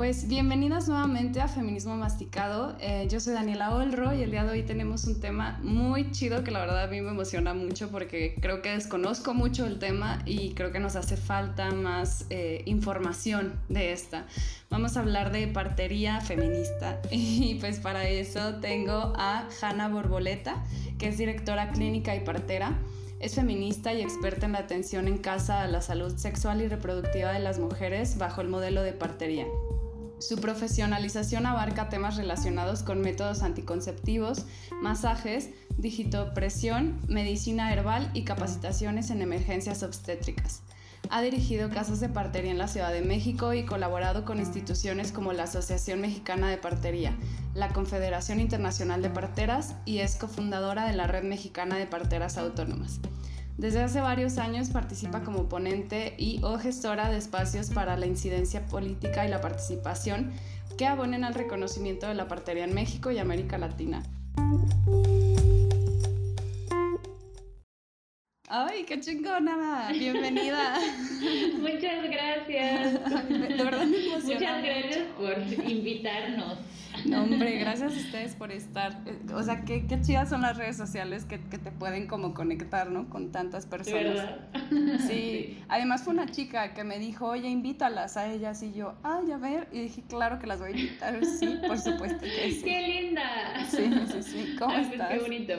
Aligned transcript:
Pues 0.00 0.28
bienvenidas 0.28 0.88
nuevamente 0.88 1.42
a 1.42 1.48
Feminismo 1.48 1.94
Masticado. 1.94 2.74
Eh, 2.80 3.06
yo 3.10 3.20
soy 3.20 3.34
Daniela 3.34 3.74
Olro 3.74 4.14
y 4.14 4.22
el 4.22 4.30
día 4.30 4.44
de 4.44 4.52
hoy 4.52 4.62
tenemos 4.62 5.04
un 5.04 5.20
tema 5.20 5.60
muy 5.62 6.10
chido 6.10 6.42
que 6.42 6.50
la 6.50 6.60
verdad 6.60 6.84
a 6.84 6.86
mí 6.86 7.02
me 7.02 7.10
emociona 7.10 7.52
mucho 7.52 7.90
porque 7.90 8.34
creo 8.40 8.62
que 8.62 8.70
desconozco 8.70 9.34
mucho 9.34 9.66
el 9.66 9.78
tema 9.78 10.22
y 10.24 10.54
creo 10.54 10.72
que 10.72 10.80
nos 10.80 10.96
hace 10.96 11.18
falta 11.18 11.70
más 11.72 12.24
eh, 12.30 12.62
información 12.64 13.60
de 13.68 13.92
esta. 13.92 14.24
Vamos 14.70 14.96
a 14.96 15.00
hablar 15.00 15.32
de 15.32 15.46
partería 15.48 16.22
feminista 16.22 17.02
y 17.10 17.56
pues 17.60 17.78
para 17.78 18.08
eso 18.08 18.54
tengo 18.54 19.12
a 19.16 19.48
Hanna 19.60 19.88
Borboleta, 19.88 20.64
que 20.98 21.08
es 21.08 21.18
directora 21.18 21.72
clínica 21.72 22.16
y 22.16 22.20
partera. 22.20 22.72
Es 23.18 23.34
feminista 23.34 23.92
y 23.92 24.00
experta 24.00 24.46
en 24.46 24.52
la 24.52 24.60
atención 24.60 25.08
en 25.08 25.18
casa 25.18 25.60
a 25.60 25.68
la 25.68 25.82
salud 25.82 26.16
sexual 26.16 26.62
y 26.62 26.68
reproductiva 26.68 27.34
de 27.34 27.40
las 27.40 27.58
mujeres 27.58 28.16
bajo 28.16 28.40
el 28.40 28.48
modelo 28.48 28.82
de 28.82 28.94
partería. 28.94 29.44
Su 30.20 30.36
profesionalización 30.36 31.46
abarca 31.46 31.88
temas 31.88 32.16
relacionados 32.16 32.82
con 32.82 33.00
métodos 33.00 33.42
anticonceptivos, 33.42 34.44
masajes, 34.82 35.48
digitopresión, 35.78 37.00
medicina 37.08 37.72
herbal 37.72 38.10
y 38.12 38.24
capacitaciones 38.24 39.08
en 39.08 39.22
emergencias 39.22 39.82
obstétricas. 39.82 40.60
Ha 41.08 41.22
dirigido 41.22 41.70
casos 41.70 42.00
de 42.00 42.10
partería 42.10 42.50
en 42.50 42.58
la 42.58 42.68
Ciudad 42.68 42.92
de 42.92 43.00
México 43.00 43.54
y 43.54 43.64
colaborado 43.64 44.26
con 44.26 44.38
instituciones 44.38 45.10
como 45.10 45.32
la 45.32 45.44
Asociación 45.44 46.02
Mexicana 46.02 46.50
de 46.50 46.58
Partería, 46.58 47.16
la 47.54 47.72
Confederación 47.72 48.40
Internacional 48.40 49.00
de 49.00 49.08
Parteras 49.08 49.74
y 49.86 50.00
es 50.00 50.16
cofundadora 50.16 50.86
de 50.86 50.92
la 50.92 51.06
Red 51.06 51.24
Mexicana 51.24 51.78
de 51.78 51.86
Parteras 51.86 52.36
Autónomas. 52.36 53.00
Desde 53.60 53.82
hace 53.82 54.00
varios 54.00 54.38
años 54.38 54.70
participa 54.70 55.20
como 55.20 55.46
ponente 55.46 56.14
y 56.16 56.40
o 56.42 56.58
gestora 56.58 57.10
de 57.10 57.18
espacios 57.18 57.68
para 57.68 57.94
la 57.98 58.06
incidencia 58.06 58.64
política 58.64 59.26
y 59.26 59.28
la 59.28 59.42
participación 59.42 60.32
que 60.78 60.86
abonen 60.86 61.24
al 61.24 61.34
reconocimiento 61.34 62.08
de 62.08 62.14
la 62.14 62.26
partería 62.26 62.64
en 62.64 62.72
México 62.72 63.10
y 63.10 63.18
América 63.18 63.58
Latina. 63.58 64.02
¡Ay, 68.48 68.84
qué 68.84 68.98
chingona! 68.98 69.90
Bienvenida. 69.92 70.78
Muchas 71.60 72.02
gracias. 72.10 72.94
De 73.28 73.62
verdad 73.62 73.84
me. 73.84 74.08
Muchas 74.22 74.62
gracias 74.62 75.04
por 75.18 75.36
invitarnos. 75.70 76.56
No, 77.06 77.22
hombre, 77.22 77.58
gracias 77.60 77.94
a 77.94 77.96
ustedes 77.96 78.34
por 78.34 78.52
estar. 78.52 79.02
Eh, 79.06 79.18
o 79.34 79.42
sea, 79.42 79.64
qué, 79.64 79.86
qué 79.86 80.00
chidas 80.00 80.28
son 80.28 80.42
las 80.42 80.56
redes 80.56 80.76
sociales 80.76 81.24
que, 81.24 81.40
que, 81.40 81.58
te 81.58 81.70
pueden 81.70 82.06
como 82.06 82.34
conectar, 82.34 82.90
¿no? 82.90 83.08
Con 83.08 83.32
tantas 83.32 83.66
personas. 83.66 84.28
Sí. 84.70 84.98
sí. 85.08 85.64
Además 85.68 86.02
fue 86.02 86.12
una 86.12 86.26
chica 86.26 86.74
que 86.74 86.84
me 86.84 86.98
dijo, 86.98 87.26
oye, 87.26 87.48
invítalas 87.48 88.16
a 88.16 88.32
ellas. 88.32 88.62
Y 88.62 88.72
yo, 88.72 88.94
ay, 89.02 89.32
a 89.32 89.36
ver. 89.36 89.68
Y 89.72 89.82
dije, 89.82 90.02
claro 90.08 90.38
que 90.38 90.46
las 90.46 90.60
voy 90.60 90.72
a 90.72 90.76
invitar. 90.76 91.20
Sí, 91.40 91.58
por 91.66 91.78
supuesto 91.78 92.20
que 92.20 92.52
sí. 92.52 92.62
¡Qué 92.62 92.82
linda! 92.82 93.22
Sí, 93.70 93.90
sí, 94.10 94.22
sí. 94.22 94.56
¿Cómo 94.58 94.74
Ay, 94.74 94.82
estás? 94.82 95.08
Pues 95.08 95.10
qué 95.10 95.18
bonito. 95.20 95.54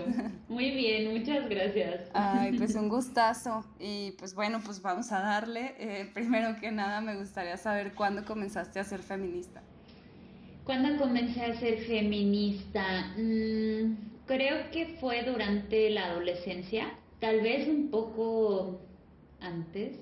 Muy 0.47 0.71
bien, 0.71 1.17
muchas 1.17 1.49
gracias. 1.49 2.09
Ay, 2.13 2.57
pues 2.57 2.75
un 2.75 2.89
gustazo. 2.89 3.65
Y 3.79 4.11
pues 4.11 4.35
bueno, 4.35 4.61
pues 4.63 4.81
vamos 4.81 5.11
a 5.11 5.21
darle. 5.21 5.75
Eh, 5.79 6.09
primero 6.13 6.55
que 6.59 6.71
nada, 6.71 7.01
me 7.01 7.15
gustaría 7.15 7.57
saber 7.57 7.93
cuándo 7.93 8.25
comenzaste 8.25 8.79
a 8.79 8.83
ser 8.83 9.01
feminista. 9.01 9.61
¿Cuándo 10.63 10.97
comencé 10.97 11.41
a 11.43 11.59
ser 11.59 11.79
feminista? 11.79 13.13
Mm, 13.17 13.95
creo 14.25 14.69
que 14.71 14.97
fue 14.99 15.23
durante 15.23 15.89
la 15.89 16.05
adolescencia, 16.05 16.93
tal 17.19 17.41
vez 17.41 17.67
un 17.67 17.89
poco 17.89 18.79
antes. 19.39 19.97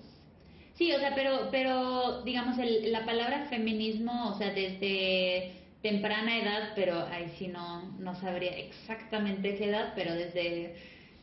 Sí, 0.73 0.91
o 0.93 0.99
sea, 0.99 1.13
pero, 1.15 1.49
pero 1.51 2.21
digamos, 2.23 2.57
el, 2.57 2.91
la 2.91 3.05
palabra 3.05 3.47
feminismo, 3.49 4.29
o 4.31 4.37
sea, 4.37 4.53
desde 4.53 5.51
temprana 5.81 6.39
edad, 6.39 6.71
pero 6.75 7.05
ahí 7.07 7.29
sí 7.37 7.47
no, 7.47 7.91
no 7.99 8.15
sabría 8.15 8.57
exactamente 8.57 9.55
qué 9.55 9.65
edad, 9.69 9.93
pero 9.95 10.13
desde, 10.15 10.75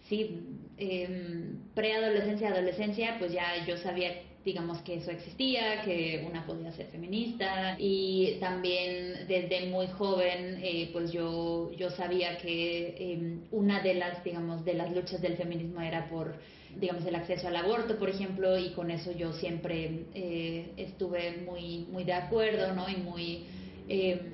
sí, 0.09 0.41
eh, 0.79 1.55
preadolescencia, 1.75 2.49
adolescencia, 2.51 3.17
pues 3.19 3.33
ya 3.33 3.65
yo 3.67 3.77
sabía 3.79 4.13
digamos 4.47 4.79
que 4.83 4.95
eso 4.95 5.11
existía, 5.11 5.83
que 5.83 6.25
una 6.31 6.47
podía 6.47 6.71
ser 6.71 6.87
feminista 6.87 7.77
y 7.81 8.37
también 8.39 9.27
desde 9.27 9.67
muy 9.67 9.89
joven 9.89 10.61
eh, 10.63 10.89
pues 10.93 11.11
yo, 11.11 11.73
yo 11.73 11.91
sabía 11.91 12.39
que 12.39 12.95
eh, 12.97 13.39
una 13.51 13.83
de 13.83 13.95
las 13.95 14.23
digamos 14.23 14.65
de 14.65 14.75
las 14.75 14.95
luchas 14.95 15.21
del 15.21 15.37
feminismo 15.37 15.81
era 15.81 16.09
por 16.09 16.37
digamos 16.77 17.05
el 17.07 17.17
acceso 17.17 17.49
al 17.49 17.57
aborto 17.57 17.99
por 17.99 18.09
ejemplo 18.09 18.57
y 18.57 18.71
con 18.71 18.93
eso 18.93 19.11
yo 19.11 19.33
siempre 19.33 20.05
eh, 20.15 20.71
estuve 20.77 21.39
muy 21.45 21.87
muy 21.91 22.05
de 22.05 22.13
acuerdo 22.13 22.73
no 22.73 22.89
y 22.89 22.97
muy 22.99 23.47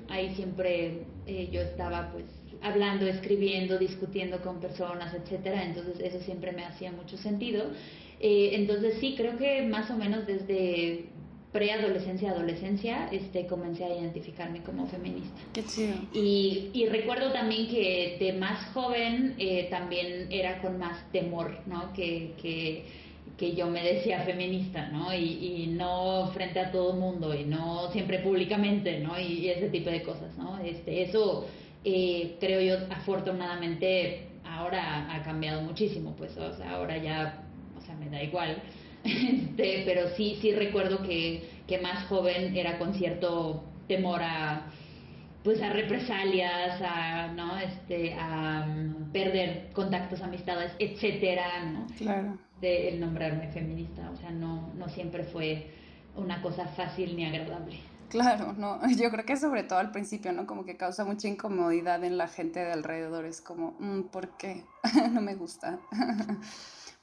ahí 0.09 0.33
siempre 0.35 1.05
yo 1.51 1.61
estaba 1.61 2.11
pues 2.11 2.25
hablando, 2.63 3.05
escribiendo, 3.05 3.77
discutiendo 3.77 4.41
con 4.41 4.59
personas, 4.59 5.13
etcétera. 5.13 5.63
Entonces 5.63 5.99
eso 5.99 6.19
siempre 6.23 6.51
me 6.53 6.65
hacía 6.65 6.91
mucho 6.91 7.17
sentido. 7.17 7.65
Eh, 8.25 8.51
entonces 8.53 8.95
sí, 9.01 9.15
creo 9.17 9.37
que 9.37 9.63
más 9.63 9.91
o 9.91 9.97
menos 9.97 10.25
desde 10.25 11.07
preadolescencia, 11.51 12.31
adolescencia, 12.31 13.09
este, 13.11 13.45
comencé 13.45 13.83
a 13.83 13.89
identificarme 13.89 14.63
como 14.63 14.87
feminista. 14.87 15.41
Qué 15.53 15.63
chido. 15.65 15.93
Y, 16.13 16.69
y 16.73 16.87
recuerdo 16.87 17.33
también 17.33 17.67
que 17.67 18.15
de 18.19 18.31
más 18.31 18.65
joven 18.73 19.35
eh, 19.37 19.67
también 19.69 20.27
era 20.31 20.61
con 20.61 20.79
más 20.79 21.11
temor, 21.11 21.59
¿no? 21.67 21.91
Que, 21.91 22.31
que, 22.41 22.85
que 23.37 23.55
yo 23.55 23.67
me 23.67 23.83
decía 23.83 24.21
feminista, 24.21 24.87
¿no? 24.87 25.13
Y, 25.13 25.63
y, 25.63 25.67
no 25.67 26.31
frente 26.33 26.61
a 26.61 26.71
todo 26.71 26.93
el 26.93 26.99
mundo 26.99 27.35
y 27.35 27.43
no 27.43 27.91
siempre 27.91 28.19
públicamente, 28.19 29.01
¿no? 29.01 29.19
Y, 29.19 29.39
y 29.39 29.49
ese 29.49 29.67
tipo 29.67 29.89
de 29.89 30.01
cosas, 30.01 30.35
¿no? 30.37 30.59
Este, 30.59 31.01
eso 31.01 31.45
eh, 31.83 32.37
creo 32.39 32.61
yo 32.61 32.85
afortunadamente 32.89 34.27
ahora 34.45 35.13
ha 35.13 35.23
cambiado 35.23 35.61
muchísimo, 35.61 36.15
pues, 36.17 36.37
o 36.37 36.55
sea, 36.55 36.71
ahora 36.75 36.97
ya, 36.97 37.42
sea, 37.97 38.05
me 38.05 38.09
da 38.09 38.23
igual, 38.23 38.61
este, 39.03 39.83
pero 39.85 40.09
sí, 40.15 40.37
sí 40.41 40.51
recuerdo 40.53 41.03
que, 41.03 41.49
que 41.67 41.79
más 41.79 42.05
joven 42.07 42.55
era 42.55 42.77
con 42.77 42.93
cierto 42.93 43.63
temor 43.87 44.21
a 44.23 44.67
pues 45.43 45.61
a 45.61 45.69
represalias, 45.69 46.81
a 46.81 47.27
no, 47.33 47.57
este, 47.57 48.13
a 48.13 48.65
um, 48.65 49.11
perder 49.11 49.71
contactos, 49.73 50.21
amistades, 50.21 50.71
etcétera, 50.79 51.65
¿no? 51.65 51.85
Claro. 51.97 52.37
De 52.61 52.89
el 52.89 53.01
nombrarme 53.01 53.49
feminista, 53.49 54.09
o 54.09 54.15
sea, 54.15 54.31
no, 54.31 54.71
no 54.75 54.87
siempre 54.87 55.25
fue 55.25 55.69
una 56.15 56.41
cosa 56.41 56.65
fácil 56.67 57.17
ni 57.17 57.25
agradable. 57.25 57.77
Claro, 58.09 58.53
no, 58.53 58.79
yo 58.97 59.09
creo 59.11 59.25
que 59.25 59.35
sobre 59.35 59.63
todo 59.63 59.79
al 59.79 59.91
principio, 59.91 60.31
¿no? 60.31 60.47
Como 60.47 60.63
que 60.63 60.77
causa 60.77 61.03
mucha 61.03 61.27
incomodidad 61.27 62.03
en 62.05 62.17
la 62.17 62.29
gente 62.29 62.61
de 62.61 62.71
alrededor, 62.71 63.25
es 63.25 63.41
como, 63.41 63.75
mmm, 63.79 64.03
¿por 64.03 64.37
qué? 64.37 64.63
no 65.11 65.19
me 65.19 65.35
gusta. 65.35 65.79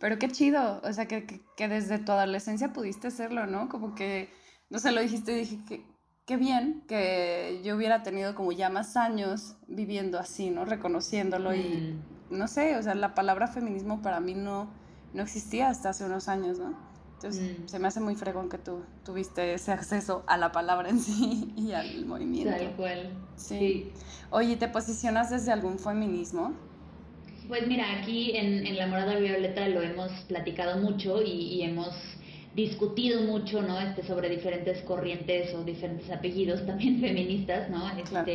Pero 0.01 0.19
qué 0.19 0.29
chido, 0.29 0.81
o 0.83 0.93
sea, 0.93 1.07
que, 1.07 1.27
que, 1.27 1.41
que, 1.57 1.69
desde 1.69 1.99
tu 1.99 2.11
adolescencia 2.11 2.73
pudiste 2.73 3.09
hacerlo, 3.09 3.47
¿no? 3.47 3.69
Como 3.69 3.95
que, 3.95 4.31
no 4.71 4.79
sé, 4.79 4.91
lo 4.91 5.01
dijiste 5.01 5.33
y 5.33 5.37
dije 5.37 5.59
que 5.69 5.85
qué 6.31 6.37
bien 6.37 6.85
que 6.87 7.61
yo 7.65 7.75
hubiera 7.75 8.05
tenido 8.05 8.37
como 8.37 8.53
ya 8.53 8.71
más 8.71 8.97
años 8.97 9.57
viviendo 9.67 10.17
así, 10.19 10.49
¿no? 10.49 10.65
Reconociéndolo 10.65 11.51
mm. 11.51 11.55
y, 11.55 12.01
no 12.31 12.47
sé, 12.47 12.77
o 12.77 12.83
sea, 12.83 12.95
la 12.95 13.15
palabra 13.17 13.49
feminismo 13.49 14.01
para 14.01 14.21
mí 14.21 14.35
no, 14.35 14.71
no 15.13 15.23
existía 15.23 15.69
hasta 15.69 15.91
hace 15.91 16.05
unos 16.05 16.29
años, 16.29 16.61
¿no? 16.61 16.75
Entonces, 17.15 17.59
mm. 17.59 17.69
se 17.69 17.79
me 17.81 17.89
hace 17.89 17.99
muy 17.99 18.15
fregón 18.15 18.49
que 18.49 18.59
tú 18.59 18.85
tuviste 19.05 19.55
ese 19.55 19.73
acceso 19.73 20.23
a 20.29 20.37
la 20.37 20.53
palabra 20.53 20.89
en 20.89 21.01
sí 21.01 21.53
y 21.57 21.73
al 21.73 22.07
movimiento. 22.07 22.57
Tal 22.57 22.77
cual. 22.77 23.13
Sí. 23.35 23.59
sí. 23.59 23.93
Oye, 24.31 24.57
¿te 24.57 24.69
posicionas 24.69 25.31
desde 25.31 25.51
algún 25.51 25.79
feminismo? 25.79 26.55
Pues 27.51 27.67
mira, 27.67 27.99
aquí 27.99 28.31
en, 28.37 28.65
en 28.65 28.77
La 28.77 28.87
Morada 28.87 29.17
Violeta 29.17 29.67
lo 29.67 29.83
hemos 29.83 30.13
platicado 30.29 30.79
mucho 30.79 31.21
y, 31.21 31.31
y 31.31 31.63
hemos 31.63 31.93
discutido 32.55 33.23
mucho, 33.23 33.61
¿no? 33.61 33.81
Este, 33.81 34.05
sobre 34.05 34.29
diferentes 34.29 34.81
corrientes 34.83 35.53
o 35.55 35.65
diferentes 35.65 36.09
apellidos 36.13 36.65
también 36.65 37.01
feministas, 37.01 37.69
¿no? 37.69 37.89
Este, 37.89 38.09
claro. 38.09 38.31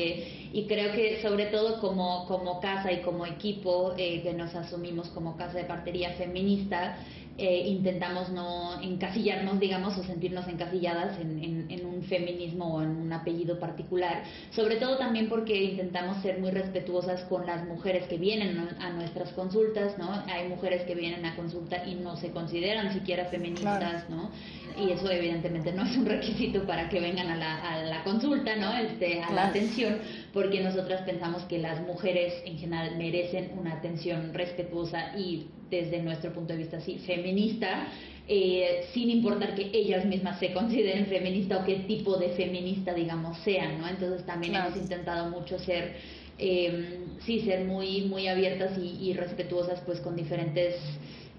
Y 0.52 0.66
creo 0.68 0.92
que 0.92 1.22
sobre 1.22 1.46
todo 1.46 1.80
como, 1.80 2.26
como 2.28 2.60
casa 2.60 2.92
y 2.92 3.04
como 3.04 3.26
equipo 3.26 3.94
eh, 3.98 4.22
que 4.22 4.34
nos 4.34 4.54
asumimos 4.54 5.08
como 5.12 5.38
casa 5.38 5.60
de 5.60 5.64
partería 5.64 6.12
feminista, 6.16 6.98
eh, 7.38 7.68
intentamos 7.68 8.30
no 8.30 8.82
encasillarnos, 8.82 9.60
digamos, 9.60 9.98
o 9.98 10.04
sentirnos 10.04 10.48
encasilladas 10.48 11.20
en, 11.20 11.44
en, 11.44 11.70
en, 11.70 11.86
un 11.86 12.02
feminismo 12.04 12.76
o 12.76 12.82
en 12.82 12.90
un 12.90 13.12
apellido 13.12 13.60
particular, 13.60 14.24
sobre 14.52 14.78
todo 14.78 14.98
también 14.98 15.28
porque 15.28 15.62
intentamos 15.64 16.22
ser 16.22 16.40
muy 16.40 16.52
respetuosas 16.52 17.26
con 17.26 17.46
las 17.46 17.66
mujeres 17.68 18.08
que 18.08 18.18
vienen 18.18 18.58
a 18.80 18.90
nuestras 18.92 19.34
consultas, 19.34 19.98
¿no? 19.98 20.12
Hay 20.28 20.48
mujeres 20.48 20.84
que 20.84 20.96
vienen 20.96 21.26
a 21.26 21.36
consulta 21.36 21.86
y 21.86 21.96
no 21.96 22.16
se 22.16 22.32
consideran 22.32 22.94
siquiera 22.94 23.26
feministas, 23.26 24.06
claro. 24.06 24.06
¿no? 24.10 24.32
Y 24.78 24.92
eso 24.92 25.10
evidentemente 25.10 25.74
no 25.74 25.84
es 25.84 25.98
un 25.98 26.06
requisito 26.06 26.66
para 26.66 26.88
que 26.90 27.02
vengan 27.02 27.30
a 27.30 27.36
la, 27.36 27.56
a 27.56 27.84
la 27.84 28.04
consulta, 28.06 28.56
¿no? 28.56 28.78
Este, 28.78 29.22
a 29.22 29.28
claro. 29.28 29.36
la 29.36 29.48
atención, 29.48 29.98
porque 30.34 30.62
nosotras 30.62 31.02
pensamos 31.02 31.44
que 31.44 31.60
las 31.60 31.82
mujeres 31.82 32.34
en 32.46 32.58
general 32.58 32.98
merecen 32.98 33.52
una 33.58 33.74
atención 33.74 34.34
respetuosa 34.34 35.18
y 35.18 35.48
desde 35.70 36.02
nuestro 36.02 36.32
punto 36.34 36.54
de 36.54 36.60
vista 36.60 36.80
sí 36.80 37.00
feminista 37.06 37.88
eh, 38.28 38.88
sin 38.92 39.12
importar 39.12 39.54
que 39.54 39.70
ellas 39.72 40.04
mismas 40.06 40.40
se 40.40 40.52
consideren 40.54 41.06
feministas 41.06 41.62
o 41.62 41.66
qué 41.66 41.76
tipo 41.88 42.18
de 42.18 42.30
feminista, 42.30 42.94
digamos, 42.94 43.38
sean, 43.40 43.80
¿no? 43.80 43.88
Entonces 43.88 44.26
también 44.26 44.56
hemos 44.56 44.76
intentado 44.76 45.30
mucho 45.30 45.60
ser, 45.60 45.94
eh, 46.40 47.00
sí, 47.20 47.42
ser 47.42 47.66
muy, 47.66 48.02
muy 48.02 48.28
abiertas 48.28 48.78
y, 48.80 49.10
y 49.10 49.14
respetuosas 49.14 49.80
pues 49.86 50.00
con 50.00 50.16
diferentes 50.16 50.76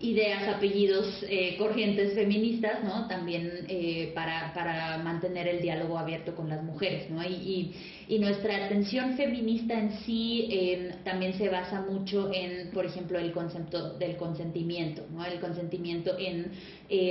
ideas, 0.01 0.47
apellidos, 0.55 1.25
eh, 1.29 1.57
corrientes 1.57 2.13
feministas, 2.15 2.85
¿no? 2.85 3.09
También 3.09 3.65
eh, 3.69 4.13
para, 4.15 4.53
para, 4.53 4.99
mantener 4.99 5.49
el 5.49 5.63
diálogo 5.63 5.99
abierto 5.99 6.35
con 6.35 6.51
las 6.51 6.63
mujeres, 6.63 7.09
¿no? 7.11 7.25
Y, 7.25 7.73
y, 8.07 8.19
nuestra 8.19 8.67
atención 8.67 9.17
feminista 9.17 9.75
en 9.79 9.93
sí 10.01 10.49
eh, 10.51 10.95
también 11.03 11.33
se 11.39 11.49
basa 11.49 11.81
mucho 11.81 12.31
en, 12.33 12.71
por 12.73 12.85
ejemplo, 12.85 13.19
el 13.19 13.33
concepto 13.33 13.95
del 13.95 14.17
consentimiento, 14.17 15.07
¿no? 15.11 15.25
El 15.25 15.41
consentimiento 15.41 16.17
en 16.19 16.53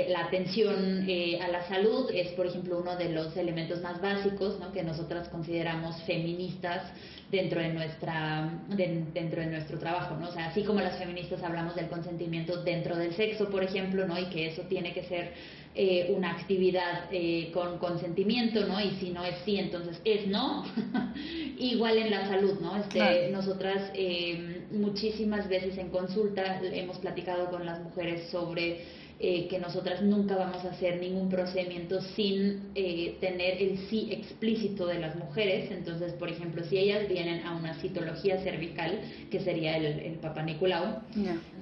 la 0.09 0.25
atención 0.27 1.05
a 1.41 1.47
la 1.49 1.67
salud 1.67 2.09
es, 2.13 2.29
por 2.29 2.45
ejemplo, 2.47 2.79
uno 2.79 2.95
de 2.95 3.09
los 3.09 3.35
elementos 3.35 3.81
más 3.81 3.99
básicos, 4.01 4.57
¿no? 4.59 4.71
Que 4.71 4.83
nosotras 4.83 5.27
consideramos 5.27 6.01
feministas 6.03 6.93
dentro 7.31 7.59
de 7.59 7.69
nuestra 7.69 8.49
dentro 8.69 9.41
de 9.41 9.47
nuestro 9.47 9.79
trabajo, 9.79 10.15
¿no? 10.15 10.29
O 10.29 10.31
sea, 10.31 10.47
así 10.47 10.63
como 10.63 10.79
las 10.81 10.97
feministas 10.97 11.43
hablamos 11.43 11.75
del 11.75 11.87
consentimiento 11.87 12.63
dentro 12.63 12.95
del 12.95 13.13
sexo, 13.13 13.49
por 13.49 13.63
ejemplo, 13.63 14.07
¿no? 14.07 14.17
Y 14.19 14.25
que 14.25 14.47
eso 14.47 14.63
tiene 14.63 14.93
que 14.93 15.03
ser 15.03 15.33
eh, 15.77 16.13
una 16.15 16.31
actividad 16.31 17.09
eh, 17.11 17.51
con 17.53 17.79
consentimiento, 17.79 18.65
¿no? 18.65 18.79
Y 18.79 18.91
si 18.91 19.09
no 19.09 19.25
es 19.25 19.35
sí, 19.43 19.57
entonces 19.57 19.99
es 20.05 20.27
no. 20.27 20.63
Igual 21.57 21.97
en 21.97 22.11
la 22.11 22.27
salud, 22.27 22.59
¿no? 22.61 22.77
Este, 22.77 23.29
Nosotras 23.31 23.91
eh, 23.93 24.63
muchísimas 24.71 25.49
veces 25.49 25.77
en 25.77 25.89
consulta 25.89 26.61
hemos 26.61 26.97
platicado 26.99 27.49
con 27.49 27.65
las 27.65 27.81
mujeres 27.81 28.29
sobre 28.29 28.83
eh, 29.17 29.47
que 29.47 29.59
nosotras 29.59 30.01
nunca 30.01 30.35
vamos 30.35 30.63
a 30.65 30.71
hacer 30.71 30.99
ningún 30.99 31.29
procedimiento 31.29 32.01
sin 32.01 32.71
eh, 32.75 33.15
tener 33.21 33.61
el 33.61 33.77
sí 33.89 34.09
explícito 34.11 34.87
de 34.87 34.99
las 34.99 35.15
mujeres. 35.15 35.71
Entonces, 35.71 36.13
por 36.13 36.29
ejemplo, 36.29 36.63
si 36.65 36.77
ellas 36.77 37.07
vienen 37.07 37.45
a 37.45 37.55
una 37.55 37.75
citología 37.75 38.41
cervical, 38.43 38.99
que 39.31 39.39
sería 39.39 39.77
el, 39.77 39.85
el 39.85 40.13
Papa 40.15 40.43
Nicolau, 40.43 41.01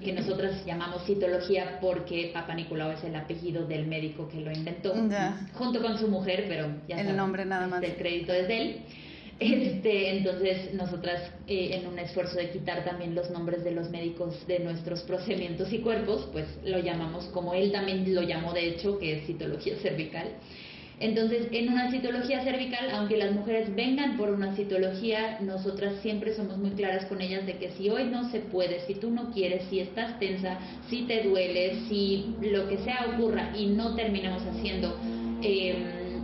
que 0.03 0.13
nosotras 0.13 0.65
llamamos 0.65 1.05
citología 1.05 1.77
porque 1.79 2.31
Papa 2.33 2.55
Nicolau 2.55 2.91
es 2.91 3.03
el 3.03 3.15
apellido 3.15 3.65
del 3.67 3.85
médico 3.85 4.27
que 4.27 4.41
lo 4.41 4.51
inventó, 4.51 4.93
junto 5.53 5.81
con 5.81 5.97
su 5.99 6.07
mujer, 6.07 6.45
pero 6.47 6.67
ya 6.87 6.99
el 7.01 7.15
nombre 7.15 7.45
nada 7.45 7.67
más. 7.67 7.83
El 7.83 7.95
crédito 7.95 8.33
es 8.33 8.47
de 8.47 8.57
él. 8.61 8.77
Este, 9.43 10.17
entonces, 10.17 10.73
nosotras, 10.73 11.21
eh, 11.47 11.71
en 11.73 11.87
un 11.87 11.99
esfuerzo 11.99 12.37
de 12.37 12.49
quitar 12.51 12.85
también 12.85 13.13
los 13.13 13.29
nombres 13.29 13.63
de 13.63 13.71
los 13.71 13.89
médicos 13.89 14.47
de 14.47 14.59
nuestros 14.59 15.01
procedimientos 15.01 15.73
y 15.73 15.79
cuerpos, 15.79 16.29
pues 16.31 16.45
lo 16.63 16.79
llamamos 16.79 17.25
como 17.25 17.53
él 17.53 17.71
también 17.71 18.15
lo 18.15 18.21
llamó, 18.21 18.53
de 18.53 18.69
hecho, 18.69 18.97
que 18.99 19.17
es 19.17 19.25
citología 19.25 19.75
cervical. 19.81 20.27
Entonces, 20.99 21.47
en 21.51 21.69
una 21.69 21.91
citología 21.91 22.43
cervical, 22.43 22.89
aunque 22.91 23.17
las 23.17 23.33
mujeres 23.33 23.75
vengan 23.75 24.15
por 24.15 24.29
una 24.29 24.55
citología, 24.55 25.39
nosotras 25.41 25.95
siempre 26.01 26.33
somos 26.33 26.57
muy 26.57 26.71
claras 26.71 27.05
con 27.05 27.19
ellas 27.19 27.45
de 27.45 27.57
que 27.57 27.71
si 27.71 27.89
hoy 27.89 28.05
no 28.05 28.29
se 28.31 28.39
puede, 28.39 28.79
si 28.87 28.95
tú 28.95 29.09
no 29.09 29.31
quieres, 29.31 29.63
si 29.69 29.81
estás 29.81 30.17
tensa, 30.19 30.59
si 30.89 31.01
te 31.01 31.23
duele, 31.23 31.75
si 31.89 32.35
lo 32.41 32.69
que 32.69 32.77
sea 32.77 33.07
ocurra 33.13 33.51
y 33.57 33.65
no 33.65 33.95
terminamos 33.95 34.43
haciendo 34.43 34.97
eh, 35.41 35.75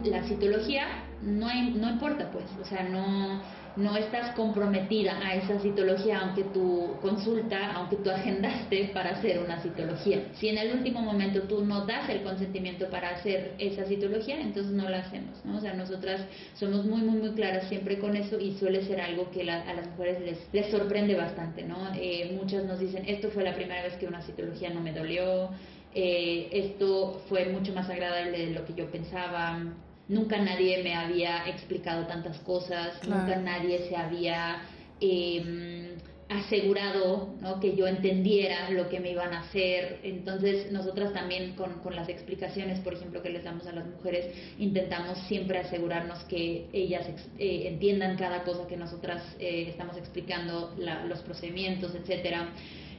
la 0.06 0.24
citología, 0.24 1.09
no, 1.22 1.48
no 1.48 1.90
importa 1.90 2.30
pues, 2.32 2.46
o 2.62 2.66
sea, 2.66 2.84
no, 2.84 3.42
no 3.76 3.96
estás 3.96 4.36
comprometida 4.36 5.18
a 5.26 5.36
esa 5.36 5.60
citología 5.60 6.20
aunque 6.20 6.44
tu 6.46 6.96
consulta, 7.02 7.74
aunque 7.74 7.98
tú 7.98 8.10
agendaste 8.10 8.92
para 8.94 9.12
hacer 9.12 9.40
una 9.40 9.62
citología. 9.62 10.24
Si 10.34 10.50
en 10.50 10.58
el 10.58 10.74
último 10.78 11.02
momento 11.02 11.44
tú 11.44 11.64
no 11.64 11.86
das 11.86 12.10
el 12.10 12.22
consentimiento 12.24 12.90
para 12.90 13.10
hacer 13.10 13.54
esa 13.58 13.86
citología, 13.86 14.40
entonces 14.40 14.74
no 14.74 14.90
la 14.90 15.00
hacemos, 15.00 15.44
¿no? 15.46 15.58
O 15.58 15.62
sea, 15.62 15.74
nosotras 15.74 16.22
somos 16.56 16.86
muy, 16.86 17.02
muy, 17.02 17.20
muy 17.20 17.32
claras 17.32 17.68
siempre 17.70 18.00
con 18.00 18.16
eso 18.16 18.40
y 18.40 18.58
suele 18.58 18.84
ser 18.86 19.02
algo 19.02 19.30
que 19.32 19.50
a 19.50 19.74
las 19.74 19.88
mujeres 19.88 20.22
les, 20.22 20.54
les 20.54 20.72
sorprende 20.72 21.16
bastante, 21.16 21.64
¿no? 21.64 21.78
Eh, 21.96 22.36
muchas 22.40 22.66
nos 22.66 22.80
dicen, 22.80 23.04
esto 23.08 23.30
fue 23.30 23.44
la 23.44 23.56
primera 23.56 23.84
vez 23.84 23.94
que 23.96 24.08
una 24.08 24.22
citología 24.22 24.70
no 24.70 24.82
me 24.82 24.94
dolió, 24.94 25.50
eh, 25.94 26.50
esto 26.52 27.22
fue 27.30 27.46
mucho 27.46 27.74
más 27.74 27.90
agradable 27.90 28.46
de 28.46 28.54
lo 28.54 28.66
que 28.66 28.74
yo 28.74 28.92
pensaba, 28.92 29.60
nunca 30.10 30.38
nadie 30.40 30.84
me 30.84 30.96
había 30.96 31.48
explicado 31.48 32.06
tantas 32.08 32.38
cosas, 32.40 33.02
nunca 33.08 33.38
nadie 33.38 33.88
se 33.88 33.96
había 33.96 34.64
em, 35.00 35.92
asegurado 36.28 37.36
¿no? 37.42 37.60
que 37.60 37.76
yo 37.76 37.88
entendiera 37.88 38.70
lo 38.72 38.90
que 38.90 39.00
me 39.00 39.12
iban 39.12 39.34
a 39.34 39.42
hacer. 39.42 40.00
Entonces 40.04 40.72
nosotras 40.72 41.14
también 41.14 41.54
con, 41.56 41.80
con, 41.80 41.96
las 41.96 42.10
explicaciones, 42.10 42.80
por 42.80 42.94
ejemplo, 42.94 43.22
que 43.22 43.30
les 43.30 43.44
damos 43.44 43.68
a 43.68 43.72
las 43.72 43.86
mujeres, 43.88 44.34
intentamos 44.58 45.18
siempre 45.28 45.60
asegurarnos 45.60 46.24
que 46.26 46.68
ellas 46.74 47.08
eh, 47.38 47.68
entiendan 47.68 48.18
cada 48.18 48.44
cosa 48.44 48.68
que 48.68 48.78
nosotras 48.78 49.24
eh, 49.40 49.68
estamos 49.70 49.96
explicando, 49.96 50.76
los 51.08 51.20
procedimientos, 51.20 51.94
etcétera. 51.96 52.50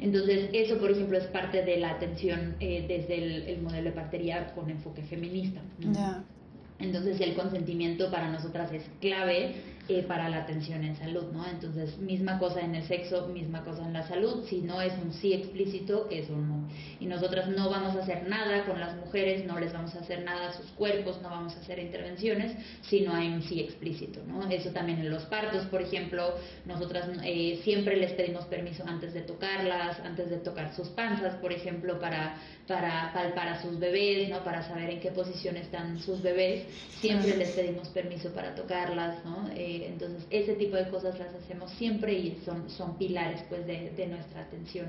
Entonces, 0.00 0.48
eso, 0.52 0.78
por 0.78 0.90
ejemplo, 0.90 1.18
es 1.18 1.26
parte 1.26 1.62
de 1.62 1.76
la 1.76 1.90
atención 1.90 2.56
eh, 2.58 2.84
desde 2.88 3.52
el, 3.52 3.60
modelo 3.60 3.90
de 3.90 3.96
partería 3.96 4.54
con 4.54 4.70
enfoque 4.70 5.02
feminista. 5.02 5.60
Entonces 6.80 7.20
el 7.20 7.34
consentimiento 7.34 8.10
para 8.10 8.30
nosotras 8.30 8.72
es 8.72 8.84
clave 9.00 9.54
eh, 9.90 10.04
para 10.04 10.28
la 10.28 10.38
atención 10.38 10.84
en 10.84 10.94
salud, 10.94 11.32
¿no? 11.32 11.44
Entonces, 11.48 11.98
misma 11.98 12.38
cosa 12.38 12.60
en 12.60 12.76
el 12.76 12.84
sexo, 12.84 13.26
misma 13.26 13.64
cosa 13.64 13.84
en 13.84 13.92
la 13.92 14.06
salud. 14.06 14.44
Si 14.48 14.60
no 14.60 14.80
es 14.80 14.92
un 15.02 15.12
sí 15.12 15.32
explícito, 15.32 16.06
es 16.12 16.30
un 16.30 16.48
no. 16.48 16.68
Y 17.00 17.06
nosotras 17.06 17.48
no 17.48 17.68
vamos 17.68 17.96
a 17.96 18.02
hacer 18.02 18.28
nada 18.28 18.64
con 18.66 18.78
las 18.78 18.94
mujeres, 18.96 19.44
no 19.46 19.58
les 19.58 19.72
vamos 19.72 19.92
a 19.96 19.98
hacer 19.98 20.22
nada 20.22 20.50
a 20.50 20.52
sus 20.52 20.66
cuerpos, 20.72 21.20
no 21.22 21.28
vamos 21.28 21.56
a 21.56 21.60
hacer 21.60 21.80
intervenciones 21.80 22.56
si 22.82 23.00
no 23.00 23.14
hay 23.14 23.32
un 23.32 23.42
sí 23.42 23.58
explícito, 23.58 24.20
¿no? 24.28 24.48
Eso 24.48 24.70
también 24.70 25.00
en 25.00 25.10
los 25.10 25.24
partos, 25.24 25.64
por 25.66 25.82
ejemplo, 25.82 26.34
nosotras 26.66 27.08
eh, 27.24 27.60
siempre 27.64 27.96
les 27.96 28.12
pedimos 28.12 28.44
permiso 28.44 28.84
antes 28.86 29.12
de 29.12 29.22
tocarlas, 29.22 29.98
antes 30.00 30.30
de 30.30 30.36
tocar 30.36 30.72
sus 30.76 30.88
panzas, 30.90 31.34
por 31.36 31.52
ejemplo, 31.52 31.98
para, 31.98 32.36
para 32.68 33.12
palpar 33.12 33.48
a 33.48 33.60
sus 33.60 33.76
bebés, 33.80 34.28
¿no? 34.28 34.44
Para 34.44 34.62
saber 34.62 34.90
en 34.90 35.00
qué 35.00 35.10
posición 35.10 35.56
están 35.56 35.98
sus 35.98 36.22
bebés. 36.22 36.64
Siempre 37.00 37.36
les 37.36 37.50
pedimos 37.50 37.88
permiso 37.88 38.32
para 38.32 38.54
tocarlas, 38.54 39.24
¿no? 39.24 39.50
Eh, 39.56 39.79
entonces, 39.84 40.26
ese 40.30 40.54
tipo 40.54 40.76
de 40.76 40.88
cosas 40.88 41.18
las 41.18 41.34
hacemos 41.34 41.70
siempre 41.72 42.12
y 42.12 42.38
son, 42.44 42.68
son 42.70 42.96
pilares 42.98 43.42
pues, 43.48 43.66
de, 43.66 44.06
nuestra 44.06 44.42
atención. 44.42 44.88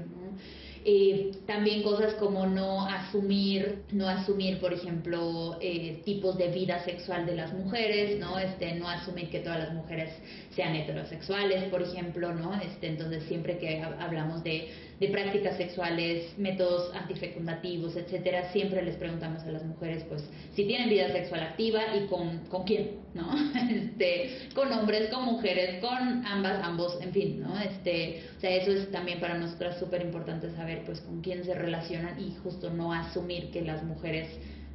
Eh, 0.83 1.31
también 1.45 1.83
cosas 1.83 2.15
como 2.15 2.47
no 2.47 2.85
asumir, 2.87 3.83
no 3.91 4.07
asumir, 4.07 4.59
por 4.59 4.73
ejemplo, 4.73 5.57
eh, 5.61 6.01
tipos 6.03 6.37
de 6.37 6.47
vida 6.49 6.83
sexual 6.83 7.25
de 7.25 7.35
las 7.35 7.53
mujeres, 7.53 8.19
¿no? 8.19 8.39
Este, 8.39 8.73
no 8.75 8.89
asumir 8.89 9.29
que 9.29 9.39
todas 9.39 9.59
las 9.59 9.73
mujeres 9.73 10.11
sean 10.55 10.75
heterosexuales, 10.75 11.65
por 11.65 11.81
ejemplo, 11.81 12.33
¿no? 12.33 12.59
Este, 12.61 12.87
entonces, 12.87 13.23
siempre 13.23 13.57
que 13.57 13.81
hablamos 13.81 14.43
de 14.43 14.69
de 15.01 15.07
prácticas 15.07 15.57
sexuales, 15.57 16.37
métodos 16.37 16.93
antifecundativos, 16.93 17.95
etcétera, 17.95 18.51
siempre 18.51 18.83
les 18.83 18.95
preguntamos 18.97 19.41
a 19.41 19.51
las 19.51 19.65
mujeres, 19.65 20.05
pues, 20.07 20.23
si 20.53 20.65
tienen 20.65 20.89
vida 20.89 21.11
sexual 21.11 21.41
activa 21.41 21.81
y 21.97 22.05
con, 22.05 22.37
con 22.49 22.65
quién, 22.65 22.99
¿no? 23.15 23.27
Este, 23.71 24.29
con 24.53 24.71
hombres, 24.71 25.09
con 25.09 25.25
mujeres, 25.25 25.81
con 25.81 26.23
ambas, 26.23 26.63
ambos, 26.63 26.99
en 27.01 27.11
fin, 27.11 27.41
¿no? 27.41 27.59
Este, 27.59 28.21
o 28.37 28.39
sea, 28.39 28.51
eso 28.51 28.71
es 28.73 28.91
también 28.91 29.19
para 29.19 29.39
nosotras 29.39 29.79
súper 29.79 30.03
importante 30.03 30.51
saber, 30.51 30.83
pues, 30.85 31.01
con 31.01 31.21
quién 31.21 31.43
se 31.45 31.55
relacionan 31.55 32.19
y 32.19 32.35
justo 32.43 32.69
no 32.69 32.93
asumir 32.93 33.49
que 33.49 33.61
las 33.63 33.83
mujeres 33.83 34.27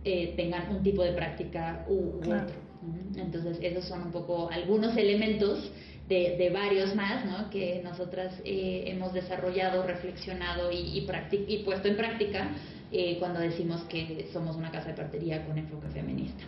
eh, 0.02 0.34
tengan 0.36 0.74
un 0.74 0.82
tipo 0.82 1.04
de 1.04 1.12
práctica 1.12 1.86
u, 1.88 2.18
otro. 2.18 2.66
Entonces, 3.14 3.58
esos 3.62 3.84
son 3.84 4.02
un 4.02 4.12
poco 4.12 4.50
algunos 4.50 4.96
elementos 4.96 5.70
de, 6.08 6.36
de 6.38 6.50
varios 6.50 6.94
más 6.94 7.24
¿no? 7.24 7.50
que 7.50 7.80
nosotras 7.82 8.34
eh, 8.44 8.84
hemos 8.86 9.12
desarrollado, 9.12 9.82
reflexionado 9.82 10.70
y, 10.70 10.76
y, 10.76 11.06
y 11.48 11.64
puesto 11.64 11.88
en 11.88 11.96
práctica 11.96 12.48
eh, 12.92 13.16
cuando 13.18 13.40
decimos 13.40 13.82
que 13.82 14.28
somos 14.32 14.56
una 14.56 14.70
casa 14.70 14.88
de 14.88 14.94
partería 14.94 15.44
con 15.44 15.58
enfoque 15.58 15.88
feminista. 15.88 16.44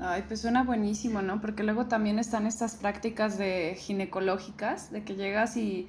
Ay, 0.00 0.24
pues 0.26 0.40
suena 0.40 0.62
buenísimo, 0.62 1.22
¿no? 1.22 1.40
Porque 1.40 1.64
luego 1.64 1.86
también 1.86 2.18
están 2.18 2.46
estas 2.46 2.76
prácticas 2.76 3.36
de 3.36 3.76
ginecológicas, 3.78 4.92
de 4.92 5.02
que 5.02 5.16
llegas 5.16 5.56
y, 5.56 5.88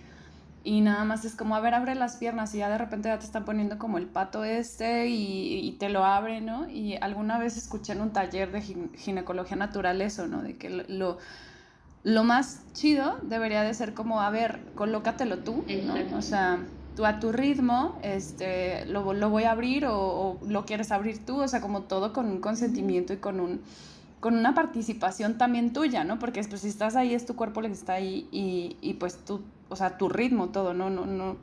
y 0.63 0.81
nada 0.81 1.05
más 1.05 1.25
es 1.25 1.35
como, 1.35 1.55
a 1.55 1.59
ver, 1.61 1.75
abre 1.75 1.95
las 1.95 2.17
piernas 2.17 2.53
y 2.55 2.57
ya 2.57 2.69
de 2.69 2.79
repente 2.79 3.09
ya 3.09 3.19
te 3.19 3.25
están 3.25 3.45
poniendo 3.45 3.77
como 3.77 3.99
el 3.99 4.07
pato 4.07 4.43
este 4.43 5.07
y, 5.07 5.59
y 5.59 5.71
te 5.73 5.89
lo 5.89 6.03
abre, 6.03 6.41
¿no? 6.41 6.67
Y 6.69 6.95
alguna 6.95 7.37
vez 7.37 7.55
escuché 7.55 7.93
en 7.93 8.01
un 8.01 8.11
taller 8.11 8.51
de 8.51 8.61
ginecología 8.97 9.57
natural 9.57 10.01
eso, 10.01 10.27
¿no? 10.27 10.41
De 10.41 10.57
que 10.57 10.69
lo 10.69 11.19
lo 12.03 12.23
más 12.23 12.61
chido 12.73 13.17
debería 13.23 13.63
de 13.63 13.73
ser 13.73 13.93
como, 13.93 14.21
a 14.21 14.29
ver, 14.29 14.59
colócatelo 14.75 15.39
tú, 15.39 15.65
¿no? 15.85 16.17
O 16.17 16.21
sea, 16.21 16.59
tú 16.95 17.05
a 17.05 17.19
tu 17.19 17.31
ritmo, 17.31 17.97
este, 18.03 18.85
lo, 18.85 19.13
lo 19.13 19.29
voy 19.29 19.43
a 19.43 19.51
abrir 19.51 19.85
o, 19.85 20.37
lo 20.47 20.65
quieres 20.65 20.91
abrir 20.91 21.25
tú, 21.25 21.41
o 21.41 21.47
sea, 21.47 21.61
como 21.61 21.83
todo 21.83 22.13
con 22.13 22.27
un 22.27 22.39
consentimiento 22.39 23.13
y 23.13 23.17
con 23.17 23.39
un 23.39 23.61
con 24.19 24.35
una 24.35 24.53
participación 24.53 25.37
también 25.37 25.71
tuya, 25.71 26.03
¿no? 26.03 26.19
Porque 26.19 26.43
pues, 26.43 26.59
si 26.59 26.67
estás 26.67 26.97
ahí 26.97 27.13
es 27.13 27.25
tu 27.25 27.37
cuerpo 27.37 27.61
el 27.61 27.67
que 27.67 27.71
está 27.71 27.93
ahí 27.93 28.27
y, 28.33 28.75
y 28.81 28.95
pues 28.95 29.23
tú, 29.23 29.41
o 29.69 29.77
sea, 29.77 29.97
tu 29.97 30.09
ritmo, 30.09 30.49
todo, 30.49 30.73
¿no? 30.73 30.89
No, 30.89 31.05
no, 31.05 31.37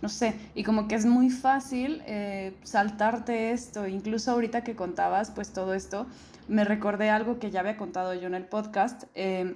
no 0.00 0.08
sé, 0.08 0.34
y 0.54 0.62
como 0.62 0.88
que 0.88 0.94
es 0.94 1.04
muy 1.04 1.28
fácil 1.28 2.02
eh, 2.06 2.54
saltarte 2.62 3.50
esto, 3.50 3.86
incluso 3.86 4.30
ahorita 4.30 4.64
que 4.64 4.74
contabas 4.74 5.32
pues 5.32 5.52
todo 5.52 5.74
esto, 5.74 6.06
me 6.48 6.64
recordé 6.64 7.10
algo 7.10 7.38
que 7.38 7.50
ya 7.50 7.60
había 7.60 7.76
contado 7.76 8.14
yo 8.14 8.26
en 8.26 8.34
el 8.34 8.46
podcast. 8.46 9.04
Eh, 9.14 9.54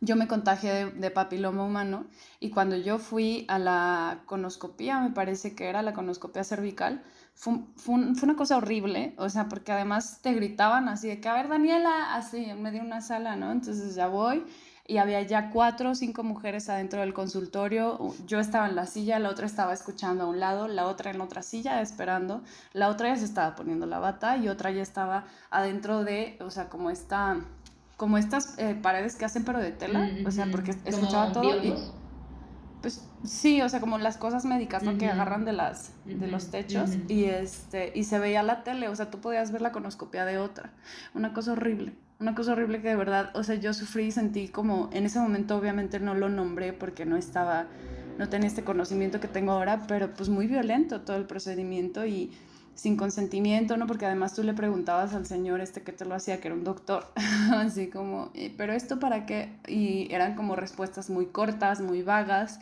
yo 0.00 0.16
me 0.16 0.28
contagié 0.28 0.86
de, 0.86 1.10
papiloma 1.10 1.64
humano 1.64 2.06
y 2.40 2.50
cuando 2.50 2.76
yo 2.76 2.98
fui 2.98 3.44
a 3.48 3.58
la 3.58 4.22
conoscopía, 4.26 5.00
me 5.00 5.10
parece 5.10 5.54
que 5.54 5.68
era 5.68 5.82
la 5.82 5.92
conoscopía 5.92 6.44
cervical, 6.44 7.02
fue, 7.34 7.60
fue, 7.76 7.94
una 7.94 8.36
cosa 8.36 8.56
horrible, 8.56 9.14
o 9.16 9.28
sea, 9.28 9.48
porque 9.48 9.72
además 9.72 10.20
te 10.22 10.32
gritaban 10.34 10.88
así 10.88 11.08
de 11.08 11.20
que, 11.20 11.28
a 11.28 11.34
ver, 11.34 11.48
Daniela, 11.48 12.14
así 12.14 12.44
en 12.44 12.62
medio 12.62 12.80
de 12.80 12.86
una 12.86 13.00
sala, 13.00 13.36
¿no? 13.36 13.52
Entonces 13.52 13.94
ya 13.94 14.08
voy 14.08 14.44
y 14.88 14.96
había 14.96 15.20
ya 15.22 15.50
cuatro 15.50 15.90
o 15.90 15.94
cinco 15.94 16.24
mujeres 16.24 16.70
adentro 16.70 17.00
del 17.00 17.12
consultorio. 17.12 17.98
Yo 18.26 18.40
estaba 18.40 18.66
en 18.68 18.74
la 18.74 18.86
silla, 18.86 19.18
la 19.18 19.28
otra 19.28 19.46
estaba 19.46 19.74
escuchando 19.74 20.24
a 20.24 20.26
un 20.26 20.40
lado, 20.40 20.66
la 20.66 20.86
otra 20.86 21.10
en 21.10 21.20
otra 21.20 21.42
silla 21.42 21.82
esperando, 21.82 22.42
la 22.72 22.88
otra 22.88 23.10
ya 23.10 23.16
se 23.16 23.26
estaba 23.26 23.54
poniendo 23.54 23.84
la 23.84 23.98
bata 23.98 24.38
y 24.38 24.48
otra 24.48 24.70
ya 24.70 24.82
estaba 24.82 25.26
adentro 25.50 26.04
de, 26.04 26.38
o 26.40 26.50
sea, 26.50 26.70
como 26.70 26.88
esta 26.88 27.36
como 27.98 28.16
estas 28.16 28.56
eh, 28.58 28.78
paredes 28.80 29.16
que 29.16 29.24
hacen 29.24 29.44
pero 29.44 29.58
de 29.58 29.72
tela, 29.72 30.08
o 30.24 30.30
sea, 30.30 30.46
porque 30.50 30.70
escuchaba 30.84 31.32
todo 31.32 31.62
y 31.62 31.74
pues 32.80 33.04
sí, 33.24 33.60
o 33.60 33.68
sea, 33.68 33.80
como 33.80 33.98
las 33.98 34.16
cosas 34.16 34.44
médicas, 34.44 34.84
¿no? 34.84 34.96
Que 34.96 35.08
agarran 35.08 35.44
de 35.44 35.52
las 35.52 35.90
de 36.06 36.28
los 36.28 36.52
techos 36.52 36.92
y 37.08 37.24
este 37.24 37.90
y 37.96 38.04
se 38.04 38.20
veía 38.20 38.44
la 38.44 38.62
tele, 38.62 38.88
o 38.88 38.94
sea, 38.94 39.10
tú 39.10 39.18
podías 39.20 39.50
ver 39.50 39.62
la 39.62 39.72
conoscopia 39.72 40.24
de 40.24 40.38
otra. 40.38 40.72
Una 41.12 41.34
cosa 41.34 41.52
horrible, 41.52 41.92
una 42.20 42.36
cosa 42.36 42.52
horrible 42.52 42.80
que 42.80 42.88
de 42.88 42.96
verdad, 42.96 43.32
o 43.34 43.42
sea, 43.42 43.56
yo 43.56 43.74
sufrí 43.74 44.04
y 44.04 44.12
sentí 44.12 44.46
como 44.46 44.90
en 44.92 45.04
ese 45.04 45.18
momento 45.18 45.56
obviamente 45.56 45.98
no 45.98 46.14
lo 46.14 46.28
nombré 46.28 46.72
porque 46.72 47.04
no 47.04 47.16
estaba 47.16 47.66
no 48.16 48.28
tenía 48.28 48.46
este 48.46 48.62
conocimiento 48.62 49.18
que 49.18 49.26
tengo 49.26 49.50
ahora, 49.50 49.82
pero 49.88 50.14
pues 50.14 50.28
muy 50.28 50.46
violento 50.46 51.00
todo 51.00 51.16
el 51.16 51.24
procedimiento 51.24 52.06
y 52.06 52.30
sin 52.78 52.96
consentimiento, 52.96 53.76
¿no? 53.76 53.88
Porque 53.88 54.06
además 54.06 54.36
tú 54.36 54.44
le 54.44 54.54
preguntabas 54.54 55.12
al 55.12 55.26
señor 55.26 55.60
este 55.60 55.82
que 55.82 55.90
te 55.90 56.04
lo 56.04 56.14
hacía, 56.14 56.40
que 56.40 56.46
era 56.46 56.54
un 56.54 56.62
doctor, 56.62 57.12
así 57.56 57.88
como, 57.88 58.30
pero 58.56 58.72
esto 58.72 59.00
para 59.00 59.26
qué? 59.26 59.58
Y 59.66 60.06
eran 60.14 60.36
como 60.36 60.54
respuestas 60.54 61.10
muy 61.10 61.26
cortas, 61.26 61.80
muy 61.80 62.02
vagas, 62.02 62.60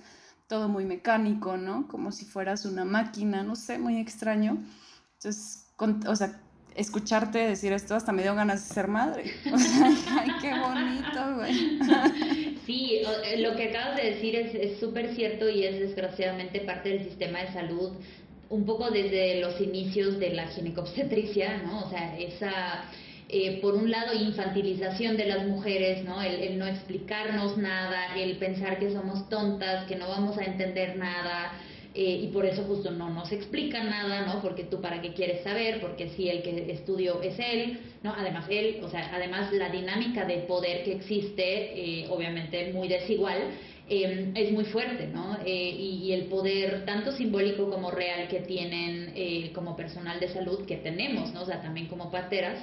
todo 0.49 0.71
muy 0.71 0.87
mecánico, 0.87 1.59
¿no? 1.59 1.87
Como 1.87 2.13
si 2.13 2.25
fueras 2.25 2.65
una 2.65 2.87
máquina, 2.87 3.43
no 3.43 3.57
sé, 3.57 3.79
muy 3.79 3.99
extraño. 3.99 4.57
Entonces, 5.19 5.67
o 6.07 6.17
sea, 6.17 6.41
escucharte 6.75 7.39
decir 7.39 7.75
esto 7.75 7.95
hasta 7.95 8.11
me 8.13 8.23
dio 8.23 8.35
ganas 8.35 8.67
de 8.67 8.75
ser 8.75 8.89
madre. 8.89 9.25
O 9.53 9.59
sea, 9.59 9.91
ay, 10.19 10.31
qué 10.41 10.59
bonito, 10.59 11.37
güey. 11.37 12.57
Sí, 12.67 13.03
eh, 13.25 13.41
lo 13.43 13.55
que 13.55 13.69
acabas 13.69 13.97
de 13.97 14.11
decir 14.11 14.35
es 14.35 14.81
súper 14.81 15.15
cierto 15.15 15.49
y 15.49 15.63
es 15.63 15.79
desgraciadamente 15.79 16.63
parte 16.63 16.89
del 16.89 17.05
sistema 17.05 17.39
de 17.39 17.53
salud 17.53 17.93
un 18.49 18.65
poco 18.65 18.91
desde 18.91 19.41
los 19.41 19.61
inicios 19.61 20.19
de 20.19 20.31
la 20.31 20.47
ginecobstetricia, 20.49 21.63
¿no? 21.65 21.87
O 21.87 21.91
sea, 21.91 22.19
esa, 22.19 22.85
eh, 23.29 23.59
por 23.61 23.75
un 23.75 23.91
lado, 23.91 24.15
infantilización 24.15 25.17
de 25.17 25.27
las 25.27 25.47
mujeres, 25.47 26.05
¿no? 26.05 26.23
El, 26.23 26.59
no 26.59 26.67
explicarnos 26.67 27.57
nada, 27.59 28.17
el 28.17 28.37
pensar 28.37 28.79
que 28.79 28.93
somos 28.93 29.29
tontas, 29.29 29.87
que 29.87 29.97
no 29.97 30.09
vamos 30.09 30.39
a 30.39 30.45
entender 30.45 30.97
nada, 30.97 31.53
eh, 31.95 32.21
y 32.25 32.27
por 32.29 32.45
eso 32.45 32.63
justo 32.65 32.91
no 32.91 33.09
nos 33.09 33.33
explica 33.33 33.83
nada, 33.83 34.27
¿no? 34.27 34.43
Porque 34.43 34.65
tú 34.65 34.81
para 34.81 35.01
qué 35.01 35.15
quieres 35.15 35.43
saber, 35.43 35.81
porque 35.81 36.11
si 36.11 36.29
el 36.29 36.43
que 36.43 36.71
estudió 36.71 37.23
es 37.23 37.39
él, 37.39 37.81
¿no? 38.03 38.15
Además 38.17 38.45
él, 38.51 38.81
o 38.83 38.91
sea, 38.91 39.11
además 39.15 39.51
la 39.53 39.71
dinámica 39.71 40.25
de 40.25 40.41
poder 40.41 40.85
que 40.85 40.93
existe, 40.93 42.03
eh, 42.03 42.07
obviamente 42.11 42.71
muy 42.73 42.87
desigual, 42.87 43.39
Em, 43.89 44.37
es 44.37 44.51
muy 44.51 44.65
fuerte, 44.65 45.07
¿no? 45.07 45.39
Eh, 45.45 45.71
y, 45.79 46.13
el 46.13 46.25
poder 46.25 46.85
tanto 46.85 47.13
simbólico 47.13 47.71
como 47.71 47.93
real 47.93 48.27
que 48.27 48.41
tienen 48.41 49.13
eh, 49.15 49.53
como 49.55 49.77
personal 49.77 50.19
de 50.19 50.29
salud 50.29 50.67
que 50.67 50.79
tenemos, 50.79 51.33
¿no? 51.33 51.43
O 51.43 51.47
sea, 51.47 51.63
también 51.63 51.87
como 51.87 52.11
parteras, 52.11 52.59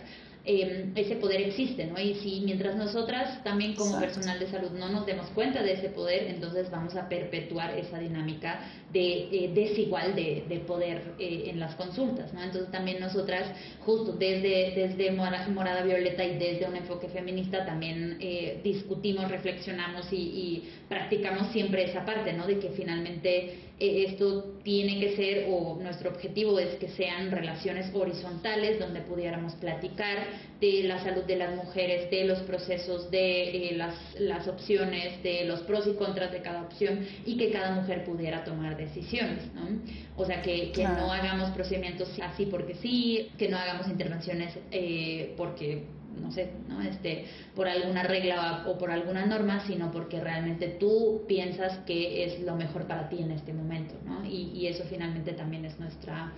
Em, 0.46 0.92
ese 0.98 1.16
poder 1.16 1.40
existe, 1.40 1.86
¿no? 1.86 1.98
Y 1.98 2.16
si 2.16 2.42
mientras 2.42 2.76
nosotras 2.76 3.42
también 3.46 3.76
como 3.76 3.98
personal 3.98 4.38
de 4.40 4.48
salud 4.48 4.72
no 4.72 4.90
nos 4.90 5.06
demos 5.06 5.28
cuenta 5.30 5.64
de 5.64 5.72
ese 5.72 5.88
poder, 5.88 6.28
entonces 6.28 6.70
vamos 6.70 6.98
a 6.98 7.08
perpetuar 7.08 7.78
esa 7.80 7.98
dinámica 7.98 8.60
de 8.92 9.30
eh, 9.32 9.52
desigual 9.54 10.16
de, 10.16 10.44
de 10.50 10.60
poder 10.60 11.14
eh, 11.18 11.46
en 11.48 11.62
las 11.62 11.76
consultas, 11.76 12.34
¿no? 12.34 12.44
Entonces 12.44 12.70
también 12.72 13.00
nosotras, 13.00 13.50
justo 13.86 14.12
desde, 14.12 14.74
desde 14.76 15.12
Morada 15.12 15.82
Violeta 15.82 16.26
y 16.26 16.38
desde 16.38 16.68
un 16.68 16.76
enfoque 16.76 17.08
feminista, 17.08 17.66
también 17.66 18.18
eh, 18.20 18.60
discutimos, 18.66 19.32
reflexionamos 19.32 20.12
y, 20.12 20.18
y, 20.18 20.70
practicamos 20.94 21.52
siempre 21.52 21.86
esa 21.86 22.06
parte, 22.06 22.34
¿no? 22.34 22.46
De 22.46 22.60
que 22.60 22.70
finalmente 22.70 23.56
esto 23.80 24.60
tiene 24.64 25.00
que 25.00 25.16
ser, 25.16 25.48
o 25.50 25.80
nuestro 25.82 26.12
objetivo 26.12 26.60
es 26.60 26.76
que 26.76 26.88
sean 26.90 27.32
relaciones 27.32 27.90
horizontales 27.94 28.80
donde 28.80 29.02
pudiéramos 29.02 29.54
platicar 29.54 30.20
de 30.62 30.84
la 30.84 31.04
salud 31.04 31.24
de 31.24 31.36
las 31.36 31.56
mujeres, 31.56 32.10
de 32.12 32.26
los 32.26 32.40
procesos, 32.42 33.10
de 33.10 33.70
eh, 33.72 33.76
las, 33.76 33.96
las 34.20 34.48
opciones, 34.48 35.22
de 35.24 35.46
los 35.46 35.62
pros 35.62 35.88
y 35.88 35.94
contras 35.94 36.32
de 36.32 36.42
cada 36.42 36.62
opción 36.62 37.06
y 37.26 37.38
que 37.38 37.50
cada 37.50 37.72
mujer 37.72 38.06
pudiera 38.06 38.44
tomar 38.44 38.78
decisiones, 38.78 39.52
¿no? 39.56 39.68
O 40.16 40.26
sea, 40.26 40.44
que, 40.44 40.72
que 40.72 40.84
no 40.84 41.12
hagamos 41.12 41.50
procedimientos 41.52 42.10
así 42.22 42.46
porque 42.46 42.76
sí, 42.76 43.32
que 43.40 43.50
no 43.50 43.58
hagamos 43.58 43.88
intervenciones 43.88 44.54
eh, 44.72 45.34
porque 45.36 45.84
no 46.22 46.32
sé, 46.32 46.52
¿no? 46.68 46.82
Este, 46.82 47.26
por 47.56 47.68
alguna 47.68 48.04
regla 48.04 48.66
o 48.68 48.78
por 48.78 48.92
alguna 48.92 49.26
norma, 49.26 49.66
sino 49.66 49.92
porque 49.92 50.20
realmente 50.20 50.68
tú 50.68 51.24
piensas 51.28 51.78
que 51.86 52.26
es 52.26 52.42
lo 52.42 52.56
mejor 52.56 52.88
para 52.88 53.10
ti 53.10 53.22
en 53.22 53.32
este 53.32 53.54
momento, 53.54 53.96
¿no? 54.06 54.26
Y, 54.26 54.52
y 54.54 54.68
eso 54.68 54.84
finalmente 54.90 55.34
también 55.34 55.66
es 55.66 55.80
nuestra 55.80 56.32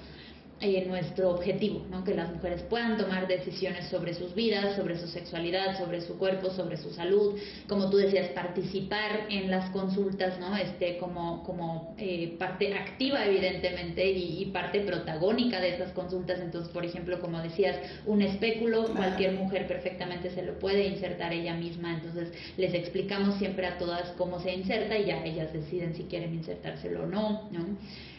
eh, 0.62 0.86
nuestro 0.88 1.32
objetivo, 1.32 1.86
¿no? 1.92 2.06
que 2.06 2.14
las 2.16 2.32
mujeres 2.34 2.62
puedan 2.64 2.96
tomar 2.96 3.28
decisiones 3.28 3.90
sobre 3.90 4.14
sus 4.14 4.34
vidas, 4.34 4.78
sobre 4.78 4.98
su 4.98 5.06
sexualidad, 5.06 5.78
sobre 5.78 6.00
su 6.00 6.18
cuerpo, 6.18 6.50
sobre 6.50 6.78
su 6.78 6.92
salud, 6.92 7.38
como 7.68 7.90
tú 7.90 7.98
decías, 7.98 8.30
participar 8.30 9.26
en 9.30 9.52
las 9.52 9.70
consultas, 9.72 10.40
¿no? 10.40 10.56
este, 10.56 10.98
como, 10.98 11.44
como 11.44 11.94
eh, 11.98 12.38
parte 12.40 12.74
activa 12.74 13.26
evidentemente 13.26 14.10
y, 14.10 14.46
parte 14.46 14.80
protagónica 14.80 15.60
de 15.60 15.76
esas 15.76 15.92
consultas. 15.92 16.40
Entonces, 16.40 16.72
por 16.72 16.86
ejemplo, 16.86 17.20
como 17.20 17.42
decías, 17.42 17.78
un 18.06 18.22
espéculo, 18.22 18.86
cualquier 18.96 19.34
mujer 19.34 19.68
perfectamente 19.68 20.30
se 20.30 20.42
lo 20.42 20.58
puede 20.58 20.88
insertar 20.88 21.34
ella 21.34 21.56
misma, 21.56 21.96
entonces 21.96 22.32
les 22.56 22.74
explicamos 22.74 23.36
siempre 23.36 23.68
a 23.68 23.78
todas 23.78 24.14
cómo 24.18 24.40
se 24.40 24.54
inserta 24.54 24.98
y 24.98 25.08
ya 25.08 25.22
ellas 25.26 25.52
deciden 25.52 25.96
si 25.96 26.04
quieren 26.04 26.34
insertárselo 26.34 27.04
o 27.04 27.08
no. 27.08 27.50
¿no? 27.52 27.66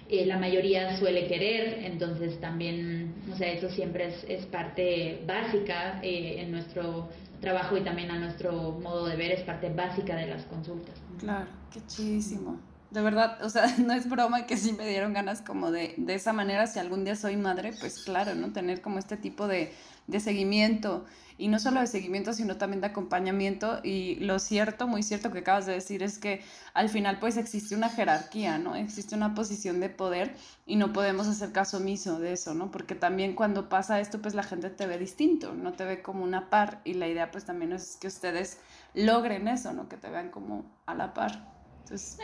Eh, 0.09 0.25
la 0.25 0.39
mayoría 0.39 0.97
suele 0.97 1.27
querer, 1.27 1.81
entonces 1.85 2.41
también, 2.41 3.13
o 3.33 3.37
sea, 3.37 3.53
eso 3.53 3.69
siempre 3.69 4.07
es, 4.07 4.25
es 4.29 4.47
parte 4.47 5.21
básica 5.27 5.99
eh, 6.03 6.37
en 6.43 6.53
nuestro 6.53 7.09
trabajo 7.41 7.77
y 7.77 7.81
también 7.83 8.11
a 8.13 8.19
nuestro 8.19 8.79
modo 8.81 9.07
de 9.07 9.17
ver, 9.17 9.33
es 9.33 9.43
parte 9.43 9.69
básica 9.69 10.15
de 10.15 10.29
las 10.29 10.45
consultas. 10.45 10.95
Claro, 11.19 11.47
qué 11.73 11.81
chidísimo. 11.87 12.61
De 12.91 13.03
verdad, 13.03 13.43
o 13.43 13.51
sea, 13.51 13.67
no 13.79 13.95
es 13.95 14.09
broma 14.09 14.47
que 14.47 14.57
sí 14.57 14.73
me 14.73 14.87
dieron 14.89 15.13
ganas 15.13 15.43
como 15.43 15.73
de, 15.73 15.95
de 15.97 16.15
esa 16.15 16.33
manera, 16.33 16.69
si 16.69 16.79
algún 16.79 17.05
día 17.05 17.17
soy 17.17 17.37
madre, 17.37 17.73
pues 17.81 18.05
claro, 18.05 18.37
¿no? 18.37 18.53
Tener 18.53 18.81
como 18.81 19.01
este 19.01 19.17
tipo 19.17 19.49
de, 19.49 19.73
de 20.07 20.21
seguimiento 20.21 21.05
y 21.39 21.49
no 21.49 21.59
solo 21.59 21.81
de 21.81 21.87
seguimiento, 21.87 22.33
sino 22.33 22.57
también 22.57 22.81
de 22.81 22.89
acompañamiento. 22.89 23.81
Y 23.83 24.17
lo 24.17 24.39
cierto, 24.39 24.87
muy 24.87 25.03
cierto 25.03 25.31
que 25.33 25.41
acabas 25.41 25.67
de 25.67 25.73
decir 25.73 26.03
es 26.03 26.19
que 26.19 26.43
al 26.75 26.89
final 26.89 27.19
pues 27.19 27.37
existe 27.37 27.75
una 27.75 27.89
jerarquía, 27.89 28.59
¿no? 28.59 28.75
Existe 28.75 29.15
una 29.15 29.35
posición 29.35 29.81
de 29.81 29.89
poder 29.89 30.35
y 30.67 30.77
no 30.77 30.93
podemos 30.93 31.27
hacer 31.27 31.53
caso 31.53 31.79
omiso 31.79 32.19
de 32.19 32.33
eso, 32.33 32.55
¿no? 32.55 32.71
Porque 32.71 32.95
también 32.95 33.35
cuando 33.35 33.69
pasa 33.69 34.01
esto 34.01 34.21
pues 34.23 34.35
la 34.35 34.43
gente 34.43 34.71
te 34.71 34.87
ve 34.87 34.99
distinto, 34.99 35.55
no 35.55 35.73
te 35.73 35.85
ve 35.85 36.03
como 36.03 36.25
una 36.25 36.51
par 36.51 36.81
y 36.85 36.95
la 36.95 37.09
idea 37.09 37.31
pues 37.31 37.45
también 37.45 37.73
es 37.73 37.97
que 38.01 38.09
ustedes 38.09 38.59
logren 38.95 39.49
eso, 39.49 39.73
¿no? 39.73 39.89
Que 39.89 39.97
te 39.97 40.11
vean 40.11 40.31
como 40.31 40.65
a 40.87 40.95
la 40.95 41.13
par 41.15 41.56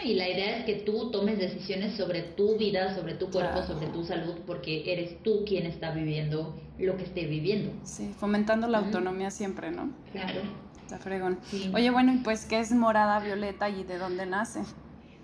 y 0.04 0.14
la 0.14 0.28
idea 0.28 0.58
es 0.58 0.64
que 0.64 0.74
tú 0.74 1.10
tomes 1.10 1.38
decisiones 1.38 1.96
sobre 1.96 2.22
tu 2.22 2.56
vida, 2.56 2.94
sobre 2.94 3.14
tu 3.14 3.30
cuerpo, 3.30 3.62
sobre 3.62 3.86
tu 3.88 4.04
salud, 4.04 4.34
porque 4.46 4.92
eres 4.92 5.22
tú 5.22 5.44
quien 5.46 5.66
está 5.66 5.92
viviendo 5.92 6.56
lo 6.78 6.96
que 6.96 7.04
esté 7.04 7.26
viviendo. 7.26 7.72
Sí, 7.84 8.12
fomentando 8.18 8.66
la 8.66 8.78
autonomía 8.78 9.30
siempre, 9.30 9.70
¿no? 9.70 9.90
Claro. 10.10 10.40
Está 10.82 10.98
fregón. 10.98 11.38
Oye, 11.74 11.90
bueno, 11.90 12.12
y 12.12 12.18
pues, 12.18 12.44
¿qué 12.44 12.58
es 12.58 12.72
Morada 12.72 13.20
Violeta 13.20 13.68
y 13.68 13.84
de 13.84 13.98
dónde 13.98 14.26
nace? 14.26 14.60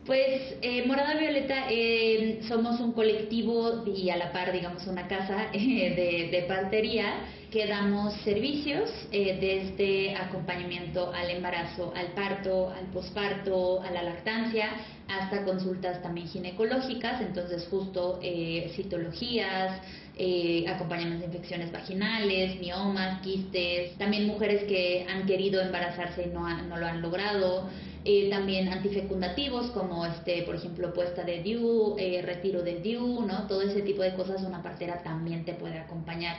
Pues 0.07 0.57
eh, 0.62 0.87
Morada 0.87 1.18
Violeta 1.18 1.66
eh, 1.68 2.40
somos 2.47 2.80
un 2.80 2.92
colectivo 2.92 3.85
y 3.85 4.09
a 4.11 4.16
la 4.16 4.33
par, 4.33 4.52
digamos, 4.52 4.87
una 4.87 5.09
casa 5.09 5.49
eh, 5.52 6.28
de, 6.30 6.38
de 6.38 6.47
partería 6.47 7.12
que 7.50 7.67
damos 7.67 8.14
servicios 8.25 8.90
eh, 9.11 9.38
desde 9.40 10.14
acompañamiento 10.17 11.12
al 11.12 11.31
embarazo, 11.31 11.93
al 11.97 12.09
parto, 12.09 12.71
al 12.71 12.87
posparto, 12.87 13.83
a 13.83 13.90
la 13.90 14.02
lactancia, 14.02 14.71
hasta 15.09 15.45
consultas 15.45 16.02
también 16.02 16.28
ginecológicas, 16.28 17.21
entonces 17.23 17.67
justo 17.71 18.21
eh, 18.23 18.71
citologías, 18.76 19.81
eh, 20.17 20.64
acompañamiento 20.69 21.26
de 21.26 21.33
infecciones 21.33 21.73
vaginales, 21.73 22.59
miomas, 22.61 23.21
quistes, 23.23 23.97
también 23.99 24.26
mujeres 24.26 24.64
que 24.64 25.07
han 25.09 25.26
querido 25.26 25.62
embarazarse 25.62 26.25
y 26.25 26.26
no, 26.26 26.47
no 26.64 26.76
lo 26.76 26.87
han 26.87 27.00
logrado, 27.00 27.69
eh, 28.05 28.31
también 28.31 28.69
antifecundativos 28.69 29.71
como 29.71 30.07
este, 30.07 30.43
por 30.43 30.55
ejemplo, 30.55 30.93
puesta 30.95 31.25
de 31.25 31.43
DIU, 31.43 31.97
eh, 31.99 32.23
retiro 32.23 32.62
de 32.62 32.81
DIU, 32.81 33.23
¿no? 33.26 33.47
Todo 33.47 33.62
ese 33.62 33.83
tipo 33.83 34.02
de 34.02 34.14
cosas 34.14 34.43
una 34.43 34.62
partera 34.62 35.02
también 35.02 35.45
te 35.45 35.55
puede 35.55 35.78
acompañar. 35.78 36.37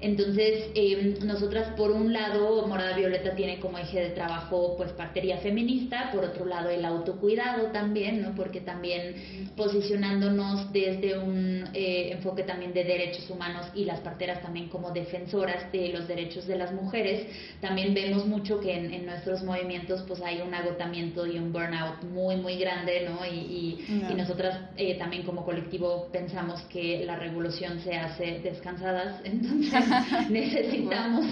Entonces, 0.00 0.70
eh, 0.74 1.18
nosotras 1.22 1.74
por 1.76 1.90
un 1.90 2.12
lado, 2.12 2.66
Morada 2.66 2.96
Violeta 2.96 3.34
tiene 3.34 3.60
como 3.60 3.76
eje 3.76 4.00
de 4.00 4.10
trabajo 4.10 4.74
pues 4.76 4.92
partería 4.92 5.38
feminista, 5.38 6.10
por 6.12 6.24
otro 6.24 6.46
lado 6.46 6.70
el 6.70 6.84
autocuidado 6.86 7.66
también, 7.66 8.22
¿no? 8.22 8.34
Porque 8.34 8.62
también 8.62 9.50
posicionándonos 9.56 10.72
desde 10.72 11.18
un 11.18 11.64
eh, 11.74 12.12
enfoque 12.12 12.44
también 12.44 12.72
de 12.72 12.84
derechos 12.84 13.28
humanos 13.28 13.66
y 13.74 13.84
las 13.84 14.00
parteras 14.00 14.40
también 14.40 14.68
como 14.68 14.90
defensoras 14.90 15.70
de 15.70 15.88
los 15.88 16.08
derechos 16.08 16.46
de 16.46 16.56
las 16.56 16.72
mujeres, 16.72 17.26
también 17.60 17.92
vemos 17.92 18.26
mucho 18.26 18.58
que 18.60 18.74
en, 18.74 19.00
nuestros 19.04 19.42
movimientos 19.42 20.02
pues 20.06 20.20
hay 20.22 20.40
un 20.40 20.54
agotamiento 20.54 21.26
y 21.26 21.36
un 21.38 21.52
burnout 21.52 22.02
muy 22.04 22.36
muy 22.36 22.56
grande, 22.58 23.08
¿no? 23.08 23.26
Y, 23.26 23.84
y, 24.10 24.14
nosotras 24.14 24.58
eh, 24.76 24.96
también 24.98 25.22
como 25.22 25.44
colectivo 25.44 26.08
pensamos 26.12 26.60
que 26.62 27.04
la 27.04 27.16
revolución 27.16 27.80
se 27.80 27.96
hace 27.96 28.40
descansadas, 28.40 29.20
entonces 29.24 29.89
necesitamos 30.30 31.26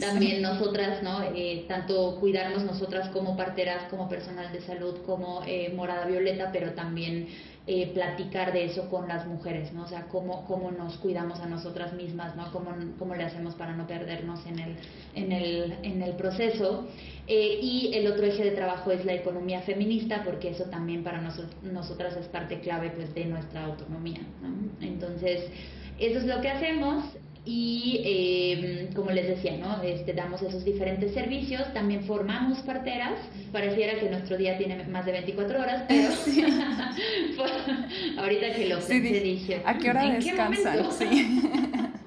también 0.00 0.42
nosotras, 0.42 1.02
¿no? 1.02 1.22
Eh, 1.34 1.64
tanto 1.68 2.18
cuidarnos 2.20 2.64
nosotras 2.64 3.08
como 3.10 3.36
parteras, 3.36 3.84
como 3.90 4.08
personal 4.08 4.52
de 4.52 4.60
salud, 4.62 4.98
como 5.04 5.42
eh, 5.46 5.72
Morada 5.74 6.06
Violeta, 6.06 6.50
pero 6.52 6.72
también 6.72 7.28
eh, 7.66 7.90
platicar 7.92 8.52
de 8.52 8.64
eso 8.64 8.88
con 8.88 9.06
las 9.06 9.26
mujeres, 9.26 9.72
¿no? 9.72 9.84
O 9.84 9.86
sea, 9.86 10.06
cómo, 10.08 10.44
cómo 10.46 10.70
nos 10.70 10.96
cuidamos 10.96 11.40
a 11.40 11.46
nosotras 11.46 11.92
mismas, 11.92 12.34
¿no? 12.34 12.50
Cómo, 12.52 12.70
cómo 12.98 13.14
le 13.14 13.24
hacemos 13.24 13.54
para 13.54 13.74
no 13.74 13.86
perdernos 13.86 14.44
en 14.46 14.58
el, 14.58 14.76
en 15.14 15.32
el, 15.32 15.74
en 15.82 16.02
el 16.02 16.14
proceso. 16.14 16.88
y 17.28 17.92
el 17.94 18.10
otro 18.10 18.26
eje 18.26 18.42
de 18.42 18.50
trabajo 18.52 18.90
es 18.90 19.04
la 19.04 19.14
economía 19.14 19.60
feminista, 19.60 20.22
porque 20.24 20.50
eso 20.50 20.64
también 20.64 21.04
para 21.04 21.20
nosotras 21.62 22.16
es 22.16 22.26
parte 22.26 22.60
clave 22.60 22.90
pues, 22.90 23.14
de 23.14 23.26
nuestra 23.26 23.64
autonomía. 23.66 24.20
¿no? 24.42 24.84
Entonces, 24.84 25.44
eso 26.00 26.18
es 26.18 26.24
lo 26.24 26.40
que 26.40 26.48
hacemos 26.48 27.04
y 27.44 28.00
em, 28.04 28.92
como 28.92 29.10
les 29.10 29.26
decía, 29.26 29.56
¿no? 29.56 29.82
Este, 29.82 30.12
damos 30.12 30.42
esos 30.42 30.64
diferentes 30.64 31.14
servicios, 31.14 31.72
también 31.72 32.04
formamos 32.04 32.58
parteras, 32.58 33.18
pareciera 33.50 33.98
que 33.98 34.10
nuestro 34.10 34.36
día 34.36 34.58
tiene 34.58 34.84
más 34.84 35.06
de 35.06 35.12
24 35.12 35.60
horas, 35.60 35.84
pero 35.88 36.08
ahorita 38.18 38.52
que 38.54 38.68
lo 38.68 38.76
pensé 38.76 39.20
dije, 39.20 39.62
¿a 39.64 39.78
qué 39.78 39.90
hora 39.90 40.10
descansan? 40.10 40.92
sí. 40.92 41.42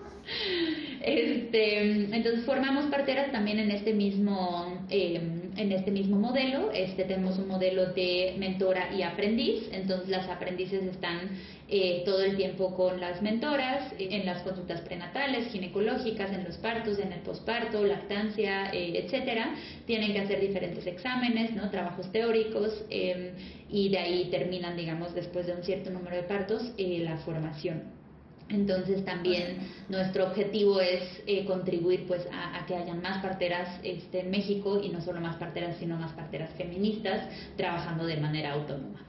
Este, 1.04 1.82
entonces 2.16 2.46
formamos 2.46 2.86
parteras 2.86 3.30
también 3.34 3.60
en 3.60 3.72
este 3.72 3.94
mismo, 3.94 4.86
em, 4.90 5.52
en 5.58 5.72
este 5.74 5.92
mismo 5.92 6.18
modelo. 6.18 6.72
Este, 6.72 7.04
tenemos 7.04 7.38
un 7.38 7.50
modelo 7.50 7.88
de 7.88 8.36
mentora 8.38 8.94
y 8.96 9.02
aprendiz. 9.02 9.70
Entonces 9.74 10.08
las 10.08 10.30
aprendices 10.30 10.84
están 10.84 11.32
eh, 11.68 12.04
todo 12.06 12.24
el 12.24 12.38
tiempo 12.38 12.74
con 12.76 13.02
las 13.02 13.22
mentoras, 13.22 13.94
en 14.00 14.26
las 14.26 14.44
consultas 14.44 14.80
prenatales, 14.82 15.52
ginecológicas, 15.52 16.32
en 16.32 16.46
los 16.46 16.56
partos, 16.58 17.00
en 17.00 17.12
el 17.12 17.20
posparto, 17.20 17.84
lactancia, 17.84 18.72
eh, 18.72 19.04
etcétera. 19.04 19.56
Tienen 19.86 20.14
que 20.14 20.20
hacer 20.20 20.40
diferentes 20.40 20.88
exámenes, 20.88 21.52
¿no? 21.54 21.70
trabajos 21.70 22.12
teóricos 22.14 22.86
em, 22.90 23.32
y 23.70 23.90
de 23.90 23.98
ahí 23.98 24.30
terminan, 24.32 24.78
digamos, 24.78 25.14
después 25.14 25.48
de 25.48 25.54
un 25.54 25.64
cierto 25.64 25.90
número 25.90 26.16
de 26.16 26.24
partos, 26.24 26.74
eh, 26.78 27.00
la 27.04 27.18
formación. 27.18 28.03
Entonces 28.50 29.04
también 29.06 29.60
nuestro 29.90 30.28
objetivo 30.28 30.80
es 30.80 31.02
eh, 31.26 31.46
contribuir 31.46 32.06
pues 32.08 32.28
a, 32.32 32.66
que 32.66 32.76
hayan 32.76 33.02
más 33.02 33.22
parteras 33.22 33.70
este, 33.84 34.22
en 34.22 34.32
México 34.32 34.80
y 34.82 34.90
no 34.90 35.02
solo 35.02 35.22
más 35.22 35.38
parteras 35.38 35.78
sino 35.78 35.98
más 35.98 36.12
parteras 36.12 36.52
feministas 36.58 37.28
trabajando 37.58 38.06
de 38.06 38.18
manera 38.18 38.54
autónoma. 38.54 39.00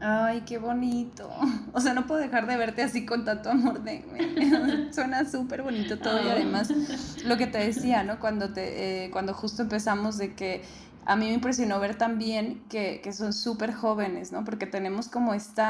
Ay, 0.00 0.42
qué 0.46 0.58
bonito. 0.58 1.30
O 1.72 1.80
sea, 1.80 1.94
no 1.94 2.04
puedo 2.06 2.20
dejar 2.20 2.48
de 2.48 2.56
verte 2.56 2.82
así 2.82 3.06
con 3.06 3.24
tanto 3.24 3.48
amor 3.50 3.84
de... 3.84 4.04
Suena 4.92 5.24
súper 5.24 5.62
bonito 5.62 5.98
todo 5.98 6.20
y 6.20 6.28
además 6.28 6.72
lo 7.24 7.36
que 7.36 7.46
te 7.46 7.58
decía, 7.58 8.02
¿no? 8.04 8.18
Cuando, 8.18 8.52
te, 8.52 9.04
eh, 9.04 9.10
cuando 9.12 9.34
justo 9.34 9.62
empezamos 9.62 10.18
de 10.18 10.34
que 10.34 10.62
a 11.06 11.16
mí 11.16 11.26
me 11.26 11.32
impresionó 11.32 11.80
ver 11.80 11.96
también 11.96 12.62
que, 12.68 13.00
que 13.02 13.12
son 13.12 13.32
súper 13.32 13.72
jóvenes, 13.72 14.32
¿no? 14.32 14.44
Porque 14.44 14.66
tenemos 14.66 15.08
como 15.08 15.34
este 15.34 15.62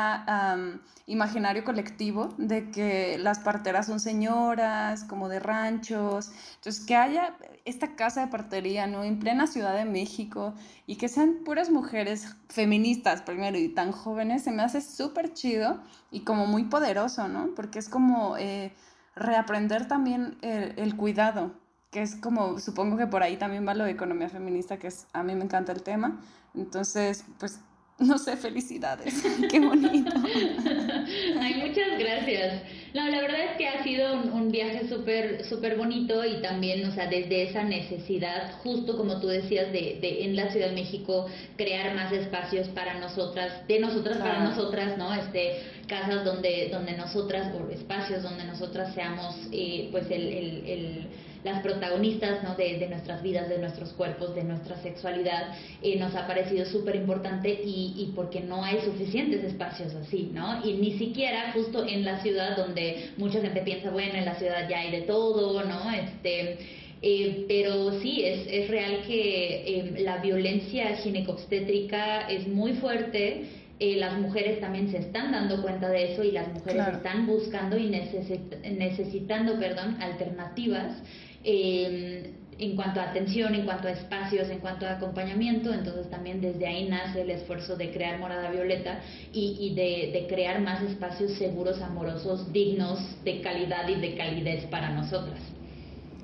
imaginario 1.07 1.65
colectivo 1.65 2.35
de 2.37 2.71
que 2.71 3.17
las 3.19 3.39
parteras 3.39 3.87
son 3.87 4.01
señoras, 4.01 5.05
como 5.05 5.29
de 5.29 5.39
ranchos. 5.41 6.31
Entonces, 6.57 6.85
que 6.85 6.97
haya 6.97 7.37
esta 7.65 7.95
casa 7.97 8.23
de 8.23 8.27
partería, 8.29 8.87
¿no? 8.87 9.05
En 9.05 9.19
plena 9.19 9.47
Ciudad 9.47 9.75
de 9.75 9.85
México 9.85 10.55
y 10.87 10.97
que 10.97 11.09
sean 11.09 11.39
puras 11.45 11.71
mujeres 11.71 12.37
feministas 12.49 13.23
primero 13.23 13.59
y 13.59 13.69
tan 13.69 13.93
jóvenes, 13.93 14.43
se 14.43 14.53
me 14.53 14.63
hace 14.63 14.81
súper 14.81 15.33
chido 15.33 15.81
y 16.11 16.21
como 16.21 16.47
muy 16.47 16.65
poderoso, 16.65 17.29
¿no? 17.29 17.55
Porque 17.55 17.79
es 17.79 17.89
como 17.89 18.37
eh, 18.37 18.73
reaprender 19.15 19.87
también 19.87 20.39
el, 20.43 20.75
el 20.77 20.97
cuidado, 20.97 21.53
que 21.91 22.03
es 22.03 22.17
como, 22.17 22.59
supongo 22.61 22.97
que 22.97 23.07
por 23.07 23.23
ahí 23.23 23.37
también 23.37 23.67
va 23.67 23.75
lo 23.75 23.85
de 23.85 23.91
economía 23.91 24.29
feminista, 24.29 24.79
que 24.79 24.87
es, 24.87 25.07
a 25.13 25.23
mí 25.23 25.35
me 25.35 25.45
encanta 25.45 25.73
el 25.73 25.83
tema. 25.83 26.21
Entonces, 26.55 27.25
pues, 27.39 27.61
no 27.99 28.17
sé, 28.17 28.37
felicidades. 28.37 29.23
Qué 29.51 29.59
bonito. 29.59 30.13
Ay, 31.41 31.55
muchas 31.67 31.99
gracias. 31.99 32.63
No, 32.95 33.07
la 33.09 33.21
verdad 33.21 33.41
es 33.51 33.57
que 33.57 33.69
ha 33.69 33.83
sido 33.83 34.15
un, 34.15 34.51
viaje 34.51 34.89
súper, 34.89 35.45
súper 35.45 35.77
bonito 35.77 36.25
y 36.25 36.43
también, 36.43 36.85
o 36.89 36.93
sea, 36.93 37.09
desde 37.09 37.45
esa 37.45 37.63
necesidad, 37.63 38.53
justo 38.63 38.97
como 38.97 39.21
tú 39.21 39.29
decías, 39.29 39.73
de, 39.73 39.99
de 40.01 40.25
en 40.25 40.35
la 40.35 40.51
Ciudad 40.51 40.69
de 40.69 40.75
México 40.75 41.27
crear 41.57 41.95
más 41.95 42.13
espacios 42.13 42.69
para 42.69 42.99
nosotras, 42.99 43.67
de 43.69 43.79
nosotras 43.79 44.19
para 44.19 44.43
nosotras, 44.43 44.99
¿no? 44.99 45.15
Este, 45.15 45.61
casas 45.87 46.25
donde, 46.25 46.69
donde 46.73 46.97
nosotras, 46.97 47.53
o 47.55 47.69
espacios 47.71 48.25
donde 48.25 48.45
nosotras 48.45 48.93
seamos, 48.93 49.37
eh, 49.53 49.89
pues, 49.93 50.11
el, 50.11 50.23
el, 50.23 50.67
el 50.67 51.11
las 51.45 51.63
protagonistas 51.63 52.43
¿no? 52.43 52.55
de, 52.55 52.79
de, 52.79 52.89
nuestras 52.89 53.23
vidas, 53.23 53.49
de 53.49 53.59
nuestros 53.59 53.93
cuerpos, 53.93 54.35
de 54.35 54.45
nuestra 54.45 54.77
sexualidad, 54.83 55.55
eh, 55.83 55.99
nos 55.99 56.15
ha 56.15 56.27
parecido 56.27 56.67
súper 56.67 56.97
importante 56.97 57.49
y, 57.49 57.95
y, 57.97 58.13
porque 58.15 58.41
no 58.41 58.65
hay 58.65 58.81
suficientes 58.81 59.43
espacios 59.45 59.95
así, 59.95 60.31
¿no? 60.33 60.65
Y 60.65 60.75
ni 60.75 60.99
siquiera 60.99 61.53
justo 61.53 61.87
en 61.87 62.05
la 62.05 62.21
ciudad 62.21 62.57
donde 62.57 63.11
mucha 63.17 63.41
gente 63.41 63.61
piensa, 63.63 63.91
bueno, 63.91 64.15
en 64.15 64.25
la 64.25 64.35
ciudad 64.35 64.69
ya 64.69 64.81
hay 64.81 64.91
de 64.91 65.03
todo, 65.03 65.63
¿no? 65.65 65.91
Este, 65.91 66.59
eh, 67.03 67.47
pero 67.49 67.99
sí, 68.01 68.23
es, 68.25 68.47
es 68.47 68.69
real 68.69 69.03
que 69.07 69.79
em, 69.79 70.05
la 70.05 70.19
violencia 70.19 70.97
ginecobstétrica 70.97 72.29
es 72.29 72.47
muy 72.47 72.75
fuerte. 72.75 73.47
Eh, 73.79 73.97
las 73.97 74.19
mujeres 74.19 74.61
también 74.61 74.91
se 74.91 74.99
están 74.99 75.33
dando 75.33 75.63
cuenta 75.63 75.89
de 75.89 76.13
eso 76.13 76.23
y 76.23 76.33
las 76.33 76.49
mujeres 76.49 76.87
están 76.89 77.27
buscando 77.27 77.79
y 77.79 77.87
necesitando 77.89 79.59
perdón, 79.59 79.97
alternativas 80.03 81.03
eh, 81.45 82.35
en 82.59 82.77
cuanto 82.77 83.01
a 83.01 83.05
atención, 83.05 83.55
en 83.55 83.65
cuanto 83.65 83.89
a 83.89 83.93
espacios, 83.93 84.49
en 84.51 84.59
cuanto 84.59 84.87
a 84.87 84.93
acompañamiento, 84.93 85.73
entonces 85.73 86.11
también 86.11 86.41
desde 86.41 86.67
ahí 86.67 86.89
nace 86.89 87.23
el 87.23 87.31
esfuerzo 87.31 87.77
de 87.77 87.91
crear 87.91 88.19
Morada 88.19 88.51
Violeta 88.51 89.01
y, 89.33 89.57
y 89.59 89.75
de, 89.75 90.13
de, 90.13 90.27
crear 90.29 90.61
más 90.61 90.83
espacios 90.83 91.33
seguros, 91.33 91.81
amorosos, 91.81 92.53
dignos, 92.53 93.01
de 93.25 93.41
calidad 93.41 93.89
y 93.89 93.95
de 93.95 94.15
calidez 94.15 94.67
para 94.67 94.91
nosotras. 94.91 95.41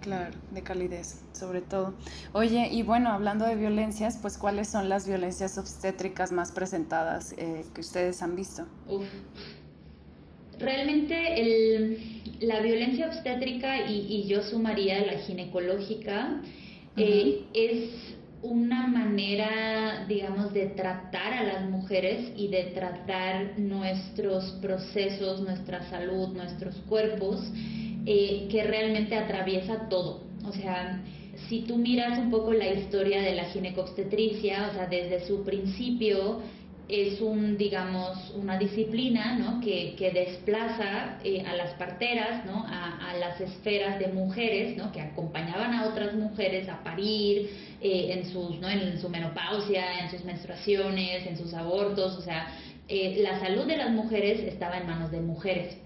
Claro, 0.03 0.37
de 0.53 0.63
calidez, 0.63 1.21
sobre 1.33 1.63
todo. 1.63 1.95
Oye, 2.33 2.69
y 2.71 2.83
bueno, 2.83 3.11
hablando 3.11 3.45
de 3.45 3.57
violencias, 3.57 4.19
pues 4.23 4.39
¿cuáles 4.39 4.69
son 4.69 4.89
las 4.89 5.07
violencias 5.07 5.59
obstétricas 5.59 6.31
más 6.31 6.53
presentadas 6.53 7.33
eh, 7.39 7.65
que 7.75 7.81
ustedes 7.81 8.23
han 8.23 8.37
visto? 8.37 8.67
Uf. 8.87 9.05
Realmente 10.59 11.41
el 11.41 12.17
la 12.41 12.61
violencia 12.61 13.07
obstétrica 13.07 13.91
y, 13.91 14.25
yo 14.27 14.43
sumaría 14.43 15.05
la 15.07 15.19
ginecológica 15.19 16.43
eh, 16.97 17.45
es 17.55 17.91
una 18.43 18.87
manera, 18.87 20.05
digamos, 20.09 20.53
de 20.53 20.67
tratar 20.67 21.33
a 21.33 21.43
las 21.43 21.71
mujeres 21.71 22.33
y 22.37 22.49
de 22.49 22.65
tratar 22.75 23.59
nuestros 23.59 24.53
procesos, 24.63 25.41
nuestra 25.41 25.89
salud, 25.91 26.29
nuestros 26.29 26.77
cuerpos, 26.89 27.41
eh, 28.07 28.47
que 28.51 28.63
realmente 28.63 29.17
atraviesa 29.17 29.89
todo. 29.89 30.23
O 30.47 30.53
sea, 30.53 31.03
si 31.49 31.61
tú 31.61 31.77
miras 31.77 32.19
un 32.19 32.31
poco 32.31 32.53
la 32.53 32.73
historia 32.73 33.21
de 33.21 33.35
la 33.35 33.45
ginecobstetricia, 33.47 34.69
o 34.71 34.75
sea, 34.75 34.87
desde 34.87 35.27
su 35.27 35.43
principio, 35.45 36.41
es 36.89 37.21
un, 37.21 37.57
digamos, 37.57 38.33
una 38.37 38.59
disciplina 38.59 39.37
¿no? 39.37 39.61
que, 39.61 39.95
que 39.99 40.13
desplaza 40.13 41.19
eh, 41.25 41.43
a 41.45 41.57
las 41.57 41.75
parteras 41.75 42.47
¿no? 42.47 42.65
a, 42.69 43.15
las 43.19 43.41
esferas 43.41 43.99
de 43.99 44.09
mujeres 44.09 44.77
¿no? 44.77 44.93
que 44.93 45.01
acompañaban 45.01 45.73
a 45.73 45.87
otras 45.87 46.15
mujeres 46.15 46.69
a 46.69 46.85
parir 46.85 47.51
eh, 47.81 48.13
en, 48.13 48.27
sus, 48.27 48.61
¿no? 48.61 48.69
en 48.69 49.01
su 49.01 49.09
menopausia, 49.09 50.01
en 50.01 50.11
sus 50.11 50.25
menstruaciones, 50.25 51.27
en 51.27 51.37
sus 51.37 51.55
abortos, 51.55 52.17
o 52.19 52.23
sea, 52.23 52.49
eh, 52.89 53.19
la 53.21 53.41
salud 53.41 53.67
de 53.67 53.77
las 53.77 53.91
mujeres 53.91 54.41
estaba 54.41 54.79
en 54.79 54.87
manos 54.87 55.11
de 55.11 55.21
mujeres. 55.21 55.77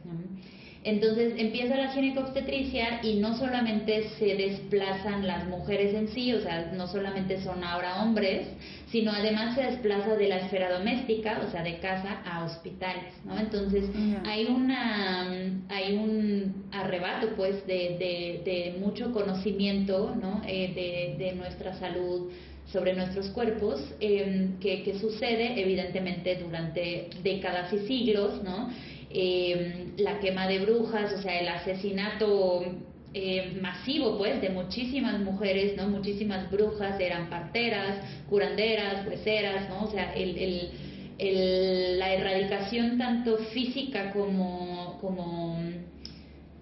Entonces 0.83 1.35
empieza 1.37 1.77
la 1.77 1.93
ginecobstetricia 1.93 3.01
y 3.03 3.17
no 3.17 3.37
solamente 3.37 4.09
se 4.19 4.35
desplazan 4.35 5.27
las 5.27 5.47
mujeres 5.47 5.95
en 5.95 6.09
sí, 6.09 6.33
o 6.33 6.41
sea, 6.41 6.73
no 6.75 6.89
solamente 6.89 7.43
son 7.43 7.63
ahora 7.65 8.03
hombres, 8.03 8.47
sino 8.91 9.13
además 9.13 9.55
se 9.55 9.63
desplaza 9.63 10.17
de 10.17 10.29
la 10.29 10.39
esfera 10.39 10.71
doméstica, 10.79 11.43
o 11.47 11.51
sea, 11.51 11.63
de 11.63 11.79
casa 11.79 12.23
a 12.25 12.45
hospitales, 12.45 13.15
¿no? 13.25 13.39
Entonces 13.39 13.85
hay 14.25 14.47
una 14.47 15.31
hay 15.69 15.95
un 15.95 16.65
arrebato, 16.73 17.29
pues, 17.37 17.65
de, 17.67 18.43
de, 18.45 18.77
mucho 18.81 19.13
conocimiento, 19.13 20.15
¿no? 20.21 20.43
Eh, 20.47 20.73
de, 21.19 21.25
de 21.25 21.33
nuestra 21.35 21.75
salud 21.75 22.31
sobre 22.73 22.95
nuestros 22.95 23.29
cuerpos 23.31 23.81
em, 24.01 24.59
que, 24.59 24.83
que, 24.83 24.99
sucede 24.99 25.61
evidentemente 25.61 26.37
durante 26.37 27.11
décadas 27.23 27.73
y 27.73 27.79
siglos, 27.87 28.43
¿no? 28.43 28.71
Em, 29.11 29.93
la 29.99 30.19
quema 30.21 30.47
de 30.49 30.61
brujas, 30.61 31.13
o 31.13 31.23
sea, 31.23 31.41
el 31.41 31.49
asesinato 31.49 32.65
eh, 33.13 33.59
masivo, 33.61 34.17
pues, 34.19 34.41
de 34.41 34.51
muchísimas 34.51 35.19
mujeres, 35.21 35.77
¿no? 35.77 35.89
Muchísimas 35.89 36.51
brujas, 36.51 37.01
eran 37.01 37.29
parteras, 37.29 37.97
curanderas, 38.29 39.07
hueseras, 39.07 39.69
¿no? 39.69 39.85
O 39.85 39.91
sea, 39.91 40.13
el, 40.15 40.71
el, 41.19 41.99
la 41.99 42.15
erradicación 42.15 42.99
tanto 42.99 43.37
física 43.53 44.13
como, 44.13 44.99
como 45.01 45.59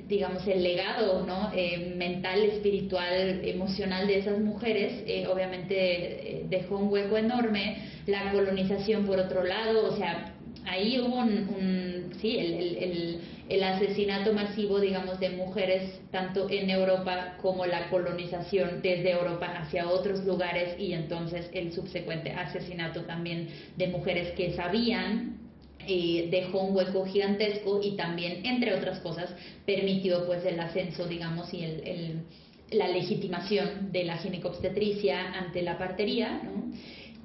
digamos, 0.09 0.47
el 0.47 0.63
legado 0.63 1.27
¿no? 1.27 1.53
Eh, 1.55 1.95
mental, 1.97 2.43
espiritual, 2.43 3.43
emocional 3.45 4.07
de 4.07 4.19
esas 4.21 4.41
mujeres, 4.41 5.05
eh, 5.07 5.27
obviamente 5.27 6.47
dejó 6.49 6.79
un 6.79 6.91
hueco 6.91 7.19
enorme. 7.19 7.77
La 8.07 8.33
colonización, 8.33 9.05
por 9.05 9.19
otro 9.19 9.45
lado, 9.45 9.93
o 9.93 9.97
sea, 9.99 10.35
ahí 10.67 11.01
hubo 11.01 11.17
un, 11.17 12.13
sí, 12.21 12.39
el, 12.39 13.21
el, 13.49 13.63
asesinato 13.63 14.33
masivo, 14.33 14.81
digamos, 14.81 15.19
de 15.21 15.31
mujeres 15.31 16.01
tanto 16.11 16.49
en 16.51 16.71
Europa 16.71 17.37
como 17.41 17.67
la 17.67 17.89
colonización 17.91 18.83
desde 18.83 19.13
Europa 19.13 19.47
hacia 19.47 19.89
otros 19.89 20.25
lugares 20.25 20.79
y 20.79 20.93
entonces 20.93 21.51
el 21.53 21.73
subsecuente 21.73 22.31
asesinato 22.31 23.03
también 23.03 23.49
de 23.77 23.89
mujeres 23.89 24.33
que 24.33 24.53
sabían 24.53 25.39
eh, 25.87 26.29
dejó 26.31 26.61
un 26.61 26.77
hueco 26.77 27.07
gigantesco 27.07 27.81
y 27.83 27.97
también, 27.97 28.45
entre 28.45 28.75
otras 28.75 29.01
cosas, 29.01 29.35
permitió 29.65 30.27
pues 30.27 30.45
el 30.45 30.61
ascenso, 30.61 31.07
digamos, 31.07 31.53
y 31.55 31.65
el, 31.65 32.23
la 32.71 32.89
legitimación 32.89 33.91
de 33.91 34.05
la 34.05 34.19
ginecobstetricia 34.19 35.33
ante 35.33 35.63
la 35.63 35.79
partería, 35.79 36.43
¿no? 36.45 36.73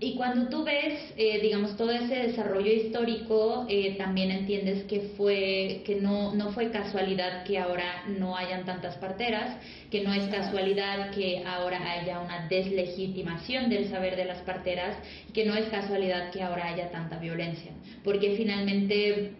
Y 0.04 0.16
cuando 0.16 0.50
tú 0.50 0.66
ves, 0.66 1.14
eh, 1.16 1.40
digamos, 1.42 1.78
todo 1.78 1.92
ese 1.92 2.16
desarrollo 2.16 2.70
histórico, 2.70 3.66
eh, 3.70 3.96
también 3.98 4.32
entiendes 4.32 4.84
que 4.84 5.00
fue 5.16 5.82
que 5.86 5.96
no, 5.96 6.36
no 6.36 6.52
fue 6.52 6.72
casualidad 6.72 7.46
que 7.46 7.58
ahora 7.58 8.04
no 8.08 8.36
hayan 8.36 8.66
tantas 8.66 8.98
parteras, 8.98 9.56
que 9.90 10.02
no 10.04 10.14
es 10.14 10.28
casualidad 10.28 11.12
que 11.12 11.44
ahora 11.46 11.80
haya 11.94 12.20
una 12.20 12.50
deslegitimación 12.50 13.70
del 13.70 13.90
saber 13.90 14.18
de 14.18 14.26
las 14.26 14.40
parteras, 14.40 14.98
que 15.34 15.46
no 15.46 15.56
es 15.56 15.68
casualidad 15.70 16.32
que 16.32 16.44
ahora 16.44 16.68
haya 16.68 16.92
tanta 16.92 17.18
violencia, 17.18 17.72
porque 18.04 18.36
finalmente 18.36 19.32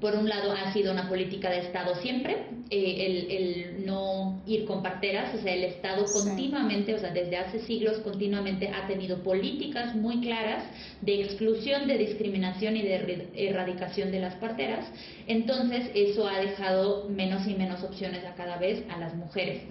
por 0.00 0.14
un 0.14 0.28
lado 0.28 0.52
ha 0.52 0.72
sido 0.72 0.92
una 0.92 1.08
política 1.08 1.50
de 1.50 1.58
Estado 1.58 1.94
siempre, 1.96 2.36
eh, 2.70 3.06
el, 3.06 3.30
el, 3.30 3.86
no 3.86 4.42
ir 4.46 4.64
con 4.64 4.82
parteras, 4.82 5.34
o 5.34 5.42
sea, 5.42 5.52
el 5.54 5.64
Estado 5.64 6.04
continuamente, 6.04 6.94
o 6.94 6.98
sea, 6.98 7.10
desde 7.10 7.36
hace 7.36 7.60
siglos 7.60 7.98
continuamente 7.98 8.68
ha 8.68 8.86
tenido 8.86 9.22
políticas 9.22 9.94
muy 9.94 10.20
claras 10.20 10.64
de 11.00 11.22
exclusión, 11.22 11.88
de 11.88 11.98
discriminación 11.98 12.76
y 12.76 12.82
de 12.82 13.28
erradicación 13.34 14.12
de 14.12 14.20
las 14.20 14.34
parteras, 14.34 14.86
entonces 15.26 15.90
eso 15.94 16.28
ha 16.28 16.38
dejado 16.38 17.08
menos 17.08 17.46
y 17.46 17.54
menos 17.54 17.82
opciones 17.82 18.24
a 18.24 18.34
cada 18.34 18.56
vez 18.58 18.84
a 18.90 18.98
las 18.98 19.14
mujeres. 19.16 19.62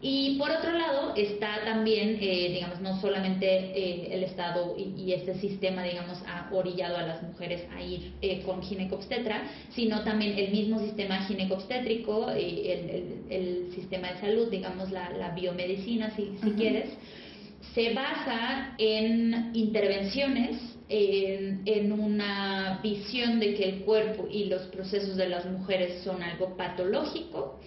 Y 0.00 0.38
por 0.38 0.48
otro 0.50 0.70
lado 0.72 1.12
está 1.16 1.64
también, 1.64 2.18
eh, 2.20 2.50
digamos, 2.52 2.80
no 2.80 3.00
solamente 3.00 3.46
eh, 3.46 4.08
el 4.12 4.22
Estado 4.22 4.76
y, 4.78 5.12
este 5.12 5.34
sistema, 5.34 5.82
digamos, 5.82 6.18
ha 6.28 6.48
orillado 6.52 6.98
a 6.98 7.02
las 7.02 7.22
mujeres 7.22 7.66
a 7.74 7.82
ir 7.82 8.12
eh, 8.22 8.42
con 8.42 8.62
ginecobstetra, 8.62 9.42
sino 9.70 10.04
también 10.04 10.38
el 10.38 10.52
mismo 10.52 10.78
sistema 10.78 11.24
ginecobstétrico, 11.26 12.30
el, 12.30 13.24
el, 13.28 13.72
sistema 13.74 14.12
de 14.12 14.20
salud, 14.20 14.48
digamos, 14.48 14.92
la, 14.92 15.32
biomedicina, 15.34 16.14
si, 16.14 16.32
si 16.44 16.50
quieres, 16.52 16.90
se 17.74 17.92
basa 17.92 18.74
en 18.78 19.50
intervenciones 19.54 20.58
en, 20.88 21.62
en, 21.66 21.92
una 21.92 22.78
visión 22.82 23.40
de 23.40 23.54
que 23.54 23.64
el 23.64 23.80
cuerpo 23.80 24.28
y 24.30 24.44
los 24.44 24.62
procesos 24.66 25.16
de 25.16 25.28
las 25.28 25.44
mujeres 25.44 26.02
son 26.02 26.22
algo 26.22 26.56
patológico 26.56 27.58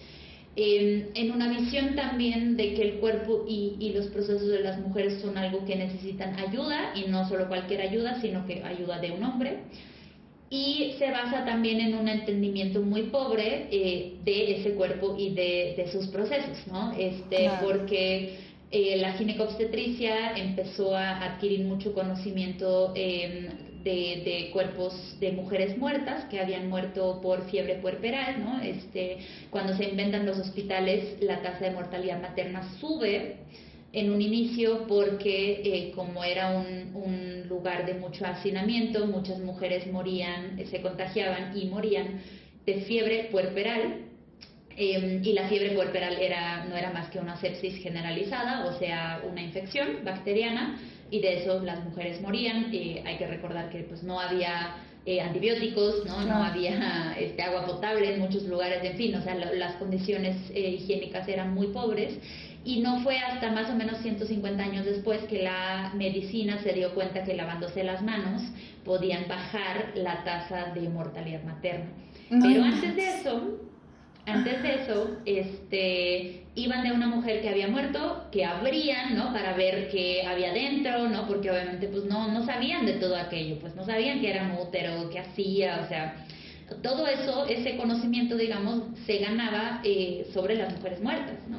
en 0.54 1.30
una 1.30 1.48
visión 1.48 1.94
también 1.94 2.56
de 2.56 2.74
que 2.74 2.82
el 2.82 2.92
cuerpo 2.94 3.44
y, 3.48 3.76
y, 3.80 3.92
los 3.94 4.06
procesos 4.08 4.48
de 4.48 4.60
las 4.60 4.78
mujeres 4.80 5.20
son 5.22 5.38
algo 5.38 5.64
que 5.64 5.76
necesitan 5.76 6.38
ayuda 6.38 6.92
y 6.94 7.08
no 7.08 7.26
solo 7.28 7.48
cualquier 7.48 7.80
ayuda, 7.80 8.20
sino 8.20 8.46
que 8.46 8.62
ayuda 8.62 8.98
de 8.98 9.12
un 9.12 9.24
hombre. 9.24 9.60
Y 10.50 10.96
se 10.98 11.10
basa 11.10 11.46
también 11.46 11.80
en 11.80 11.94
un 11.94 12.06
entendimiento 12.08 12.82
muy 12.82 13.04
pobre 13.04 13.68
eh, 13.70 14.16
de 14.22 14.60
ese 14.60 14.74
cuerpo 14.74 15.16
y 15.18 15.30
de, 15.30 15.72
de, 15.78 15.90
sus 15.90 16.08
procesos, 16.08 16.66
¿no? 16.66 16.92
Este, 16.92 17.48
Porque 17.62 18.36
eh, 18.70 18.98
la 18.98 19.14
ginecobstetricia 19.14 20.36
empezó 20.36 20.94
a 20.94 21.24
adquirir 21.24 21.64
mucho 21.64 21.94
conocimiento 21.94 22.92
eh, 23.84 24.22
de, 24.24 24.50
cuerpos 24.50 25.16
de 25.20 25.32
mujeres 25.32 25.76
muertas 25.76 26.24
que 26.26 26.40
habían 26.40 26.68
muerto 26.68 27.20
por 27.20 27.48
fiebre 27.50 27.76
puerperal, 27.76 28.42
¿no? 28.42 28.60
Este, 28.60 29.18
cuando 29.50 29.76
se 29.76 29.84
inventan 29.84 30.26
los 30.26 30.38
hospitales, 30.38 31.16
la 31.20 31.42
tasa 31.42 31.64
de 31.64 31.70
mortalidad 31.72 32.20
materna 32.20 32.62
sube 32.78 33.36
en 33.92 34.10
un 34.10 34.22
inicio 34.22 34.86
porque 34.86 35.62
eh, 35.64 35.92
como 35.94 36.24
era 36.24 36.50
un, 36.50 36.94
un, 36.94 37.48
lugar 37.48 37.84
de 37.84 37.94
mucho 37.94 38.24
hacinamiento, 38.24 39.06
muchas 39.06 39.38
mujeres 39.40 39.86
morían, 39.92 40.58
se 40.70 40.80
contagiaban 40.80 41.56
y 41.56 41.66
morían 41.66 42.20
de 42.64 42.82
fiebre 42.82 43.28
puerperal, 43.30 44.06
em, 44.76 45.22
y 45.22 45.32
la 45.32 45.48
fiebre 45.48 45.72
puerperal 45.72 46.16
era, 46.20 46.64
no 46.64 46.76
era 46.76 46.90
más 46.90 47.10
que 47.10 47.18
una 47.18 47.36
sepsis 47.36 47.82
generalizada, 47.82 48.66
o 48.66 48.78
sea, 48.78 49.22
una 49.30 49.42
infección 49.42 50.04
bacteriana, 50.04 50.78
y 51.12 51.20
de 51.20 51.42
eso 51.42 51.62
las 51.62 51.84
mujeres 51.84 52.20
morían. 52.22 52.70
Eh, 52.72 53.02
hay 53.06 53.18
que 53.18 53.26
recordar 53.26 53.68
que 53.68 53.80
pues 53.80 54.02
no 54.02 54.18
había 54.18 54.76
eh, 55.04 55.20
antibióticos, 55.20 56.06
¿no? 56.06 56.24
no 56.24 56.42
había 56.42 57.14
este, 57.18 57.42
agua 57.42 57.66
potable 57.66 58.14
en 58.14 58.20
muchos 58.20 58.44
lugares, 58.44 58.82
en 58.82 58.96
fin, 58.96 59.14
o 59.14 59.22
sea, 59.22 59.34
las 59.34 59.74
condiciones 59.74 60.36
eh, 60.54 60.70
higiénicas 60.70 61.28
eran 61.28 61.52
muy 61.52 61.68
pobres. 61.68 62.18
Y 62.64 62.80
no 62.80 63.00
fue 63.00 63.18
hasta 63.18 63.50
más 63.50 63.68
o 63.70 63.74
menos 63.74 63.98
150 63.98 64.62
años 64.62 64.86
después 64.86 65.20
que 65.24 65.42
la 65.42 65.92
medicina 65.94 66.58
se 66.62 66.72
dio 66.72 66.94
cuenta 66.94 67.24
que 67.24 67.34
lavándose 67.34 67.84
las 67.84 68.02
manos 68.02 68.40
podían 68.84 69.26
bajar 69.28 69.92
la 69.96 70.24
tasa 70.24 70.72
de 70.72 70.88
mortalidad 70.88 71.42
materna. 71.42 71.90
Pero 72.30 72.62
antes 72.62 72.96
de 72.96 73.08
eso, 73.18 73.58
antes 74.26 74.62
de 74.62 74.74
eso, 74.82 75.16
este, 75.24 76.44
iban 76.54 76.84
de 76.84 76.92
una 76.92 77.08
mujer 77.08 77.40
que 77.40 77.48
había 77.48 77.68
muerto, 77.68 78.26
que 78.30 78.44
abrían, 78.44 79.16
¿no? 79.16 79.32
Para 79.32 79.54
ver 79.54 79.88
qué 79.90 80.24
había 80.26 80.52
dentro, 80.52 81.08
¿no? 81.08 81.26
Porque 81.26 81.50
obviamente, 81.50 81.88
pues 81.88 82.04
no, 82.04 82.28
no 82.28 82.44
sabían 82.46 82.86
de 82.86 82.94
todo 82.94 83.16
aquello, 83.16 83.58
pues 83.58 83.74
no 83.74 83.84
sabían 83.84 84.20
que 84.20 84.30
era 84.30 84.56
útero, 84.60 85.10
qué 85.10 85.18
hacía, 85.18 85.80
o 85.84 85.88
sea, 85.88 86.24
todo 86.82 87.06
eso, 87.06 87.46
ese 87.48 87.76
conocimiento, 87.76 88.36
digamos, 88.36 88.84
se 89.06 89.18
ganaba 89.18 89.80
eh, 89.84 90.26
sobre 90.32 90.54
las 90.54 90.72
mujeres 90.74 91.00
muertas, 91.02 91.36
¿no? 91.48 91.58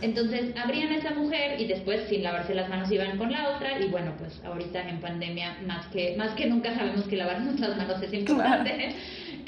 Entonces, 0.00 0.56
abrían 0.56 0.90
a 0.92 0.96
esa 0.96 1.10
mujer 1.10 1.60
y 1.60 1.66
después, 1.66 2.08
sin 2.08 2.22
lavarse 2.22 2.54
las 2.54 2.68
manos, 2.68 2.90
iban 2.90 3.18
con 3.18 3.30
la 3.30 3.50
otra 3.50 3.80
y 3.80 3.88
bueno, 3.88 4.14
pues 4.18 4.40
ahorita 4.44 4.88
en 4.88 5.00
pandemia, 5.00 5.58
más 5.66 5.86
que, 5.88 6.16
más 6.16 6.30
que 6.34 6.46
nunca 6.46 6.74
sabemos 6.74 7.06
que 7.06 7.16
lavarnos 7.16 7.60
las 7.60 7.76
manos 7.76 8.02
es 8.02 8.12
importante. 8.12 8.94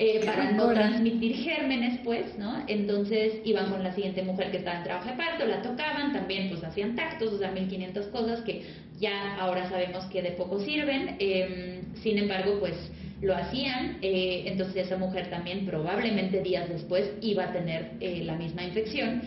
Eh, 0.02 0.22
para 0.24 0.50
no 0.52 0.72
transmitir 0.72 1.36
gérmenes, 1.36 2.00
pues, 2.02 2.38
¿no? 2.38 2.64
Entonces 2.68 3.34
iban 3.44 3.70
con 3.70 3.82
la 3.84 3.94
siguiente 3.94 4.22
mujer 4.22 4.50
que 4.50 4.56
estaba 4.56 4.78
en 4.78 4.84
trabajo 4.84 5.10
de 5.10 5.14
parto, 5.14 5.44
la 5.44 5.60
tocaban, 5.60 6.14
también 6.14 6.48
pues 6.48 6.64
hacían 6.64 6.96
tactos, 6.96 7.34
o 7.34 7.38
sea, 7.38 7.50
1500 7.50 8.06
cosas 8.06 8.40
que 8.40 8.62
ya 8.98 9.36
ahora 9.36 9.68
sabemos 9.68 10.06
que 10.06 10.22
de 10.22 10.30
poco 10.30 10.58
sirven, 10.60 11.16
em, 11.18 11.82
sin 12.02 12.16
embargo, 12.16 12.56
pues 12.60 12.72
lo 13.20 13.36
hacían, 13.36 13.98
eh, 14.00 14.44
entonces 14.46 14.86
esa 14.86 14.96
mujer 14.96 15.28
también 15.28 15.66
probablemente 15.66 16.42
días 16.42 16.70
después 16.70 17.12
iba 17.20 17.44
a 17.44 17.52
tener 17.52 17.90
eh, 18.00 18.22
la 18.24 18.36
misma 18.36 18.64
infección. 18.64 19.20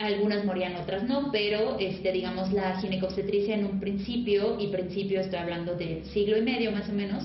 algunas 0.00 0.44
morían, 0.44 0.74
otras 0.74 1.04
no, 1.04 1.30
pero 1.30 1.78
este, 1.78 2.10
digamos 2.10 2.52
la 2.52 2.80
ginecobstetricia 2.80 3.54
en 3.54 3.64
un 3.64 3.78
principio, 3.78 4.58
y 4.58 4.66
principio 4.66 5.20
estoy 5.20 5.38
hablando 5.38 5.76
de 5.76 6.02
siglo 6.12 6.36
y 6.36 6.42
medio 6.42 6.72
más 6.72 6.88
o 6.88 6.92
menos, 6.92 7.22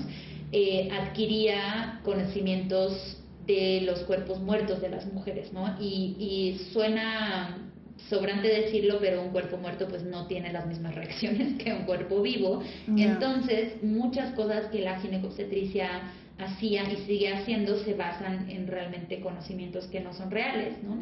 eh, 0.52 0.88
adquiría 0.92 2.00
conocimientos 2.04 3.18
de 3.46 3.82
los 3.82 4.00
cuerpos 4.00 4.40
muertos 4.40 4.80
de 4.80 4.88
las 4.88 5.06
mujeres, 5.12 5.52
¿no? 5.52 5.76
Y, 5.80 6.16
y 6.18 6.72
suena 6.72 7.70
sobrante 8.08 8.48
decirlo, 8.48 8.98
pero 9.00 9.22
un 9.22 9.30
cuerpo 9.30 9.56
muerto 9.56 9.86
pues 9.88 10.02
no 10.02 10.26
tiene 10.26 10.52
las 10.52 10.66
mismas 10.66 10.94
reacciones 10.94 11.54
que 11.62 11.72
un 11.72 11.84
cuerpo 11.84 12.22
vivo. 12.22 12.62
Entonces, 12.96 13.82
muchas 13.82 14.34
cosas 14.34 14.66
que 14.66 14.80
la 14.80 15.00
ginecobstetricia 15.00 16.02
hacía 16.38 16.90
y 16.90 16.96
sigue 17.06 17.32
haciendo 17.32 17.78
se 17.84 17.94
basan 17.94 18.48
en 18.50 18.66
realmente 18.66 19.20
conocimientos 19.20 19.86
que 19.86 20.00
no 20.00 20.12
son 20.14 20.30
reales, 20.30 20.82
¿no? 20.82 20.98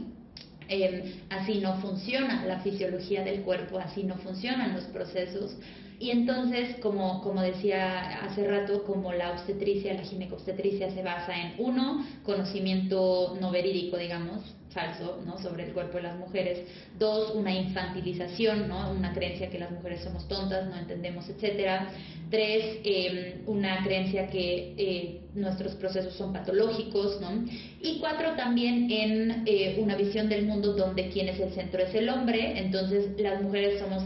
Em, 0.69 1.13
así 1.31 1.61
no 1.61 1.81
funciona 1.81 2.45
la 2.45 2.61
fisiología 2.61 3.25
del 3.25 3.41
cuerpo, 3.43 3.79
así 3.79 4.03
no 4.03 4.17
funcionan 4.17 4.75
los 4.75 4.85
procesos. 4.85 5.57
Y 6.01 6.11
entonces, 6.11 6.77
como, 6.81 7.21
como 7.23 7.43
decía 7.43 8.25
hace 8.25 8.47
rato, 8.47 8.85
como 8.85 9.13
la 9.13 9.33
obstetricia, 9.33 9.95
la 9.95 10.03
ginecobstetricia 10.03 10.91
se 10.93 11.03
basa 11.03 11.35
en, 11.37 11.55
uno, 11.59 12.07
conocimiento 12.23 13.37
no 13.41 13.51
verídico, 13.51 13.97
digamos, 13.97 14.55
falso, 14.71 15.21
¿no? 15.27 15.39
Sobre 15.39 15.65
el 15.65 15.73
cuerpo 15.73 15.97
de 15.97 16.05
las 16.05 16.17
mujeres. 16.17 16.61
Dos, 16.99 17.35
una 17.35 17.53
infantilización, 17.53 18.69
¿no? 18.69 18.93
Una 18.93 19.13
creencia 19.13 19.51
que 19.51 19.59
las 19.59 19.73
mujeres 19.73 20.03
somos 20.05 20.29
tontas, 20.29 20.69
no 20.69 20.77
entendemos, 20.77 21.29
etcétera. 21.29 21.91
Tres, 22.31 22.79
em, 22.85 23.43
una 23.47 23.83
creencia 23.83 24.29
que 24.29 24.75
eh, 24.77 25.21
nuestros 25.35 25.75
procesos 25.75 26.15
son 26.15 26.33
patológicos, 26.33 27.21
¿no? 27.21 27.45
Y 27.83 27.99
cuatro, 27.99 28.37
también 28.37 28.91
en 28.91 29.43
eh, 29.47 29.79
una 29.81 29.97
visión 29.97 30.29
del 30.29 30.47
mundo 30.47 30.75
donde 30.75 31.09
quien 31.09 31.29
es 31.29 31.41
el 31.41 31.51
centro 31.55 31.83
es 31.83 31.95
el 31.95 32.09
hombre, 32.09 32.59
entonces 32.59 33.19
las 33.19 33.43
mujeres 33.43 33.81
somos 33.81 34.05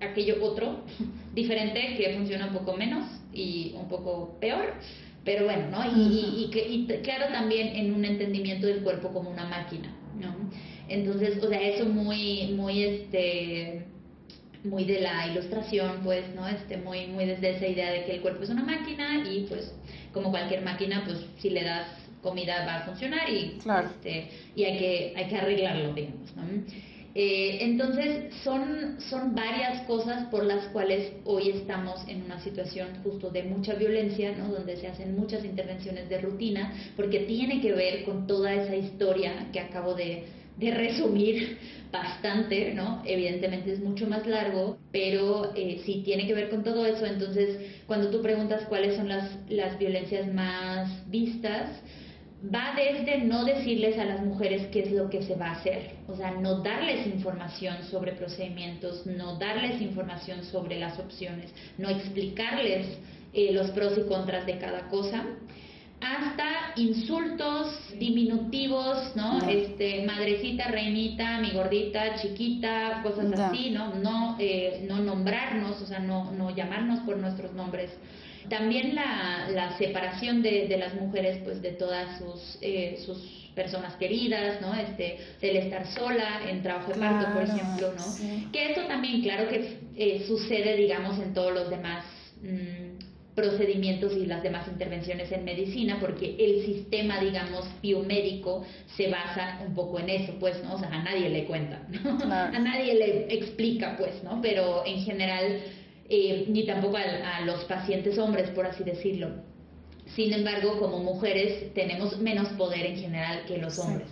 aquello 0.00 0.42
otro, 0.44 0.80
diferente, 1.34 1.96
que 1.96 2.14
funciona 2.16 2.46
un 2.46 2.54
poco 2.54 2.76
menos 2.76 3.04
y 3.32 3.74
un 3.76 3.88
poco 3.88 4.36
peor, 4.40 4.74
pero 5.24 5.44
bueno, 5.44 5.70
¿no? 5.70 5.84
Y, 5.84 6.50
y, 6.54 6.86
claro 7.02 7.32
también 7.32 7.74
en 7.76 7.94
un 7.94 8.04
entendimiento 8.04 8.66
del 8.66 8.82
cuerpo 8.82 9.08
como 9.08 9.30
una 9.30 9.46
máquina, 9.46 9.94
¿no? 10.20 10.34
Entonces, 10.88 11.42
o 11.42 11.48
sea, 11.48 11.60
eso 11.60 11.86
muy, 11.86 12.52
muy, 12.54 12.82
este, 12.82 13.86
muy 14.64 14.84
de 14.84 15.00
la 15.00 15.28
ilustración, 15.28 16.00
pues, 16.04 16.24
¿no? 16.34 16.46
Este, 16.46 16.76
muy, 16.76 17.06
muy 17.06 17.24
desde 17.24 17.56
esa 17.56 17.66
idea 17.66 17.90
de 17.90 18.04
que 18.04 18.12
el 18.16 18.20
cuerpo 18.20 18.42
es 18.44 18.50
una 18.50 18.64
máquina 18.64 19.26
y 19.26 19.46
pues, 19.48 19.74
como 20.12 20.30
cualquier 20.30 20.62
máquina, 20.62 21.02
pues, 21.06 21.18
si 21.38 21.50
le 21.50 21.64
das 21.64 21.86
comida 22.22 22.64
va 22.66 22.76
a 22.76 22.86
funcionar 22.86 23.28
y, 23.28 23.58
este, 23.84 24.30
y 24.56 24.64
hay 24.64 24.78
que, 24.78 25.12
hay 25.16 25.28
que 25.28 25.36
arreglarlo, 25.36 25.92
digamos, 25.92 26.34
¿no? 26.36 26.42
Eh, 27.16 27.58
entonces, 27.60 28.34
son, 28.42 28.96
son 29.08 29.36
varias 29.36 29.82
cosas 29.82 30.26
por 30.30 30.44
las 30.44 30.64
cuales 30.68 31.12
hoy 31.24 31.50
estamos 31.50 32.00
en 32.08 32.22
una 32.22 32.40
situación 32.40 32.88
justo 33.04 33.30
de 33.30 33.44
mucha 33.44 33.74
violencia, 33.74 34.32
¿no? 34.36 34.48
donde 34.48 34.76
se 34.76 34.88
hacen 34.88 35.16
muchas 35.16 35.44
intervenciones 35.44 36.08
de 36.08 36.18
rutina, 36.18 36.72
porque 36.96 37.20
tiene 37.20 37.60
que 37.60 37.72
ver 37.72 38.04
con 38.04 38.26
toda 38.26 38.52
esa 38.52 38.74
historia 38.74 39.48
que 39.52 39.60
acabo 39.60 39.94
de, 39.94 40.24
de 40.56 40.70
resumir 40.72 41.58
bastante, 41.92 42.74
¿no? 42.74 43.02
Evidentemente 43.04 43.72
es 43.72 43.78
mucho 43.78 44.08
más 44.08 44.26
largo, 44.26 44.78
pero 44.90 45.52
eh, 45.54 45.82
sí 45.86 46.02
tiene 46.04 46.26
que 46.26 46.34
ver 46.34 46.50
con 46.50 46.64
todo 46.64 46.84
eso. 46.84 47.06
Entonces, 47.06 47.58
cuando 47.86 48.10
tú 48.10 48.22
preguntas 48.22 48.64
cuáles 48.68 48.96
son 48.96 49.08
las, 49.08 49.30
las 49.48 49.78
violencias 49.78 50.32
más 50.34 51.08
vistas, 51.08 51.68
va 52.52 52.74
desde 52.76 53.18
no 53.18 53.44
decirles 53.44 53.98
a 53.98 54.04
las 54.04 54.20
mujeres 54.24 54.66
qué 54.72 54.80
es 54.80 54.92
lo 54.92 55.08
que 55.08 55.22
se 55.22 55.34
va 55.34 55.48
a 55.48 55.52
hacer, 55.52 55.92
o 56.08 56.16
sea, 56.16 56.32
no 56.32 56.60
darles 56.60 57.06
información 57.06 57.76
sobre 57.90 58.12
procedimientos, 58.12 59.06
no 59.06 59.38
darles 59.38 59.80
información 59.80 60.44
sobre 60.44 60.78
las 60.78 60.98
opciones, 60.98 61.54
no 61.78 61.88
explicarles 61.88 62.98
eh, 63.32 63.52
los 63.52 63.70
pros 63.70 63.96
y 63.98 64.08
contras 64.08 64.46
de 64.46 64.58
cada 64.58 64.88
cosa, 64.88 65.24
hasta 66.00 66.44
insultos 66.76 67.78
diminutivos, 67.98 69.16
¿no? 69.16 69.48
Este, 69.48 70.04
madrecita, 70.04 70.68
reinita, 70.68 71.38
mi 71.38 71.52
gordita, 71.52 72.16
chiquita, 72.16 73.00
cosas 73.02 73.32
así, 73.38 73.70
¿no? 73.70 73.94
No, 73.94 74.36
eh, 74.38 74.84
no 74.86 74.98
nombrarnos, 74.98 75.80
o 75.80 75.86
sea, 75.86 76.00
no, 76.00 76.30
no 76.32 76.54
llamarnos 76.54 77.00
por 77.00 77.16
nuestros 77.16 77.52
nombres 77.54 77.90
también 78.48 78.94
la, 78.94 79.48
la 79.50 79.76
separación 79.78 80.42
de, 80.42 80.66
de, 80.68 80.76
las 80.76 80.94
mujeres, 80.94 81.38
pues 81.44 81.62
de 81.62 81.72
todas 81.72 82.18
sus, 82.18 82.58
eh, 82.60 82.98
sus 83.04 83.18
personas 83.54 83.94
queridas, 83.96 84.60
¿no? 84.60 84.74
Este, 84.74 85.18
el 85.40 85.56
estar 85.56 85.86
sola 85.92 86.40
en 86.48 86.62
trabajo 86.62 86.92
de 86.92 86.98
parto, 86.98 87.32
por 87.32 87.42
ejemplo, 87.42 87.92
¿no? 87.96 88.50
Que 88.52 88.70
esto 88.70 88.82
también, 88.86 89.22
claro 89.22 89.48
que 89.48 89.78
eh, 89.96 90.24
sucede, 90.26 90.76
digamos, 90.76 91.18
en 91.18 91.32
todos 91.34 91.54
los 91.54 91.70
demás 91.70 92.04
mm, 92.42 93.34
procedimientos 93.34 94.12
y 94.16 94.26
las 94.26 94.42
demás 94.42 94.66
intervenciones 94.68 95.30
en 95.32 95.44
medicina, 95.44 95.98
porque 96.00 96.36
el 96.38 96.64
sistema, 96.66 97.20
digamos, 97.20 97.66
biomédico 97.82 98.64
se 98.96 99.08
basa 99.08 99.60
un 99.66 99.74
poco 99.74 99.98
en 100.00 100.10
eso, 100.10 100.34
pues, 100.38 100.62
¿no? 100.64 100.74
O 100.74 100.78
sea, 100.78 100.88
a 100.88 101.02
nadie 101.02 101.28
le 101.28 101.44
cuenta, 101.44 101.82
¿no? 102.04 102.18
A 102.24 102.58
nadie 102.58 102.94
le 102.94 103.34
explica, 103.34 103.96
pues, 103.96 104.22
¿no? 104.22 104.40
Pero 104.42 104.84
en 104.86 105.00
general 105.02 105.60
eh, 106.08 106.44
ni 106.48 106.64
tampoco 106.66 106.96
a, 106.96 107.40
los 107.42 107.64
pacientes 107.64 108.18
hombres, 108.18 108.50
por 108.50 108.66
así 108.66 108.84
decirlo. 108.84 109.28
Sin 110.14 110.32
embargo, 110.32 110.78
como 110.78 110.98
mujeres 110.98 111.72
tenemos 111.74 112.18
menos 112.18 112.48
poder 112.50 112.84
en 112.86 112.96
general 112.96 113.44
que 113.46 113.58
los 113.58 113.78
hombres. 113.78 114.08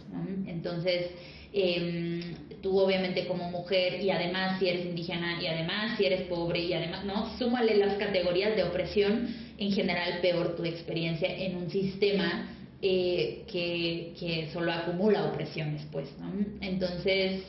Entonces, 0.46 1.11
em, 1.52 2.35
tú 2.62 2.78
obviamente 2.78 3.26
como 3.26 3.50
mujer 3.50 4.00
y 4.00 4.11
además 4.11 4.59
si 4.59 4.68
eres 4.68 4.87
indígena 4.87 5.42
y 5.42 5.46
además 5.46 5.98
si 5.98 6.07
eres 6.07 6.22
pobre 6.22 6.61
y 6.61 6.72
además, 6.72 7.05
¿no? 7.05 7.37
Súmale 7.37 7.76
las 7.76 7.94
categorías 7.96 8.57
de 8.57 8.64
opresión, 8.64 9.28
en 9.59 9.72
general 9.72 10.20
peor 10.22 10.57
tu 10.57 10.64
experiencia 10.64 11.28
en 11.28 11.57
un 11.57 11.70
sistema 11.70 12.48
eh, 12.85 13.45
que, 13.51 14.12
que, 14.18 14.51
solo 14.53 14.73
acumula 14.73 15.27
opresiones, 15.27 15.87
pues, 15.92 16.09
¿no? 16.18 16.33
Entonces, 16.61 17.45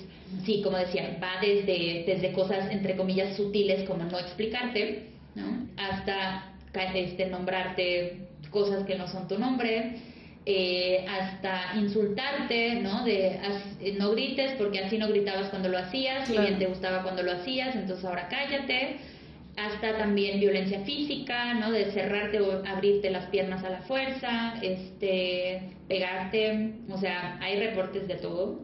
sí, 0.46 0.62
como 0.62 0.78
decía, 0.78 1.18
va 1.22 1.42
desde, 1.42 2.04
desde 2.06 2.32
cosas, 2.34 2.72
entre 2.72 2.96
comillas, 2.96 3.36
sutiles 3.36 3.88
como 3.90 4.04
no 4.04 4.20
explicarte, 4.20 5.08
¿no? 5.34 5.68
Hasta 5.76 6.54
este, 6.94 7.26
nombrarte 7.28 8.28
cosas 8.52 8.86
que 8.86 8.96
no 8.96 9.08
son 9.08 9.28
tu 9.28 9.40
nombre, 9.40 9.96
eh, 10.46 11.06
hasta 11.10 11.80
insultarte, 11.80 12.76
¿no? 12.76 13.04
De 13.04 13.40
no 13.98 14.12
grites 14.12 14.52
porque 14.60 14.80
así 14.80 15.00
no 15.00 15.08
gritabas 15.08 15.50
cuando 15.50 15.70
lo 15.70 15.80
hacías, 15.80 16.30
y 16.30 16.38
bien 16.38 16.60
te 16.60 16.68
gustaba 16.68 17.02
cuando 17.02 17.24
lo 17.24 17.32
hacías, 17.32 17.76
entonces 17.76 18.06
ahora 18.06 18.28
cállate 18.30 18.98
hasta 19.56 19.98
también 19.98 20.40
violencia 20.40 20.82
física, 20.82 21.54
¿no? 21.54 21.72
De 21.72 21.92
cerrarte 21.92 22.40
o 22.42 22.66
abrirte 22.66 23.12
las 23.12 23.28
piernas 23.28 23.64
a 23.64 23.70
la 23.70 23.82
fuerza, 23.82 24.56
este, 24.62 25.62
pegarte, 25.88 26.74
o 26.90 26.98
sea, 26.98 27.38
hay 27.42 27.60
reportes 27.60 28.08
de 28.08 28.16
todo. 28.16 28.62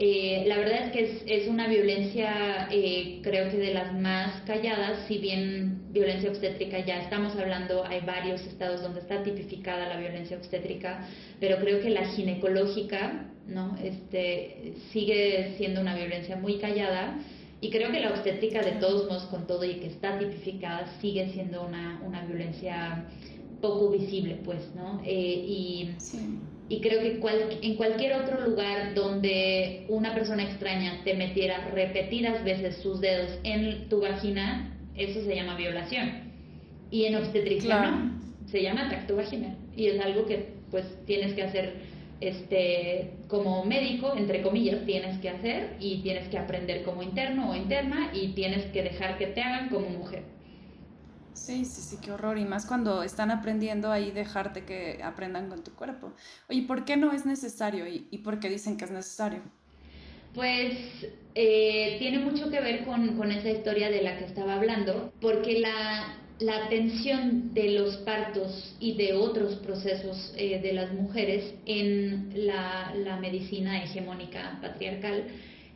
Eh, 0.00 0.44
la 0.46 0.58
verdad 0.58 0.86
es 0.86 0.92
que 0.92 1.00
es, 1.00 1.22
es 1.26 1.48
una 1.48 1.66
violencia, 1.66 2.68
eh, 2.70 3.20
creo 3.24 3.50
que 3.50 3.56
de 3.56 3.74
las 3.74 3.92
más 3.94 4.42
calladas, 4.42 5.06
si 5.08 5.18
bien 5.18 5.92
violencia 5.92 6.30
obstétrica 6.30 6.78
ya 6.78 7.02
estamos 7.02 7.34
hablando, 7.34 7.84
hay 7.84 8.02
varios 8.02 8.40
estados 8.42 8.80
donde 8.80 9.00
está 9.00 9.24
tipificada 9.24 9.88
la 9.88 9.98
violencia 9.98 10.36
obstétrica, 10.36 11.08
pero 11.40 11.56
creo 11.56 11.80
que 11.80 11.90
la 11.90 12.06
ginecológica, 12.10 13.26
¿no? 13.48 13.76
Este, 13.82 14.74
sigue 14.92 15.54
siendo 15.56 15.80
una 15.80 15.96
violencia 15.96 16.36
muy 16.36 16.58
callada 16.58 17.18
y 17.60 17.70
creo 17.70 17.90
que 17.90 18.00
la 18.00 18.10
obstétrica, 18.10 18.62
de 18.62 18.72
todos 18.72 19.08
modos, 19.08 19.24
con 19.24 19.46
todo 19.46 19.64
y 19.64 19.74
que 19.74 19.88
está 19.88 20.18
tipificada, 20.18 20.86
sigue 21.00 21.28
siendo 21.32 21.66
una, 21.66 22.00
una 22.06 22.24
violencia 22.24 23.04
poco 23.60 23.90
visible, 23.90 24.38
pues, 24.44 24.70
¿no? 24.76 25.02
Eh, 25.04 25.44
y, 25.46 25.90
y, 26.68 26.80
creo 26.80 27.00
que 27.00 27.20
en 27.62 27.74
cualquier 27.74 28.14
otro 28.14 28.46
lugar 28.48 28.94
donde 28.94 29.86
una 29.88 30.14
persona 30.14 30.44
extraña 30.44 31.00
te 31.02 31.14
metiera 31.14 31.68
repetidas 31.74 32.44
veces 32.44 32.76
sus 32.76 33.00
dedos 33.00 33.30
en 33.42 33.88
tu 33.88 34.00
vagina, 34.00 34.72
eso 34.96 35.20
se 35.24 35.34
llama 35.34 35.56
violación. 35.56 36.28
Y 36.92 37.06
en 37.06 37.16
obstetricia 37.16 37.90
no, 37.90 38.20
se 38.46 38.62
llama 38.62 38.88
tacto 38.88 39.16
vaginal. 39.16 39.56
Y 39.76 39.86
es 39.86 40.00
algo 40.00 40.26
que, 40.26 40.54
pues, 40.70 40.84
tienes 41.06 41.34
que 41.34 41.42
hacer 41.42 41.74
este, 42.20 43.24
como 43.28 43.64
médico, 43.64 44.14
entre 44.16 44.42
comillas, 44.42 44.84
tienes 44.84 45.18
que 45.20 45.30
hacer 45.30 45.76
y 45.80 46.02
tienes 46.02 46.28
que 46.28 46.38
aprender 46.38 46.82
como 46.84 47.02
interno 47.02 47.50
o 47.50 47.54
interna 47.54 48.10
y 48.12 48.34
tienes 48.34 48.66
que 48.66 48.82
dejar 48.82 49.18
que 49.18 49.26
te 49.28 49.42
hagan 49.42 49.68
como 49.70 49.88
mujer. 49.90 50.24
Sí, 51.32 51.64
sí, 51.64 51.82
sí, 51.82 52.00
qué 52.00 52.12
horror. 52.12 52.36
Y 52.38 52.44
más 52.44 52.66
cuando 52.66 53.02
están 53.02 53.30
aprendiendo 53.30 53.90
ahí, 53.92 54.10
dejarte 54.10 54.64
que 54.64 55.00
aprendan 55.02 55.48
con 55.48 55.62
tu 55.64 55.74
cuerpo. 55.74 56.14
Oye, 56.48 56.62
¿por 56.66 56.84
qué 56.84 56.96
no 56.96 57.12
es 57.12 57.24
necesario 57.26 57.86
y, 57.86 58.08
y 58.10 58.18
por 58.18 58.40
qué 58.40 58.50
dicen 58.50 58.76
que 58.76 58.84
es 58.84 58.90
necesario? 58.90 59.42
Pues 60.34 61.06
eh, 61.34 61.96
tiene 61.98 62.18
mucho 62.20 62.50
que 62.50 62.60
ver 62.60 62.84
con, 62.84 63.16
con 63.16 63.32
esa 63.32 63.50
historia 63.50 63.90
de 63.90 64.02
la 64.02 64.18
que 64.18 64.24
estaba 64.24 64.54
hablando, 64.54 65.12
porque 65.20 65.58
la, 65.60 66.27
la 66.40 66.66
atención 66.66 67.52
de 67.52 67.72
los 67.72 67.96
partos 67.98 68.74
y 68.78 68.94
de 68.94 69.14
otros 69.14 69.56
procesos 69.56 70.32
eh, 70.36 70.60
de 70.60 70.72
las 70.72 70.92
mujeres 70.92 71.54
en 71.66 72.32
la, 72.46 73.18
medicina 73.20 73.82
hegemónica 73.82 74.58
patriarcal 74.62 75.24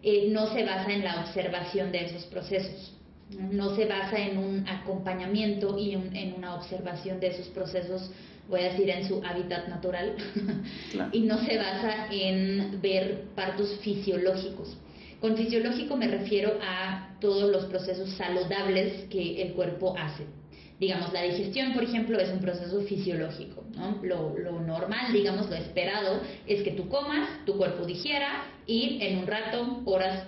eh, 0.02 0.28
no 0.30 0.52
se 0.54 0.64
basa 0.64 0.92
en 0.92 1.02
la 1.02 1.20
observación 1.22 1.90
de 1.90 2.04
esos 2.04 2.24
procesos. 2.26 2.94
No 3.30 3.74
se 3.74 3.86
basa 3.86 4.18
en 4.18 4.38
un 4.38 4.68
acompañamiento 4.68 5.76
y 5.78 5.94
en 5.94 6.34
una 6.36 6.54
observación 6.54 7.18
de 7.18 7.28
esos 7.28 7.48
procesos, 7.48 8.10
voy 8.48 8.60
a 8.60 8.64
decir, 8.64 8.90
en 8.90 9.08
su 9.08 9.22
hábitat 9.24 9.68
natural. 9.68 10.14
y 11.12 11.20
no 11.20 11.42
se 11.44 11.56
basa 11.56 12.08
en 12.12 12.80
ver 12.80 13.22
partos 13.34 13.78
fisiológicos. 13.80 14.76
Con 15.20 15.36
fisiológico 15.36 15.96
me 15.96 16.08
refiero 16.08 16.58
a 16.62 17.16
todos 17.20 17.50
los 17.50 17.64
procesos 17.66 18.10
saludables 18.10 19.08
que 19.08 19.42
el 19.42 19.52
cuerpo 19.54 19.94
hace. 19.96 20.41
Digamos, 20.82 21.12
la 21.12 21.22
digestión, 21.22 21.74
por 21.74 21.84
ejemplo, 21.84 22.18
es 22.18 22.28
un 22.30 22.40
proceso 22.40 22.80
fisiológico. 22.80 23.62
Lo, 24.02 24.34
normal, 24.62 25.12
digamos, 25.12 25.48
lo 25.48 25.54
esperado 25.54 26.20
es 26.44 26.64
que 26.64 26.72
tú 26.72 26.88
comas, 26.88 27.28
tu 27.46 27.56
cuerpo 27.56 27.86
digiera 27.86 28.46
y 28.66 28.98
en 29.00 29.18
un 29.18 29.28
rato, 29.28 29.80
horas, 29.84 30.26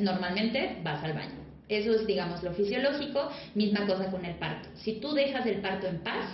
normalmente 0.00 0.78
vas 0.84 1.02
al 1.02 1.14
baño. 1.14 1.40
Eso 1.68 1.94
es, 1.96 2.06
digamos, 2.06 2.44
lo 2.44 2.52
fisiológico. 2.52 3.28
Misma 3.56 3.88
cosa 3.88 4.08
con 4.08 4.24
el 4.24 4.36
parto. 4.36 4.68
Si 4.76 5.00
tú 5.00 5.14
dejas 5.14 5.44
el 5.46 5.60
parto 5.60 5.88
en 5.88 5.98
paz, 5.98 6.26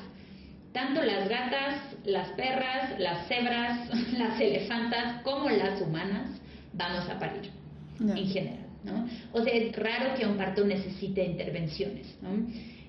tanto 0.72 1.00
las 1.00 1.26
gatas, 1.26 1.80
las 2.04 2.28
perras, 2.32 3.00
las 3.00 3.26
cebras, 3.28 3.88
las 4.18 4.38
elefantas 4.42 5.22
como 5.22 5.48
las 5.48 5.80
humanas 5.80 6.28
vamos 6.74 7.08
a 7.08 7.18
parir 7.18 7.50
en 7.98 8.28
general. 8.28 8.66
¿no? 8.84 9.08
O 9.32 9.42
sea, 9.42 9.54
es 9.54 9.74
raro 9.74 10.14
que 10.18 10.26
un 10.26 10.36
parto 10.36 10.66
necesite 10.66 11.24
intervenciones. 11.24 12.14
¿no? 12.20 12.46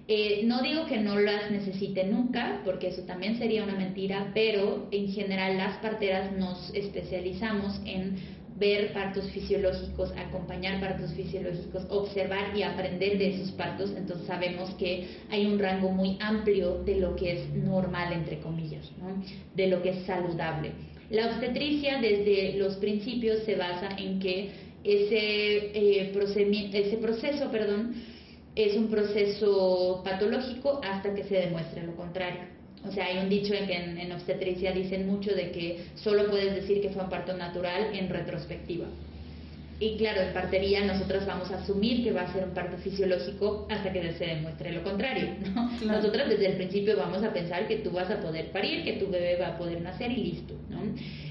Eh, 0.08 0.44
no 0.46 0.62
digo 0.62 0.86
que 0.86 0.98
no 0.98 1.20
las 1.20 1.50
necesite 1.50 2.04
nunca, 2.04 2.62
porque 2.64 2.90
eso 2.90 3.02
también 3.04 3.40
sería 3.40 3.64
una 3.64 3.76
mentira, 3.76 4.32
pero 4.36 4.88
en 4.92 5.08
general 5.12 5.58
las 5.58 5.78
parteras 5.78 6.32
nos 6.38 6.72
especializamos 6.76 7.82
en 7.86 8.16
ver 8.58 8.94
partos 8.94 9.30
fisiológicos, 9.32 10.12
acompañar 10.16 10.80
partos 10.80 11.12
fisiológicos, 11.14 11.86
observar 11.90 12.56
y 12.56 12.62
aprender 12.62 13.18
de 13.18 13.36
esos 13.36 13.52
partos, 13.52 13.94
entonces 13.98 14.28
sabemos 14.28 14.70
que 14.76 15.08
hay 15.30 15.46
un 15.46 15.60
rango 15.60 15.92
muy 15.92 16.18
amplio 16.22 16.84
de 16.84 17.00
lo 17.00 17.16
que 17.16 17.34
es 17.34 17.50
normal, 17.54 18.14
entre 18.14 18.40
comillas, 18.40 18.90
¿no? 19.00 19.24
de 19.56 19.68
lo 19.68 19.82
que 19.82 19.90
es 19.90 20.06
saludable. 20.06 20.72
La 21.10 21.28
obstetricia 21.28 22.00
desde 22.00 22.58
los 22.58 22.76
principios 22.78 23.44
se 23.44 23.56
basa 23.56 23.90
en 23.98 24.20
que 24.20 24.52
ese, 24.84 25.72
eh, 25.74 26.70
ese 26.74 26.98
proceso 26.98 27.52
perdón, 27.52 27.96
es 28.56 28.76
un 28.76 28.88
proceso 28.88 30.02
patológico 30.04 30.80
hasta 30.84 31.14
que 31.14 31.24
se 31.26 31.36
demuestre 31.36 31.84
lo 31.84 31.96
contrario. 31.96 32.56
O 32.88 32.92
sea, 32.92 33.06
hay 33.08 33.18
un 33.18 33.30
dicho 33.30 33.54
en 33.54 33.68
que 33.68 33.76
en, 33.76 34.12
obstetricia 34.12 34.72
dicen 34.72 35.08
mucho 35.08 35.34
de 35.34 35.52
que 35.52 35.86
solo 35.96 36.30
puedes 36.30 36.56
decir 36.56 36.82
que 36.82 36.90
fue 36.90 37.04
un 37.04 37.10
parto 37.10 37.36
natural 37.36 37.90
en 37.94 38.10
retrospectiva. 38.10 38.86
Y 39.78 39.98
claro, 39.98 40.22
en 40.22 40.34
partería 40.34 40.86
nosotros 40.86 41.26
vamos 41.26 41.52
a 41.52 41.58
asumir 41.58 42.02
que 42.04 42.14
va 42.14 42.22
a 42.22 42.32
ser 42.32 42.46
un 42.46 42.52
parto 42.52 42.78
fisiológico 42.78 43.68
hasta 43.70 43.92
que 43.92 44.14
se 44.14 44.26
demuestre 44.26 44.72
lo 44.72 44.84
contrario. 44.84 45.32
¿no? 45.54 45.70
Nosotras 45.86 46.30
desde 46.30 46.48
el 46.48 46.56
principio 46.56 46.96
vamos 46.96 47.24
a 47.24 47.34
pensar 47.34 47.68
que 47.68 47.78
tú 47.78 47.92
vas 47.92 48.10
a 48.10 48.22
poder 48.22 48.52
parir, 48.52 48.86
que 48.86 48.94
tu 48.94 49.08
bebé 49.08 49.38
va 49.38 49.48
a 49.48 49.58
poder 49.58 49.82
nacer 49.82 50.12
y 50.12 50.32
listo. 50.32 50.54
¿no? 50.70 50.80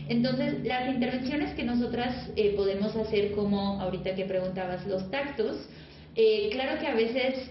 Entonces, 0.09 0.63
las 0.63 0.93
intervenciones 0.93 1.55
que 1.55 1.65
nosotras 1.65 2.31
eh, 2.37 2.53
podemos 2.55 2.95
hacer, 2.97 3.33
como 3.33 3.81
ahorita 3.81 4.15
que 4.15 4.27
preguntabas, 4.27 4.87
los 4.87 5.11
tactos, 5.11 5.57
eh, 6.17 6.49
claro 6.53 6.79
que 6.81 6.87
a 6.87 6.95
veces 6.95 7.51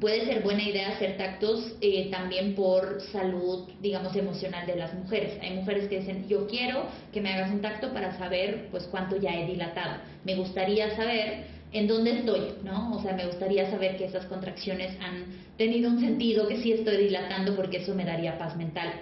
puede 0.00 0.24
ser 0.26 0.42
buena 0.42 0.62
idea 0.62 0.90
hacer 0.90 1.16
tactos 1.16 1.76
eh, 1.80 2.08
también 2.10 2.54
por 2.54 3.00
salud, 3.12 3.68
digamos, 3.80 4.14
emocional 4.16 4.66
de 4.66 4.76
las 4.76 4.92
mujeres. 4.94 5.38
Hay 5.40 5.54
mujeres 5.54 5.88
que 5.88 6.00
dicen, 6.00 6.28
yo 6.28 6.46
quiero 6.46 6.86
que 7.12 7.20
me 7.20 7.32
hagas 7.32 7.50
un 7.50 7.60
tacto 7.60 7.92
para 7.92 8.16
saber 8.18 8.68
pues 8.70 8.84
cuánto 8.84 9.16
ya 9.16 9.34
he 9.34 9.46
dilatado. 9.46 10.02
Me 10.24 10.34
gustaría 10.34 10.94
saber 10.96 11.44
en 11.72 11.88
dónde 11.88 12.18
estoy, 12.18 12.54
¿no? 12.62 12.96
O 12.96 13.02
sea, 13.02 13.14
me 13.14 13.26
gustaría 13.26 13.70
saber 13.70 13.96
que 13.96 14.04
esas 14.04 14.26
contracciones 14.26 14.92
han 15.00 15.24
tenido 15.56 15.90
un 15.90 16.00
sentido, 16.00 16.46
que 16.46 16.58
sí 16.58 16.72
estoy 16.72 16.96
dilatando 16.98 17.56
porque 17.56 17.78
eso 17.78 17.94
me 17.94 18.04
daría 18.04 18.38
paz 18.38 18.56
mental. 18.56 18.92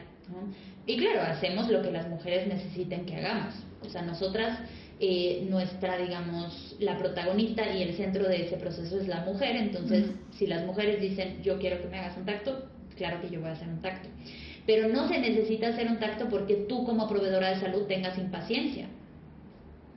Y 0.87 0.97
claro, 0.97 1.23
hacemos 1.23 1.69
lo 1.69 1.83
que 1.83 1.91
las 1.91 2.09
mujeres 2.09 2.47
necesiten 2.47 3.05
que 3.05 3.17
hagamos. 3.17 3.55
O 3.83 3.91
sea, 3.91 4.03
nosotras 4.03 4.59
eh, 5.05 5.45
nuestra, 5.51 5.99
digamos, 5.99 6.77
la 6.79 6.97
protagonista 6.97 7.75
y 7.75 7.83
el 7.83 7.95
centro 7.97 8.29
de 8.29 8.47
ese 8.47 8.57
proceso 8.57 9.01
es 9.01 9.09
la 9.09 9.25
mujer, 9.25 9.57
entonces 9.57 10.07
si 10.38 10.47
las 10.47 10.65
mujeres 10.65 11.01
dicen 11.01 11.43
yo 11.43 11.59
quiero 11.59 11.83
que 11.83 11.88
me 11.88 11.99
hagas 11.99 12.17
un 12.17 12.25
tacto, 12.25 12.69
claro 12.97 13.21
que 13.21 13.29
yo 13.29 13.41
voy 13.41 13.49
a 13.49 13.55
hacer 13.55 13.67
un 13.67 13.83
tacto. 13.83 14.09
Pero 14.65 14.88
no 14.88 15.09
se 15.09 15.19
necesita 15.19 15.71
hacer 15.71 15.88
un 15.88 15.99
tacto 15.99 16.29
porque 16.29 16.55
tú 16.69 16.85
como 16.85 17.09
proveedora 17.09 17.51
de 17.51 17.61
salud 17.61 17.83
tengas 17.88 18.17
impaciencia. 18.17 18.87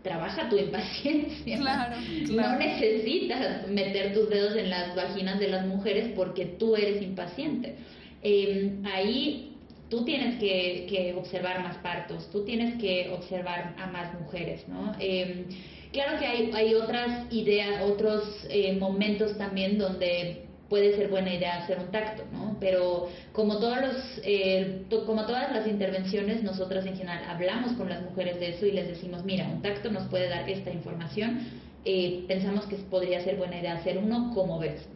Trabaja 0.02 0.50
tu 0.50 0.58
impaciencia. 0.58 1.60
Claro, 1.60 1.98
No 2.32 2.58
necesitas 2.58 3.68
meter 3.68 4.12
tus 4.16 4.28
dedos 4.28 4.56
en 4.56 4.72
las 4.72 4.96
vaginas 4.96 5.40
de 5.40 5.50
las 5.50 5.68
mujeres 5.68 6.14
porque 6.16 6.48
tú 6.48 6.76
eres 6.76 7.00
impaciente. 7.04 7.76
Eh, 8.24 8.80
ahí 8.86 9.55
tú 9.90 10.04
tienes 10.06 10.40
que, 10.40 11.14
observar 11.18 11.64
más 11.64 11.78
partos, 11.78 12.30
tú 12.32 12.44
tienes 12.44 12.80
que 12.82 13.10
observar 13.10 13.76
a 13.78 13.88
más 13.88 14.20
mujeres, 14.20 14.68
¿no? 14.68 14.96
Em, 15.00 15.46
claro 15.92 16.20
que 16.20 16.26
hay, 16.26 16.52
hay, 16.54 16.74
otras 16.74 17.32
ideas, 17.32 17.84
otros 17.84 18.24
eh, 18.50 18.74
momentos 18.74 19.38
también 19.38 19.78
donde 19.78 20.46
puede 20.70 20.96
ser 20.96 21.10
buena 21.10 21.34
idea 21.34 21.64
hacer 21.64 21.80
un 21.80 21.92
tacto, 21.92 22.24
¿no? 22.32 22.58
Pero 22.60 23.10
como, 23.34 23.60
todos 23.60 23.82
los, 23.82 23.96
eh, 24.24 24.82
como 25.06 25.26
todas 25.26 25.52
las 25.52 25.68
intervenciones, 25.68 26.44
nosotras 26.44 26.86
en 26.86 26.98
general 26.98 27.24
hablamos 27.30 27.74
con 27.74 27.90
las 27.90 28.02
mujeres 28.02 28.40
de 28.40 28.50
eso 28.50 28.66
y 28.66 28.72
les 28.72 28.88
decimos, 28.88 29.24
mira, 29.24 29.48
un 29.48 29.62
tacto 29.62 29.92
nos 29.92 30.08
puede 30.08 30.28
dar 30.28 30.50
esta 30.50 30.72
información, 30.72 31.42
eh, 31.86 32.26
pensamos 32.28 32.66
que 32.66 32.78
podría 32.78 33.24
ser 33.24 33.36
buena 33.36 33.60
idea 33.60 33.76
hacer 33.76 34.00
uno, 34.00 34.32
como 34.34 34.58
ves? 34.58 34.88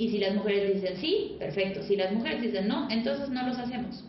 Y 0.00 0.08
si 0.08 0.16
las 0.16 0.34
mujeres 0.34 0.76
dicen 0.76 0.96
sí, 0.96 1.36
perfecto. 1.38 1.82
Si 1.82 1.94
las 1.94 2.10
mujeres 2.10 2.40
dicen 2.40 2.66
no, 2.68 2.88
entonces 2.90 3.28
no 3.28 3.46
los 3.46 3.58
hacemos. 3.58 4.02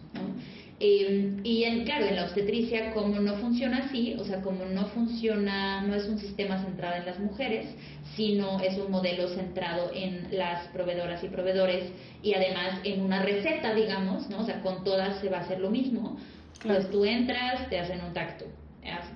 Eh, 0.80 1.38
y 1.43 1.65
en, 1.65 1.84
claro, 1.84 2.06
en 2.06 2.15
la 2.15 2.23
obstetricia, 2.23 2.93
como 2.93 3.19
no 3.19 3.36
funciona 3.36 3.80
así, 3.80 4.15
o 4.17 4.23
sea, 4.23 4.41
como 4.41 4.63
no 4.63 4.86
funciona, 4.88 5.82
no 5.82 5.93
es 5.93 6.08
un 6.08 6.17
sistema 6.17 6.63
centrado 6.63 6.95
en 6.95 7.06
las 7.06 7.19
mujeres, 7.19 7.67
sino 8.15 8.62
es 8.62 8.77
un 8.77 8.89
modelo 8.89 9.27
centrado 9.27 9.91
en 9.93 10.30
las 10.32 10.65
proveedoras 10.69 11.21
y 11.25 11.27
proveedores 11.27 11.91
y 12.23 12.36
además 12.36 12.80
en 12.86 13.01
una 13.01 13.21
receta, 13.21 13.75
digamos, 13.75 14.30
¿no? 14.30 14.39
O 14.39 14.45
sea, 14.45 14.62
con 14.62 14.86
todas 14.86 15.19
se 15.19 15.27
va 15.27 15.39
a 15.39 15.41
hacer 15.41 15.60
lo 15.60 15.69
mismo. 15.69 16.17
Entonces 16.62 16.89
tú 16.89 17.04
entras, 17.04 17.69
te 17.69 17.77
hacen 17.77 17.99
un 17.99 18.13
tacto. 18.13 18.45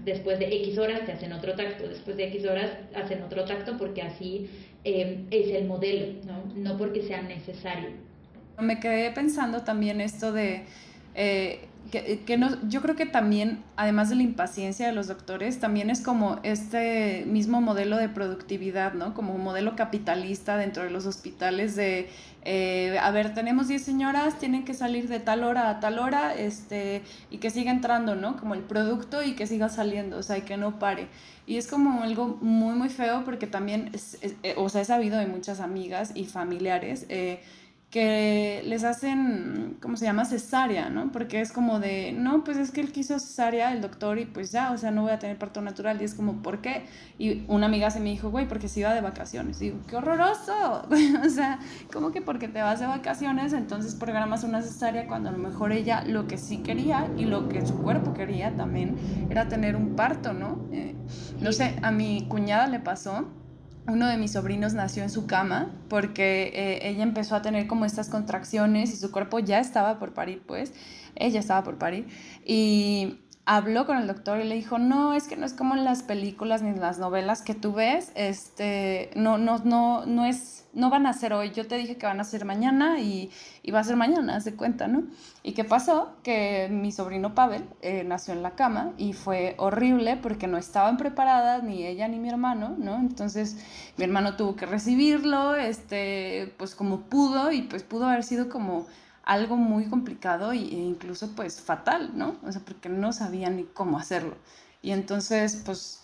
Después 0.04 0.40
de 0.40 0.46
X 0.46 0.78
horas 0.78 1.06
te 1.06 1.12
hacen 1.14 1.34
otro 1.34 1.56
tacto, 1.56 1.88
después 1.88 2.16
de 2.18 2.26
X 2.28 2.46
horas 2.46 2.72
hacen 2.94 3.24
otro 3.24 3.46
tacto 3.46 3.78
porque 3.78 4.04
así 4.04 4.48
Em, 4.88 5.26
es 5.32 5.48
el 5.48 5.66
modelo, 5.66 6.14
¿no? 6.28 6.44
no 6.56 6.78
porque 6.78 7.02
sea 7.02 7.24
necesario. 7.24 7.90
Me 8.60 8.80
quedé 8.80 9.10
pensando 9.10 9.64
también 9.64 10.00
esto 10.00 10.32
de 10.32 10.62
eh, 11.16 11.62
que, 11.92 12.22
que 12.26 12.38
no, 12.38 12.58
yo 12.68 12.82
creo 12.82 12.96
que 12.96 13.06
también, 13.06 13.64
además 13.76 14.10
de 14.10 14.16
la 14.16 14.24
impaciencia 14.24 14.88
de 14.88 14.94
los 14.94 15.08
doctores, 15.08 15.60
también 15.60 15.90
es 15.90 16.02
como 16.02 16.40
este 16.44 17.26
mismo 17.28 17.62
modelo 17.62 17.98
de 17.98 18.10
productividad, 18.10 18.94
¿no? 18.94 19.14
Como 19.14 19.34
un 19.36 19.44
modelo 19.44 19.76
capitalista 19.76 20.58
dentro 20.58 20.84
de 20.84 20.90
los 20.90 21.06
hospitales 21.06 21.76
de, 21.76 22.10
eh, 22.44 22.98
a 23.02 23.12
ver, 23.12 23.34
tenemos 23.34 23.68
10 23.68 23.82
señoras, 23.82 24.38
tienen 24.40 24.66
que 24.66 24.74
salir 24.74 25.08
de 25.08 25.20
tal 25.20 25.44
hora 25.44 25.70
a 25.70 25.80
tal 25.80 26.00
hora, 26.00 26.34
este, 26.34 27.02
y 27.30 27.38
que 27.38 27.50
siga 27.50 27.72
entrando, 27.72 28.16
¿no? 28.16 28.38
Como 28.38 28.54
el 28.54 28.62
producto 28.62 29.24
y 29.24 29.34
que 29.34 29.48
siga 29.48 29.70
saliendo, 29.70 30.18
o 30.18 30.24
sea, 30.24 30.38
y 30.38 30.42
que 30.42 30.58
no 30.58 30.80
pare. 30.80 31.08
Y 31.48 31.58
es 31.58 31.68
como 31.68 32.04
algo 32.04 32.38
muy, 32.42 32.76
muy 32.76 32.90
feo 32.90 33.24
porque 33.24 33.48
también, 33.48 33.92
eh, 34.22 34.56
o 34.58 34.70
sea, 34.70 34.82
he 34.82 34.86
sabido 34.86 35.20
de 35.20 35.28
muchas 35.28 35.60
amigas 35.60 36.12
y 36.16 36.26
familiares 36.26 37.06
eh, 37.10 37.40
que 37.96 38.62
les 38.66 38.84
hacen, 38.84 39.78
¿cómo 39.82 39.96
se 39.96 40.04
llama? 40.04 40.26
Cesárea, 40.26 40.90
¿no? 40.90 41.14
Porque 41.14 41.40
es 41.40 41.54
como 41.54 41.80
de, 41.80 42.12
no, 42.12 42.44
pues 42.44 42.58
es 42.58 42.72
que 42.72 42.82
él 42.82 42.92
quiso 42.92 43.18
cesárea, 43.20 43.72
el 43.72 43.80
doctor, 43.80 44.20
y 44.20 44.26
pues 44.26 44.52
ya, 44.52 44.74
o 44.74 44.78
sea, 44.78 44.92
no 44.92 45.04
voy 45.04 45.14
a 45.14 45.20
tener 45.20 45.38
parto 45.38 45.62
natural. 45.62 46.02
Y 46.02 46.04
es 46.04 46.14
como, 46.14 46.42
¿por 46.42 46.60
qué? 46.60 46.88
Y 47.18 47.46
una 47.48 47.68
amiga 47.68 47.90
se 47.92 48.02
me 48.02 48.10
dijo, 48.10 48.30
güey, 48.30 48.50
porque 48.50 48.68
se 48.68 48.82
iba 48.82 48.94
de 48.94 49.00
vacaciones. 49.00 49.62
Y 49.62 49.68
digo, 49.68 49.78
¡qué 49.88 49.96
horroroso! 49.96 50.86
o 51.26 51.30
sea, 51.30 51.60
¿cómo 51.94 52.12
que 52.12 52.22
porque 52.22 52.50
te 52.50 52.62
vas 52.62 52.82
de 52.82 52.86
vacaciones, 52.86 53.54
entonces 53.54 53.96
programas 53.96 54.44
una 54.44 54.62
cesárea 54.62 55.08
cuando 55.08 55.30
a 55.30 55.32
lo 55.32 55.38
mejor 55.38 55.72
ella 55.72 56.04
lo 56.04 56.28
que 56.28 56.38
sí 56.38 56.58
quería 56.58 57.08
y 57.18 57.24
lo 57.24 57.48
que 57.48 57.66
su 57.66 57.82
cuerpo 57.82 58.14
quería 58.14 58.54
también 58.58 58.98
era 59.30 59.48
tener 59.48 59.78
un 59.78 59.96
parto, 59.96 60.34
¿no? 60.34 60.68
Eh, 60.74 60.96
no 61.40 61.54
sé, 61.54 61.80
a 61.82 61.92
mi 61.92 62.28
cuñada 62.28 62.68
le 62.68 62.82
pasó 62.82 63.26
uno 63.88 64.08
de 64.08 64.18
mis 64.18 64.32
sobrinos 64.32 64.74
nació 64.74 65.04
en 65.04 65.10
su 65.10 65.28
cama 65.28 65.72
porque 65.90 66.52
eh, 66.54 66.90
ella 66.90 67.04
empezó 67.04 67.36
a 67.36 67.42
tener 67.42 67.68
como 67.68 67.86
estas 67.86 68.10
contracciones 68.10 68.92
y 68.92 68.98
su 68.98 69.12
cuerpo 69.12 69.40
ya 69.40 69.60
estaba 69.60 70.00
por 70.00 70.14
parir, 70.14 70.42
pues, 70.46 70.74
ella 71.16 71.40
estaba 71.40 71.64
por 71.64 71.78
parir. 71.78 72.08
Y, 72.46 73.20
habló 73.46 73.86
con 73.86 73.98
el 73.98 74.08
doctor 74.08 74.40
y 74.40 74.44
le 74.44 74.56
dijo, 74.56 74.80
no, 74.80 75.14
es 75.14 75.28
que 75.28 75.36
no 75.36 75.46
es 75.46 75.54
como 75.54 75.76
en 75.76 75.86
las 75.86 76.02
películas 76.02 76.64
ni 76.64 76.74
las 76.78 76.98
novelas 76.98 77.44
que 77.44 77.54
tú 77.54 77.74
ves, 77.74 78.12
este, 78.16 79.12
no, 79.16 79.38
no, 79.38 79.60
no, 79.60 80.06
no 80.08 80.26
es, 80.26 80.66
no 80.74 80.90
van 80.90 81.06
a 81.06 81.14
ser 81.14 81.32
hoy, 81.32 81.52
yo 81.52 81.68
te 81.68 81.78
dije 81.78 81.96
que 81.96 82.08
van 82.08 82.20
a 82.20 82.24
ser 82.24 82.44
mañana 82.44 83.00
y, 83.00 83.30
y 83.62 83.70
va 83.70 83.80
a 83.80 83.84
ser 83.84 83.98
mañana, 83.98 84.40
de 84.40 84.56
cuenta, 84.56 84.88
¿no? 84.88 85.04
¿Y 85.44 85.54
qué 85.54 85.64
pasó? 85.64 86.16
Que 86.24 86.70
mi 86.72 86.92
sobrino 86.92 87.36
Pavel 87.36 87.66
eh, 87.82 88.04
nació 88.04 88.34
en 88.34 88.42
la 88.42 88.56
cama 88.56 88.94
y 88.98 89.14
fue 89.14 89.54
horrible 89.60 90.18
porque 90.18 90.48
no 90.48 90.58
estaban 90.58 90.98
preparadas 90.98 91.62
ni 91.64 91.86
ella 91.86 92.08
ni 92.08 92.18
mi 92.18 92.30
hermano, 92.30 92.76
¿no? 92.80 92.96
Entonces 92.96 93.58
mi 93.98 94.06
hermano 94.06 94.38
tuvo 94.38 94.56
que 94.56 94.66
recibirlo, 94.66 95.56
este, 95.56 96.52
pues 96.58 96.74
como 96.74 97.02
pudo 97.02 97.52
y 97.52 97.62
pues 97.62 97.84
pudo 97.84 98.08
haber 98.08 98.24
sido 98.24 98.50
como 98.50 98.88
algo 99.26 99.58
muy 99.58 99.88
complicado 99.88 100.52
e 100.52 100.58
incluso 100.58 101.36
pues 101.36 101.60
fatal, 101.60 102.12
¿no? 102.16 102.38
O 102.44 102.52
sea, 102.52 102.62
porque 102.64 102.90
no 102.90 103.12
sabían 103.12 103.58
ni 103.58 103.64
cómo 103.64 103.98
hacerlo. 103.98 104.38
Y 104.82 104.92
entonces, 104.92 105.64
pues, 105.66 106.04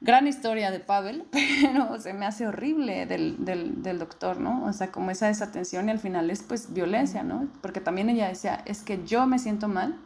gran 0.00 0.26
historia 0.26 0.70
de 0.70 0.80
Pavel, 0.80 1.24
pero 1.30 2.00
se 2.00 2.14
me 2.14 2.26
hace 2.26 2.46
horrible 2.46 3.06
del, 3.06 3.44
del, 3.44 3.82
del, 3.82 3.98
doctor, 3.98 4.40
¿no? 4.40 4.64
O 4.64 4.72
sea, 4.72 4.90
como 4.90 5.10
esa 5.10 5.26
desatención 5.26 5.88
y 5.88 5.92
al 5.92 5.98
final 5.98 6.30
es 6.30 6.42
pues 6.42 6.72
violencia, 6.72 7.22
¿no? 7.22 7.48
Porque 7.60 7.80
también 7.80 8.08
ella 8.08 8.28
decía, 8.28 8.62
es 8.64 8.82
que 8.82 9.04
yo 9.04 9.26
me 9.26 9.38
siento 9.38 9.68
mal. 9.68 9.98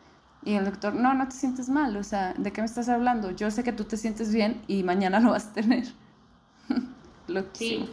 Y 0.44 0.54
el 0.54 0.64
doctor, 0.64 0.94
no, 0.94 1.14
no 1.14 1.26
te 1.28 1.34
sientes 1.34 1.68
mal, 1.68 1.96
o 1.96 2.04
sea, 2.04 2.32
¿de 2.38 2.52
qué 2.52 2.60
me 2.60 2.66
estás 2.66 2.88
hablando? 2.88 3.32
Yo 3.32 3.50
sé 3.50 3.64
que 3.64 3.72
tú 3.72 3.84
te 3.84 3.96
sientes 3.96 4.32
bien 4.32 4.62
y 4.68 4.82
mañana 4.82 5.20
lo 5.20 5.30
vas 5.30 5.46
a 5.46 5.52
tener. 5.52 5.86
sí. 7.52 7.88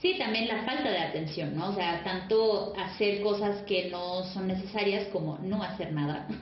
Sí, 0.00 0.14
también 0.16 0.46
la 0.46 0.62
falta 0.62 0.90
de 0.90 0.98
atención, 0.98 1.56
¿no? 1.56 1.70
O 1.70 1.74
sea, 1.74 2.04
tanto 2.04 2.72
hacer 2.76 3.20
cosas 3.20 3.62
que 3.62 3.90
no 3.90 4.22
son 4.24 4.46
necesarias 4.46 5.08
como 5.12 5.38
no 5.38 5.62
hacer 5.62 5.92
nada. 5.92 6.26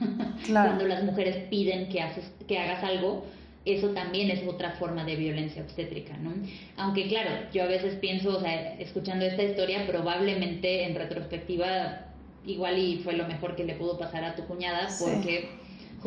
Claro. 0.45 0.69
Cuando 0.69 0.87
las 0.87 1.03
mujeres 1.03 1.35
piden 1.49 1.89
que, 1.89 1.99
haces, 1.99 2.31
que 2.47 2.59
hagas 2.59 2.83
algo, 2.83 3.25
eso 3.65 3.89
también 3.89 4.29
es 4.29 4.47
otra 4.47 4.71
forma 4.73 5.03
de 5.03 5.15
violencia 5.15 5.61
obstétrica, 5.63 6.15
¿no? 6.17 6.31
Aunque 6.77 7.07
claro, 7.07 7.31
yo 7.51 7.63
a 7.63 7.65
veces 7.65 7.95
pienso, 7.95 8.37
o 8.37 8.39
sea, 8.39 8.75
escuchando 8.75 9.25
esta 9.25 9.43
historia, 9.43 9.85
probablemente 9.87 10.83
en 10.83 10.95
retrospectiva 10.95 12.05
igual 12.45 12.77
y 12.77 12.99
fue 12.99 13.13
lo 13.13 13.27
mejor 13.27 13.55
que 13.55 13.65
le 13.65 13.73
pudo 13.73 13.97
pasar 13.97 14.23
a 14.23 14.35
tu 14.35 14.43
cuñada 14.45 14.87
porque 14.99 15.49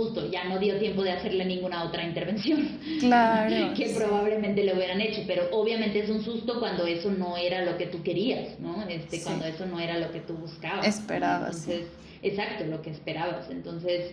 justo 0.00 0.30
ya 0.30 0.44
no 0.44 0.58
dio 0.58 0.78
tiempo 0.78 1.02
de 1.02 1.12
hacerle 1.12 1.44
ninguna 1.44 1.84
otra 1.84 2.04
intervención 2.04 2.78
claro, 3.00 3.74
que 3.74 3.90
probablemente 3.90 4.64
le 4.64 4.74
hubieran 4.74 5.00
hecho, 5.00 5.22
pero 5.26 5.48
obviamente 5.52 6.00
es 6.00 6.08
un 6.08 6.24
susto 6.24 6.58
cuando 6.58 6.86
eso 6.86 7.10
no 7.10 7.36
era 7.36 7.64
lo 7.64 7.76
que 7.76 7.86
tú 7.86 8.02
querías, 8.02 8.58
¿no? 8.60 8.82
Este, 8.88 9.20
Cuando 9.22 9.44
eso 9.44 9.66
no 9.66 9.78
era 9.78 9.98
lo 9.98 10.10
que 10.10 10.20
tú 10.20 10.34
buscabas. 10.34 10.86
Esperabas. 10.86 11.68
Entonces, 11.68 11.86
exacto, 12.22 12.64
lo 12.64 12.80
que 12.80 12.90
esperabas. 12.90 13.50
Entonces, 13.50 14.12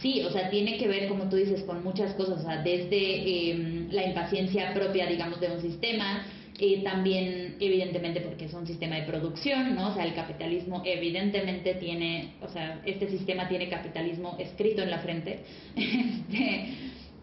sí, 0.00 0.22
o 0.22 0.30
sea, 0.30 0.48
tiene 0.50 0.78
que 0.78 0.86
ver, 0.86 1.08
como 1.08 1.28
tú 1.28 1.36
dices, 1.36 1.62
con 1.64 1.82
muchas 1.82 2.14
cosas, 2.14 2.40
o 2.40 2.42
sea, 2.42 2.62
desde 2.62 3.50
em, 3.50 3.88
la 3.90 4.04
impaciencia 4.04 4.72
propia, 4.74 5.06
digamos, 5.06 5.40
de 5.40 5.48
un 5.48 5.60
sistema, 5.60 6.24
eh, 6.58 6.82
también, 6.82 7.56
evidentemente, 7.60 8.20
porque 8.20 8.46
es 8.46 8.54
un 8.54 8.66
sistema 8.66 8.96
de 8.96 9.02
producción, 9.02 9.74
¿no? 9.74 9.88
O 9.90 9.94
sea, 9.94 10.04
el 10.04 10.14
capitalismo 10.14 10.82
evidentemente 10.84 11.74
tiene, 11.74 12.34
o 12.40 12.48
sea, 12.48 12.80
este 12.86 13.08
sistema 13.08 13.46
tiene 13.46 13.68
capitalismo 13.68 14.36
escrito 14.38 14.82
en 14.82 14.90
la 14.90 14.98
frente. 14.98 15.40
Este, 16.26 16.68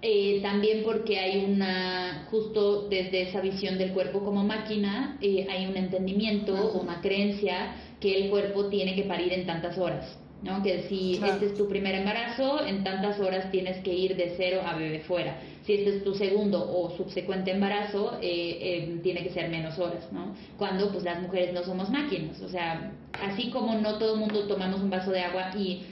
eh, 0.05 0.41
también 0.41 0.83
porque 0.83 1.17
hay 1.17 1.45
una, 1.45 2.27
justo 2.29 2.89
desde 2.89 3.21
esa 3.21 3.39
visión 3.39 3.77
del 3.77 3.93
cuerpo 3.93 4.19
como 4.19 4.43
máquina, 4.43 5.17
eh, 5.21 5.47
hay 5.49 5.65
un 5.65 5.77
entendimiento 5.77 6.53
o 6.53 6.81
una 6.81 6.99
creencia 6.99 7.75
que 8.01 8.25
el 8.25 8.29
cuerpo 8.29 8.65
tiene 8.65 8.95
que 8.95 9.03
parir 9.03 9.31
en 9.31 9.45
tantas 9.45 9.77
horas. 9.77 10.17
¿No? 10.43 10.61
Que 10.61 10.83
si 10.89 11.19
este 11.25 11.47
es 11.47 11.55
tu 11.55 11.67
primer 11.67 11.95
embarazo, 11.95 12.65
en 12.65 12.83
tantas 12.83 13.19
horas 13.19 13.49
tienes 13.51 13.77
que 13.77 13.93
ir 13.93 14.15
de 14.15 14.33
cero 14.37 14.61
a 14.65 14.75
bebé 14.75 14.99
fuera. 14.99 15.37
Si 15.65 15.73
este 15.73 15.97
es 15.97 16.03
tu 16.03 16.13
segundo 16.13 16.69
o 16.69 16.95
subsecuente 16.97 17.51
embarazo, 17.51 18.17
eh, 18.21 18.57
eh, 18.61 18.99
tiene 19.01 19.23
que 19.23 19.29
ser 19.29 19.49
menos 19.49 19.79
horas, 19.79 20.11
¿no? 20.11 20.35
Cuando 20.57 20.91
pues 20.91 21.03
las 21.03 21.21
mujeres 21.21 21.53
no 21.53 21.63
somos 21.63 21.89
máquinas, 21.89 22.41
o 22.41 22.49
sea, 22.49 22.91
así 23.21 23.49
como 23.49 23.75
no 23.75 23.97
todo 23.97 24.15
el 24.15 24.19
mundo 24.19 24.47
tomamos 24.47 24.81
un 24.81 24.89
vaso 24.89 25.11
de 25.11 25.21
agua 25.21 25.51
y 25.57 25.83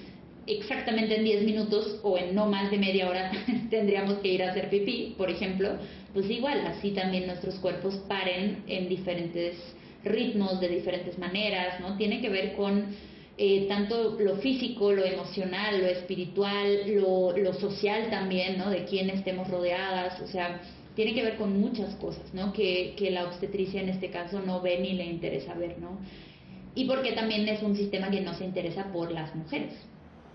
exactamente 0.48 1.16
en 1.16 1.24
10 1.24 1.44
minutos 1.44 2.00
o 2.04 2.18
en 2.18 2.36
no 2.36 2.48
más 2.48 2.72
de 2.72 2.78
media 2.78 3.08
hora 3.08 3.32
tendríamos 3.70 4.16
que 4.16 4.30
ir 4.30 4.44
a 4.44 4.52
hacer 4.52 4.70
pipí, 4.70 5.16
por 5.18 5.30
ejemplo, 5.30 5.78
pues 6.14 6.30
igual, 6.30 6.66
así 6.68 6.92
también 6.92 7.28
nuestros 7.28 7.56
cuerpos 7.56 7.96
paren 8.08 8.64
en 8.68 8.90
diferentes 8.90 9.56
ritmos, 10.04 10.60
de 10.60 10.68
diferentes 10.68 11.18
maneras, 11.18 11.80
¿no? 11.80 11.96
Tiene 11.96 12.22
que 12.22 12.30
ver 12.30 12.54
con 12.56 12.86
eh, 13.44 13.66
tanto 13.68 14.20
lo 14.20 14.36
físico, 14.36 14.92
lo 14.92 15.04
emocional, 15.04 15.82
lo 15.82 15.88
espiritual, 15.88 16.94
lo, 16.94 17.36
lo 17.36 17.54
social 17.56 18.12
también, 18.12 18.60
¿no? 18.60 18.70
De 18.70 18.86
quién 18.86 19.10
estemos 19.10 19.48
rodeadas, 19.48 20.22
o 20.22 20.28
sea, 20.28 20.62
tiene 20.96 21.16
que 21.16 21.24
ver 21.24 21.38
con 21.38 21.60
muchas 21.60 21.96
cosas, 21.96 22.36
¿no? 22.36 22.54
Que, 22.54 22.94
que 22.96 23.10
la 23.10 23.26
obstetricia 23.26 23.82
en 23.82 23.90
este 23.90 24.12
caso 24.12 24.42
no 24.46 24.62
ve 24.62 24.78
ni 24.80 24.94
le 24.94 25.06
interesa 25.06 25.56
ver, 25.56 25.80
¿no? 25.80 25.98
Y 26.76 26.86
porque 26.86 27.14
también 27.14 27.48
es 27.48 27.64
un 27.64 27.76
sistema 27.76 28.12
que 28.12 28.22
no 28.22 28.36
se 28.36 28.46
interesa 28.46 28.84
por 28.94 29.12
las 29.12 29.34
mujeres. 29.34 29.74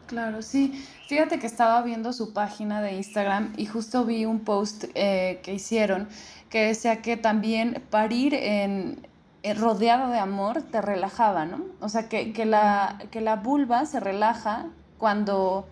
Claro, 0.09 0.43
sí. 0.43 0.73
Fíjate 1.07 1.39
que 1.39 1.47
estaba 1.47 1.83
viendo 1.83 2.13
su 2.13 2.33
página 2.33 2.83
de 2.83 2.95
Instagram 2.95 3.53
y 3.57 3.67
justo 3.67 4.05
vi 4.05 4.25
un 4.25 4.41
post 4.41 4.87
eh, 4.97 5.39
que 5.45 5.55
hicieron 5.55 6.09
que 6.51 6.67
decía 6.67 7.03
que 7.03 7.17
también 7.17 7.83
parir 7.89 8.35
en, 8.35 9.07
eh, 9.47 9.55
rodeado 9.55 10.11
de 10.11 10.19
amor 10.19 10.61
te 10.61 10.83
relajaba, 10.83 11.45
¿no? 11.45 11.61
O 11.79 11.89
sea, 11.89 12.09
que, 12.09 12.33
que, 12.33 12.45
la, 12.45 12.99
que 13.13 13.21
la 13.21 13.37
vulva 13.37 13.87
se 13.87 14.01
relaja 14.01 14.67
cuando, 14.99 15.69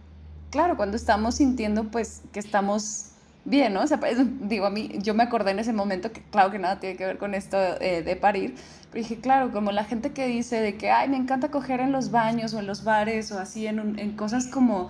claro, 0.50 0.76
cuando 0.76 0.96
estamos 0.96 1.34
sintiendo 1.34 1.82
pues 1.90 2.22
que 2.32 2.38
estamos 2.38 3.06
bien, 3.44 3.74
¿no? 3.74 3.82
O 3.82 3.86
sea, 3.88 3.98
digo, 4.42 4.66
a 4.66 4.70
mí, 4.70 4.92
yo 5.02 5.12
me 5.14 5.24
acordé 5.24 5.50
en 5.50 5.58
ese 5.58 5.72
momento 5.72 6.12
que 6.12 6.22
claro 6.22 6.52
que 6.52 6.60
nada 6.60 6.78
tiene 6.78 6.96
que 6.96 7.04
ver 7.04 7.18
con 7.18 7.34
esto 7.34 7.56
eh, 7.80 8.04
de 8.04 8.14
parir, 8.14 8.54
pero 8.92 9.02
dije, 9.02 9.20
claro, 9.20 9.50
como 9.50 9.72
la 9.72 9.82
gente 9.82 10.12
que 10.12 10.28
dice 10.28 10.60
de 10.60 10.76
que, 10.76 10.92
ay, 10.92 11.08
me 11.08 11.16
encanta 11.16 11.50
coger 11.50 11.80
en 11.80 11.90
los 11.90 12.12
baños 12.12 12.54
o 12.54 12.60
en 12.60 12.68
los 12.68 12.84
bares 12.84 13.32
o 13.32 13.40
así, 13.40 13.66
en, 13.66 13.98
en 13.98 14.16
cosas 14.16 14.46
como 14.46 14.88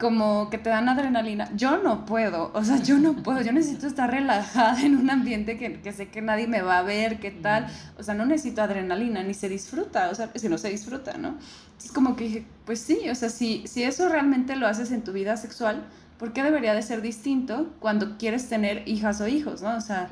como 0.00 0.48
que 0.48 0.56
te 0.56 0.70
dan 0.70 0.88
adrenalina. 0.88 1.48
Yo 1.54 1.76
no 1.76 2.06
puedo, 2.06 2.50
o 2.54 2.64
sea, 2.64 2.82
yo 2.82 2.98
no 2.98 3.14
puedo, 3.22 3.42
yo 3.42 3.52
necesito 3.52 3.86
estar 3.86 4.10
relajada 4.10 4.80
en 4.82 4.96
un 4.96 5.10
ambiente 5.10 5.58
que, 5.58 5.80
que 5.80 5.92
sé 5.92 6.08
que 6.08 6.22
nadie 6.22 6.48
me 6.48 6.62
va 6.62 6.78
a 6.78 6.82
ver, 6.82 7.20
qué 7.20 7.30
tal, 7.30 7.66
o 7.98 8.02
sea, 8.02 8.14
no 8.14 8.24
necesito 8.24 8.62
adrenalina, 8.62 9.22
ni 9.22 9.34
se 9.34 9.48
disfruta, 9.48 10.08
o 10.10 10.14
sea, 10.14 10.30
si 10.34 10.48
no 10.48 10.56
se 10.56 10.70
disfruta, 10.70 11.18
¿no? 11.18 11.36
Es 11.78 11.92
como 11.92 12.16
que 12.16 12.24
dije, 12.24 12.46
pues 12.64 12.80
sí, 12.80 13.10
o 13.10 13.14
sea, 13.14 13.28
si, 13.28 13.66
si 13.66 13.82
eso 13.82 14.08
realmente 14.08 14.56
lo 14.56 14.66
haces 14.66 14.90
en 14.90 15.04
tu 15.04 15.12
vida 15.12 15.36
sexual, 15.36 15.84
¿por 16.18 16.32
qué 16.32 16.42
debería 16.42 16.72
de 16.72 16.80
ser 16.80 17.02
distinto 17.02 17.70
cuando 17.78 18.16
quieres 18.16 18.48
tener 18.48 18.88
hijas 18.88 19.20
o 19.20 19.28
hijos, 19.28 19.60
¿no? 19.60 19.76
O 19.76 19.80
sea, 19.82 20.08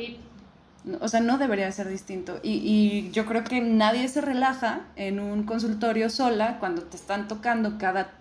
o 1.00 1.08
sea 1.08 1.20
no 1.20 1.38
debería 1.38 1.64
de 1.64 1.72
ser 1.72 1.88
distinto. 1.88 2.40
Y, 2.42 2.52
y 2.52 3.10
yo 3.10 3.24
creo 3.24 3.42
que 3.42 3.62
nadie 3.62 4.06
se 4.08 4.20
relaja 4.20 4.82
en 4.96 5.18
un 5.18 5.44
consultorio 5.44 6.10
sola 6.10 6.58
cuando 6.58 6.82
te 6.82 6.96
están 6.96 7.26
tocando 7.26 7.78
cada 7.78 8.17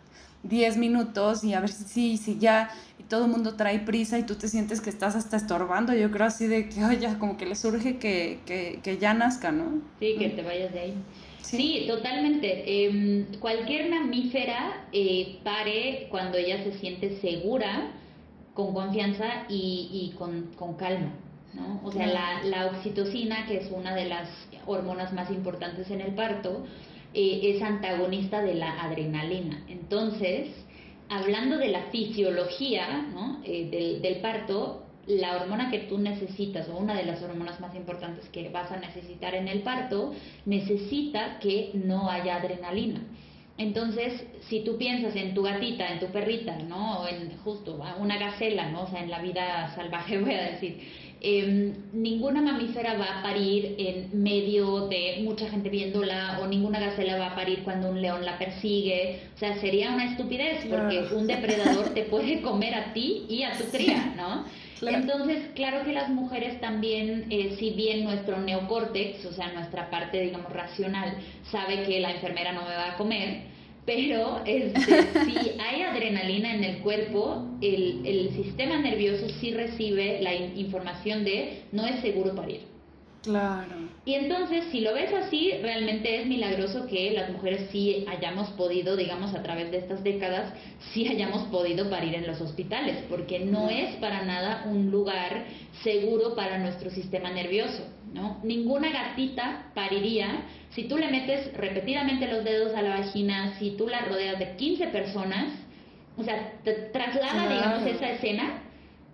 10 0.47 0.77
minutos 0.77 1.43
y 1.43 1.53
a 1.53 1.59
ver 1.59 1.69
si, 1.69 2.17
si 2.17 2.37
ya, 2.37 2.69
y 2.99 3.03
todo 3.03 3.25
el 3.25 3.31
mundo 3.31 3.55
trae 3.55 3.79
prisa 3.79 4.17
y 4.19 4.23
tú 4.23 4.35
te 4.35 4.47
sientes 4.47 4.81
que 4.81 4.89
estás 4.89 5.15
hasta 5.15 5.37
estorbando, 5.37 5.93
yo 5.93 6.11
creo 6.11 6.27
así 6.27 6.47
de 6.47 6.69
que, 6.69 6.83
oye, 6.83 7.07
como 7.19 7.37
que 7.37 7.45
le 7.45 7.55
surge 7.55 7.97
que, 7.97 8.39
que, 8.45 8.79
que 8.83 8.97
ya 8.97 9.13
nazca, 9.13 9.51
¿no? 9.51 9.81
Sí, 9.99 10.15
que 10.17 10.29
te 10.29 10.41
vayas 10.41 10.73
de 10.73 10.79
ahí. 10.79 10.93
Sí, 11.41 11.85
totalmente. 11.87 12.85
Em, 12.85 13.25
cualquier 13.39 13.89
mamífera 13.89 14.85
eh, 14.91 15.39
pare 15.43 16.07
cuando 16.11 16.37
ella 16.37 16.61
se 16.63 16.73
siente 16.73 17.17
segura, 17.21 17.91
con 18.53 18.73
confianza 18.73 19.45
y, 19.47 19.89
y 19.91 20.17
con, 20.17 20.49
con 20.57 20.75
calma. 20.75 21.13
¿no? 21.53 21.79
O 21.85 21.91
sea, 21.91 22.07
la, 22.07 22.43
la 22.43 22.65
oxitocina, 22.67 23.45
que 23.45 23.57
es 23.57 23.71
una 23.71 23.95
de 23.95 24.05
las 24.05 24.27
hormonas 24.65 25.13
más 25.13 25.31
importantes 25.31 25.89
en 25.89 26.01
el 26.01 26.13
parto, 26.13 26.65
eh, 27.13 27.55
es 27.55 27.61
antagonista 27.61 28.41
de 28.41 28.55
la 28.55 28.81
adrenalina. 28.81 29.63
Entonces, 29.67 30.49
hablando 31.09 31.57
de 31.57 31.69
la 31.69 31.83
fisiología 31.91 33.05
eh, 33.43 33.69
del, 33.69 34.01
del, 34.01 34.21
parto, 34.21 34.83
la 35.07 35.37
hormona 35.37 35.71
que 35.71 35.79
tú 35.79 35.97
necesitas, 35.97 36.67
o 36.69 36.77
una 36.77 36.95
de 36.95 37.05
las 37.05 37.21
hormonas 37.23 37.59
más 37.59 37.73
importantes 37.75 38.27
que 38.29 38.49
vas 38.49 38.71
a 38.71 38.77
necesitar 38.77 39.35
en 39.35 39.47
el 39.47 39.61
parto, 39.61 40.13
necesita 40.45 41.39
que 41.39 41.71
no 41.73 42.09
haya 42.09 42.35
adrenalina. 42.35 43.01
Entonces, 43.57 44.23
si 44.49 44.63
tú 44.63 44.77
piensas 44.77 45.15
en 45.15 45.33
tu 45.33 45.41
gatita, 45.41 45.87
en 45.91 45.99
tu 45.99 46.07
perrita, 46.07 46.57
¿no? 46.59 47.01
O 47.01 47.07
en 47.07 47.35
justo 47.39 47.81
una 47.99 48.17
gacela, 48.17 48.69
¿no? 48.69 48.83
O 48.83 48.87
sea, 48.87 49.01
en 49.01 49.09
la 49.09 49.21
vida 49.21 49.73
salvaje 49.75 50.19
voy 50.21 50.33
a 50.33 50.51
decir, 50.51 50.79
Em, 51.19 51.73
ninguna 51.93 52.41
mamífera 52.41 52.93
va 52.93 53.19
a 53.19 53.23
parir 53.23 53.75
en 53.79 54.21
medio 54.21 54.87
de 54.87 55.21
mucha 55.23 55.49
gente 55.49 55.69
viéndola 55.69 56.39
o 56.41 56.47
ninguna 56.47 56.79
gacela 56.79 57.17
va 57.17 57.27
a 57.27 57.35
parir 57.35 57.63
cuando 57.63 57.89
un 57.89 58.01
león 58.01 58.23
la 58.23 58.37
persigue. 58.37 59.21
O 59.35 59.37
sea, 59.39 59.59
sería 59.59 59.91
una 59.91 60.11
estupidez 60.11 60.65
porque 60.69 61.15
un 61.15 61.25
depredador 61.25 61.89
te 61.95 62.03
puede 62.03 62.41
comer 62.41 62.75
a 62.75 62.93
ti 62.93 63.25
y 63.29 63.43
a 63.43 63.53
tu 63.57 63.63
cría, 63.65 64.13
¿no? 64.15 64.45
Entonces, 64.81 65.39
claro 65.55 65.83
que 65.83 65.91
las 65.91 66.09
mujeres 66.09 66.61
también, 66.61 67.25
eh, 67.31 67.55
si 67.57 67.71
bien 67.71 68.03
nuestro 68.03 68.39
neocórtex, 68.39 69.25
o 69.25 69.33
sea, 69.33 69.51
nuestra 69.53 69.89
parte, 69.89 70.21
digamos, 70.21 70.51
racional, 70.53 71.17
sabe 71.49 71.83
que 71.83 71.99
la 71.99 72.11
enfermera 72.11 72.51
no 72.51 72.61
me 72.61 72.75
va 72.75 72.93
a 72.93 72.97
comer, 72.97 73.41
pero 73.87 74.41
este, 74.45 74.81
si 75.25 75.59
hay 75.59 75.81
adrenalina 75.81 76.53
en 76.53 76.63
el 76.63 76.77
cuerpo, 76.79 77.47
el, 77.61 78.05
el 78.05 78.29
sistema 78.35 78.77
nervioso 78.77 79.29
sí 79.39 79.53
recibe 79.53 80.21
la 80.21 80.35
información 80.35 81.23
de 81.23 81.63
no 81.71 81.87
es 81.87 82.01
seguro 82.01 82.35
parir. 82.35 82.61
Claro. 83.23 83.75
Y 84.05 84.13
entonces, 84.13 84.65
si 84.71 84.81
lo 84.81 84.93
ves 84.93 85.11
así, 85.13 85.51
realmente 85.61 86.21
es 86.21 86.27
milagroso 86.27 86.87
que 86.87 87.11
las 87.11 87.29
mujeres 87.29 87.67
sí 87.71 88.05
hayamos 88.07 88.49
podido, 88.51 88.95
digamos, 88.95 89.33
a 89.33 89.43
través 89.43 89.71
de 89.71 89.79
estas 89.79 90.03
décadas, 90.03 90.53
sí 90.93 91.07
hayamos 91.07 91.43
podido 91.47 91.89
parir 91.89 92.15
en 92.15 92.27
los 92.27 92.39
hospitales, 92.39 93.03
porque 93.09 93.39
no 93.39 93.69
es 93.69 93.95
para 93.97 94.23
nada 94.23 94.65
un 94.69 94.91
lugar 94.91 95.45
seguro 95.83 96.35
para 96.35 96.57
nuestro 96.57 96.89
sistema 96.89 97.29
nervioso, 97.31 97.83
¿no? 98.17 98.39
Ninguna 98.43 98.89
gatita 98.89 99.71
pariría 99.73 100.43
si 100.71 100.83
tú 100.83 100.97
le 100.97 101.09
metes 101.09 101.53
repetidamente 101.53 102.27
los 102.27 102.43
dedos 102.43 102.75
a 102.75 102.81
la 102.81 102.99
vagina, 102.99 103.57
si 103.57 103.71
tú 103.71 103.87
la 103.87 104.01
rodeas 104.01 104.37
de 104.37 104.55
15 104.57 104.87
personas, 104.87 105.53
o 106.17 106.23
sea, 106.23 106.53
te 106.63 106.73
traslada, 106.73 107.47
digamos, 107.47 107.85
esa 107.87 108.09
escena 108.09 108.61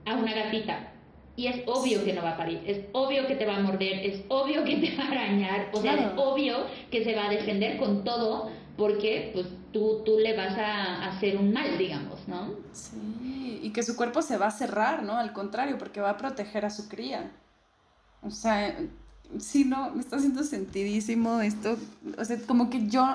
a 0.06 0.16
una 0.16 0.34
gatita 0.34 0.90
y 1.36 1.48
es 1.48 1.64
obvio 1.66 2.04
que 2.04 2.14
no 2.14 2.22
va 2.22 2.32
a 2.32 2.38
parir, 2.38 2.62
es 2.66 2.82
obvio 2.92 3.28
que 3.28 3.36
te 3.36 3.46
va 3.46 3.58
a 3.58 3.60
morder, 3.60 4.06
es 4.06 4.24
obvio 4.28 4.64
que 4.64 4.78
te 4.78 4.96
va 4.96 5.06
a 5.06 5.12
arañar, 5.12 5.70
o 5.74 5.82
sea, 5.82 5.94
es 5.94 6.08
obvio 6.18 6.66
que 6.92 7.04
se 7.04 7.16
va 7.16 7.28
a 7.28 7.30
defender 7.30 7.78
con 7.78 8.04
todo 8.04 8.52
porque 8.78 9.32
pues 9.34 9.48
tú, 9.72 10.02
tú 10.06 10.18
le 10.20 10.36
vas 10.36 10.58
a 10.58 11.08
hacer 11.08 11.38
un 11.38 11.54
mal, 11.54 11.78
digamos, 11.78 12.28
¿no? 12.28 12.56
Sí, 12.72 13.60
y 13.62 13.72
que 13.72 13.84
su 13.84 13.96
cuerpo 13.96 14.22
se 14.22 14.38
va 14.38 14.48
a 14.48 14.52
cerrar, 14.52 15.04
¿no? 15.04 15.18
Al 15.18 15.34
contrario, 15.34 15.78
porque 15.78 16.02
va 16.02 16.12
a 16.12 16.18
proteger 16.18 16.66
a 16.66 16.70
su 16.70 16.90
cría. 16.90 17.32
O 18.24 18.32
sea, 18.32 18.78
sí, 19.40 19.66
no, 19.66 19.92
me 19.92 20.02
está 20.02 20.18
haciendo 20.18 20.44
sentidísimo 20.44 21.42
esto. 21.42 21.78
O 22.18 22.26
sea, 22.26 22.38
como 22.46 22.70
que 22.70 22.88
yo 22.88 23.06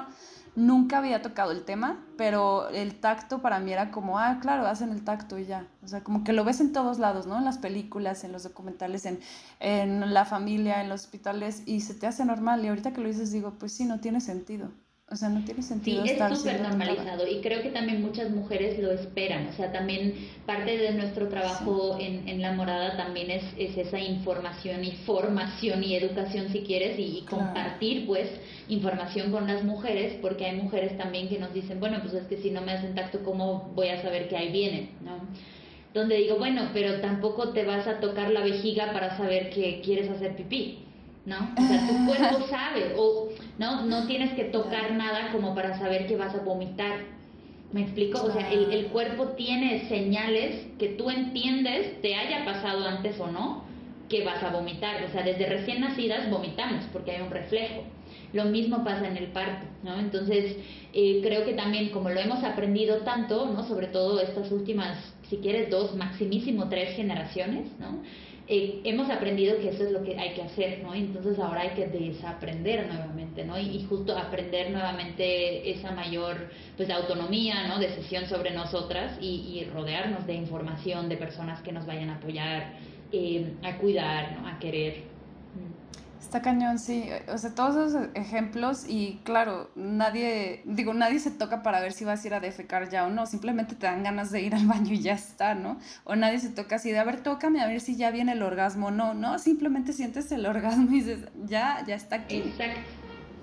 Nunca 0.59 0.99
había 0.99 1.23
tocado 1.23 1.53
el 1.53 1.65
tema, 1.65 2.05
pero 2.17 2.69
el 2.71 2.99
tacto 2.99 3.41
para 3.41 3.61
mí 3.61 3.73
era 3.73 3.93
como, 3.93 4.19
ah, 4.19 4.39
claro, 4.43 4.67
hacen 4.67 4.91
el 4.91 5.05
tacto 5.05 5.39
y 5.39 5.47
ya. 5.47 5.69
O 5.85 5.87
sea, 5.87 6.03
como 6.03 6.25
que 6.25 6.33
lo 6.33 6.43
ves 6.43 6.61
en 6.61 6.73
todos 6.73 6.99
lados, 6.99 7.29
¿no? 7.29 7.39
En 7.39 7.45
las 7.45 7.59
películas, 7.59 8.25
en 8.25 8.33
los 8.33 8.43
documentales, 8.43 9.07
en, 9.07 9.21
en 9.61 10.13
la 10.13 10.25
familia, 10.25 10.83
en 10.83 10.89
los 10.89 11.03
hospitales, 11.03 11.63
y 11.65 11.83
se 11.83 11.95
te 11.95 12.09
hace 12.09 12.25
normal. 12.25 12.65
Y 12.65 12.69
ahorita 12.69 12.93
que 12.93 13.01
lo 13.01 13.07
dices, 13.07 13.31
digo, 13.31 13.53
pues 13.53 13.71
sí, 13.71 13.85
no 13.85 14.01
tiene 14.01 14.21
sentido. 14.21 14.73
O 15.11 15.17
sea, 15.17 15.31
no 15.31 15.43
tiene 15.43 15.63
sentido. 15.63 16.05
Sí, 16.05 16.11
es 16.11 16.39
súper 16.39 16.61
normalizado 16.61 17.27
y 17.27 17.41
creo 17.41 17.63
que 17.63 17.71
también 17.71 18.03
muchas 18.03 18.31
mujeres 18.31 18.79
lo 18.79 18.93
esperan. 18.93 19.49
O 19.49 19.53
sea, 19.55 19.73
también 19.73 20.15
parte 20.45 20.77
de 20.77 20.93
nuestro 20.93 21.29
trabajo 21.29 21.97
en, 21.99 22.29
en, 22.29 22.43
La 22.43 22.53
Morada 22.53 22.95
también 22.99 23.31
es, 23.31 23.43
es, 23.57 23.79
esa 23.79 23.99
información 23.99 24.85
y 24.85 24.93
formación 24.93 25.83
y 25.83 25.95
educación, 25.95 26.51
si 26.51 26.61
quieres, 26.61 26.99
y, 26.99 27.25
compartir, 27.29 28.07
pues, 28.07 28.29
información 28.69 29.33
con 29.33 29.47
las 29.47 29.65
mujeres, 29.65 30.15
porque 30.21 30.45
hay 30.45 30.57
mujeres 30.57 30.99
también 30.99 31.31
que 31.31 31.39
nos 31.39 31.55
dicen, 31.55 31.81
bueno, 31.81 32.01
pues 32.03 32.13
es 32.13 32.27
que 32.27 32.37
si 32.37 32.51
no 32.51 32.61
me 32.61 32.73
hacen 32.73 32.95
tacto, 32.95 33.21
¿cómo 33.25 33.73
voy 33.75 33.89
a 33.89 34.03
saber 34.03 34.29
que 34.29 34.37
ahí 34.37 34.53
viene? 34.53 34.91
¿no? 35.03 35.21
Donde 35.95 36.17
digo, 36.17 36.37
bueno, 36.37 36.69
pero 36.75 37.01
tampoco 37.01 37.55
te 37.55 37.65
vas 37.65 37.87
a 37.87 38.01
tocar 38.01 38.31
la 38.31 38.43
vejiga 38.43 38.93
para 38.93 39.17
saber 39.17 39.49
que 39.49 39.81
quieres 39.81 40.11
hacer 40.11 40.37
pipí. 40.37 40.81
¿no? 41.29 41.37
O 41.57 41.67
sea, 41.67 41.87
tu 41.87 42.07
cuerpo 42.07 42.47
sabe, 42.51 42.95
o 42.97 43.29
no, 43.59 43.85
no 43.85 44.07
tienes 44.07 44.33
que 44.35 44.45
tocar 44.45 44.93
nada 44.93 45.31
como 45.33 45.55
para 45.55 45.79
saber 45.79 46.07
que 46.07 46.17
vas 46.17 46.35
a 46.35 46.39
vomitar. 46.39 47.01
¿Me 47.73 47.83
explico? 47.83 48.23
O 48.23 48.33
sea, 48.33 48.51
el, 48.51 48.73
el 48.73 48.87
cuerpo 48.87 49.29
tiene 49.31 49.89
señales 49.89 50.67
que 50.79 50.89
tú 50.91 51.11
entiendes, 51.11 52.01
te 52.01 52.15
haya 52.15 52.45
pasado 52.45 52.87
antes 52.87 53.21
o 53.21 53.27
no, 53.27 53.65
que 54.09 54.25
vas 54.25 54.43
a 54.43 54.51
vomitar. 54.51 55.05
O 55.05 55.13
sea, 55.13 55.23
desde 55.23 55.47
recién 55.47 55.81
nacidas 55.81 56.31
vomitamos 56.31 56.85
porque 56.93 57.13
hay 57.13 57.23
un 57.23 57.31
reflejo. 57.31 57.83
Lo 58.33 58.45
mismo 58.45 58.85
pasa 58.85 59.07
en 59.07 59.17
el 59.17 59.29
parto, 59.29 59.67
¿no? 59.83 59.99
Entonces, 59.99 60.57
eh, 60.93 61.21
creo 61.23 61.45
que 61.45 61.55
también 61.55 61.91
como 61.91 62.11
lo 62.11 62.21
hemos 62.21 62.43
aprendido 62.45 62.99
tanto, 62.99 63.47
¿no? 63.47 63.67
Sobre 63.67 63.89
todo 63.89 64.21
estas 64.21 64.51
últimas, 64.51 64.99
si 65.29 65.39
quieres, 65.39 65.71
dos, 65.71 65.95
maximísimo 65.95 66.69
tres 66.69 66.95
generaciones, 66.95 67.67
¿no? 67.79 68.03
Eh, 68.51 68.81
hemos 68.85 69.11
aprendido 69.11 69.59
que 69.59 69.69
eso 69.69 69.85
es 69.85 69.93
lo 69.93 70.03
que 70.03 70.19
hay 70.19 70.33
que 70.33 70.41
hacer, 70.41 70.83
¿no? 70.83 70.95
Entonces 70.95 71.39
ahora 71.39 71.61
hay 71.61 71.71
que 71.71 71.87
desaprender 71.87 72.87
nuevamente, 72.87 73.45
¿no? 73.45 73.59
Y, 73.59 73.85
justo 73.85 74.17
aprender 74.17 74.71
nuevamente 74.71 75.71
esa 75.71 75.91
mayor, 75.93 76.49
pues, 76.77 76.89
autonomía, 76.89 77.69
¿no? 77.69 77.79
Decisión 77.79 78.27
sobre 78.27 78.53
nosotras 78.53 79.19
y, 79.21 79.67
rodearnos 79.75 80.27
de 80.27 80.35
información, 80.35 81.11
de 81.11 81.19
personas 81.19 81.61
que 81.61 81.73
nos 81.73 81.85
vayan 81.85 82.09
a 82.09 82.17
apoyar, 82.17 82.73
eh, 83.13 83.53
a 83.63 83.77
cuidar, 83.77 84.41
¿no? 84.41 84.49
A 84.49 84.59
querer. 84.59 85.18
Está 86.29 86.43
cañón, 86.43 86.79
sí. 86.79 87.09
O 87.33 87.39
sea, 87.39 87.55
todos 87.55 87.89
esos 87.89 88.09
ejemplos 88.15 88.85
y 88.87 89.19
claro, 89.25 89.71
nadie, 89.75 90.61
digo, 90.67 90.93
nadie 90.93 91.21
se 91.21 91.31
toca 91.31 91.63
para 91.63 91.81
ver 91.81 91.95
si 91.95 92.05
vas 92.05 92.23
a 92.23 92.27
ir 92.27 92.35
a 92.35 92.41
defecar 92.41 92.91
ya 92.91 93.07
o 93.07 93.09
no. 93.09 93.25
Simplemente 93.25 93.75
te 93.75 93.87
dan 93.87 94.03
ganas 94.03 94.31
de 94.31 94.43
ir 94.43 94.55
al 94.55 94.67
baño 94.67 94.93
y 94.93 95.01
ya 95.01 95.15
está, 95.15 95.55
¿no? 95.55 95.79
O 96.05 96.17
nadie 96.17 96.39
se 96.39 96.51
toca 96.51 96.77
así 96.77 96.93
de, 96.93 96.99
a 96.99 97.05
ver, 97.05 97.23
tócame 97.23 97.63
a 97.63 97.67
ver 97.67 97.81
si 97.81 97.97
ya 97.97 98.11
viene 98.11 98.33
el 98.33 98.43
orgasmo. 98.43 98.91
No, 98.91 99.15
no, 99.15 99.39
simplemente 99.39 99.95
sientes 99.95 100.31
el 100.31 100.45
orgasmo 100.45 100.91
y 100.91 101.01
dices, 101.01 101.21
ya, 101.47 101.83
ya 101.87 101.95
está 101.95 102.17
aquí. 102.17 102.37
Exacto. 102.37 102.81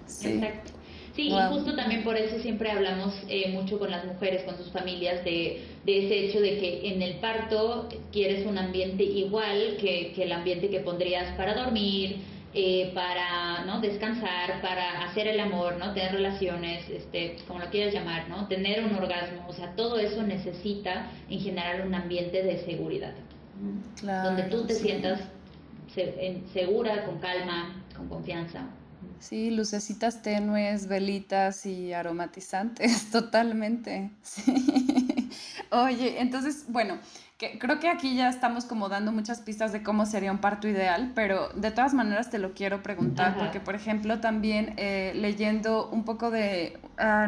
Sí. 0.06 0.28
Exacto. 0.34 0.72
Sí, 1.16 1.30
y 1.30 1.32
justo 1.50 1.76
también 1.76 2.04
por 2.04 2.18
eso 2.18 2.38
siempre 2.38 2.70
hablamos 2.70 3.16
eh, 3.30 3.50
mucho 3.50 3.80
con 3.80 3.90
las 3.90 4.06
mujeres, 4.06 4.44
con 4.44 4.58
sus 4.58 4.70
familias, 4.70 5.26
de, 5.26 5.62
de, 5.86 6.06
ese 6.06 6.26
hecho 6.26 6.40
de 6.40 6.60
que 6.60 6.90
en 6.90 7.02
el 7.02 7.16
parto 7.16 7.90
quieres 8.12 8.46
un 8.46 8.60
ambiente 8.60 9.02
igual 9.02 9.78
que, 9.80 10.12
que 10.14 10.24
el 10.24 10.34
ambiente 10.34 10.70
que 10.70 10.82
pondrías 10.82 11.34
para 11.36 11.56
dormir, 11.56 12.35
eh, 12.58 12.92
para 12.96 13.66
¿no? 13.66 13.82
descansar, 13.82 14.62
para 14.62 15.04
hacer 15.04 15.28
el 15.28 15.42
amor, 15.42 15.76
¿no? 15.78 15.94
tener 15.94 16.14
relaciones, 16.14 16.90
este, 16.90 17.36
como 17.48 17.60
lo 17.60 17.70
quieras 17.70 17.94
llamar, 17.94 18.30
¿no? 18.30 18.48
tener 18.48 18.82
un 18.82 18.96
orgasmo, 18.96 19.46
o 19.46 19.52
sea, 19.52 19.76
todo 19.76 20.00
eso 20.00 20.24
necesita 20.24 21.12
en 21.30 21.42
general 21.42 21.86
un 21.86 21.94
ambiente 21.94 22.44
de 22.44 22.64
seguridad, 22.64 23.14
donde 24.02 24.44
tú 24.44 24.66
te 24.66 24.74
sientas 24.74 25.20
segura, 26.54 27.06
con 27.06 27.20
calma, 27.20 27.84
con 27.96 28.08
confianza. 28.08 28.66
Sí, 29.20 29.52
lucecitas 29.52 30.22
tenues, 30.22 30.88
velitas 30.88 31.66
y 31.66 31.92
aromatizantes, 31.92 33.10
totalmente. 33.12 34.12
Oye, 35.84 36.22
entonces, 36.22 36.66
bueno, 36.70 37.00
que 37.38 37.60
creo 37.60 37.80
que 37.80 37.90
aquí 37.90 38.16
ya 38.16 38.30
estamos 38.30 38.64
como 38.64 38.88
dando 38.88 39.12
muchas 39.12 39.42
pistas 39.42 39.74
de 39.74 39.84
cómo 39.84 40.06
sería 40.06 40.32
un 40.32 40.38
parto 40.38 40.70
ideal, 40.70 41.12
pero 41.16 41.50
de 41.50 41.70
todas 41.72 41.94
maneras 41.94 42.30
te 42.30 42.40
lo 42.40 42.54
quiero 42.54 42.82
preguntar, 42.82 43.38
porque 43.38 43.60
por 43.60 43.76
ejemplo 43.76 44.22
también 44.22 44.74
eh, 44.78 45.12
leyendo 45.16 45.90
un 45.90 46.06
poco 46.06 46.32
de 46.32 46.80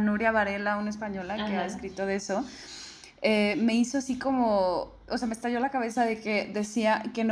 Nuria 0.01 0.31
Varela, 0.31 0.77
una 0.77 0.89
española 0.89 1.45
que 1.45 1.57
ha 1.57 1.65
escrito 1.65 2.05
de 2.05 2.15
eso, 2.15 2.45
eh, 3.21 3.57
me 3.57 3.73
hizo 3.73 3.97
así 3.97 4.17
como, 4.17 4.93
o 5.09 5.17
sea, 5.17 5.27
me 5.27 5.33
estalló 5.33 5.59
la 5.59 5.69
cabeza 5.69 6.05
de 6.05 6.21
que 6.21 6.49
decía 6.53 7.03
que 7.13 7.25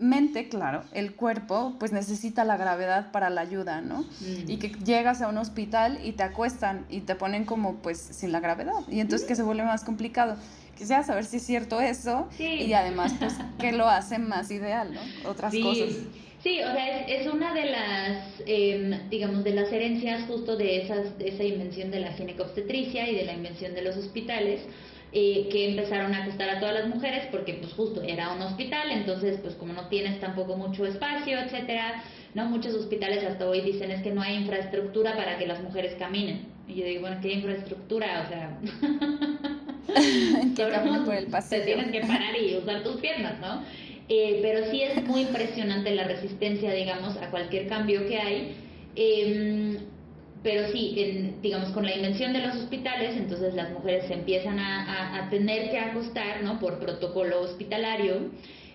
normalmente, 0.00 0.48
claro, 0.48 0.82
el 0.92 1.14
cuerpo 1.14 1.74
pues 1.78 1.92
necesita 1.92 2.44
la 2.44 2.56
gravedad 2.56 3.12
para 3.12 3.28
la 3.28 3.42
ayuda, 3.42 3.82
¿no? 3.82 4.04
Y 4.46 4.56
que 4.56 4.68
llegas 4.84 5.20
a 5.20 5.28
un 5.28 5.36
hospital 5.36 6.00
y 6.02 6.12
te 6.12 6.22
acuestan 6.22 6.86
y 6.88 7.00
te 7.00 7.14
ponen 7.14 7.44
como 7.44 7.76
pues 7.76 7.98
sin 7.98 8.32
la 8.32 8.40
gravedad 8.40 8.72
y 8.88 9.00
entonces 9.00 9.28
que 9.28 9.36
se 9.36 9.42
vuelve 9.42 9.62
más 9.64 9.84
complicado 9.84 10.36
quisiera 10.76 11.02
saber 11.02 11.26
si 11.26 11.36
es 11.36 11.42
cierto 11.42 11.82
eso 11.82 12.28
y 12.38 12.72
además, 12.72 13.12
pues, 13.18 13.34
qué 13.58 13.72
lo 13.72 13.86
hace 13.88 14.18
más 14.18 14.50
ideal, 14.50 14.94
¿no? 14.94 15.30
Otras 15.30 15.54
cosas. 15.54 15.90
Sí, 16.42 16.58
o 16.62 16.72
sea, 16.72 17.02
es, 17.06 17.20
es 17.20 17.30
una 17.30 17.52
de 17.52 17.66
las, 17.66 18.42
em, 18.46 19.10
digamos, 19.10 19.44
de 19.44 19.50
las 19.50 19.70
herencias 19.70 20.22
justo 20.26 20.56
de, 20.56 20.82
esas, 20.82 21.18
de 21.18 21.28
esa 21.28 21.44
invención 21.44 21.90
de 21.90 22.00
la 22.00 22.12
ginecobstetricia 22.12 23.06
y 23.10 23.14
de 23.14 23.26
la 23.26 23.34
invención 23.34 23.74
de 23.74 23.82
los 23.82 23.98
hospitales, 23.98 24.62
eh, 25.12 25.48
que 25.50 25.70
empezaron 25.70 26.14
a 26.14 26.22
acostar 26.22 26.48
a 26.50 26.60
todas 26.60 26.74
las 26.74 26.88
mujeres 26.88 27.26
porque, 27.30 27.54
pues, 27.54 27.72
justo 27.72 28.02
era 28.02 28.32
un 28.32 28.42
hospital, 28.42 28.90
entonces, 28.92 29.38
pues, 29.42 29.54
como 29.54 29.72
no 29.72 29.88
tienes 29.88 30.20
tampoco 30.20 30.56
mucho 30.56 30.86
espacio, 30.86 31.38
etcétera, 31.38 32.02
¿no? 32.34 32.46
Muchos 32.46 32.74
hospitales 32.74 33.24
hasta 33.24 33.48
hoy 33.48 33.60
dicen 33.60 33.90
es 33.90 34.02
que 34.02 34.12
no 34.12 34.22
hay 34.22 34.36
infraestructura 34.36 35.16
para 35.16 35.36
que 35.38 35.46
las 35.46 35.62
mujeres 35.62 35.94
caminen. 35.98 36.46
Y 36.68 36.74
yo 36.74 36.84
digo, 36.84 37.00
bueno, 37.02 37.18
¿qué 37.20 37.32
infraestructura? 37.32 38.24
O 38.24 38.28
sea... 38.28 38.58
por 41.04 41.14
el 41.14 41.26
Te 41.26 41.60
tienes 41.60 41.90
que 41.90 42.00
parar 42.00 42.34
y 42.40 42.56
usar 42.56 42.82
tus 42.82 42.96
piernas, 43.00 43.40
¿no? 43.40 43.62
Eh, 44.08 44.40
pero 44.42 44.70
sí 44.70 44.82
es 44.82 45.04
muy 45.06 45.22
impresionante 45.22 45.94
la 45.94 46.04
resistencia, 46.04 46.72
digamos, 46.72 47.16
a 47.16 47.30
cualquier 47.30 47.68
cambio 47.68 48.06
que 48.06 48.18
hay. 48.18 48.54
Em, 48.96 49.78
pero 50.42 50.68
sí, 50.72 50.94
en, 50.96 51.42
digamos, 51.42 51.70
con 51.70 51.84
la 51.84 51.94
invención 51.94 52.32
de 52.32 52.40
los 52.40 52.56
hospitales, 52.56 53.16
entonces 53.16 53.54
las 53.54 53.70
mujeres 53.70 54.06
se 54.06 54.14
empiezan 54.14 54.58
a, 54.58 55.26
a, 55.26 55.30
tener 55.30 55.70
que 55.70 55.78
acostar, 55.78 56.42
¿no? 56.42 56.58
Por 56.58 56.78
protocolo 56.78 57.42
hospitalario. 57.42 58.30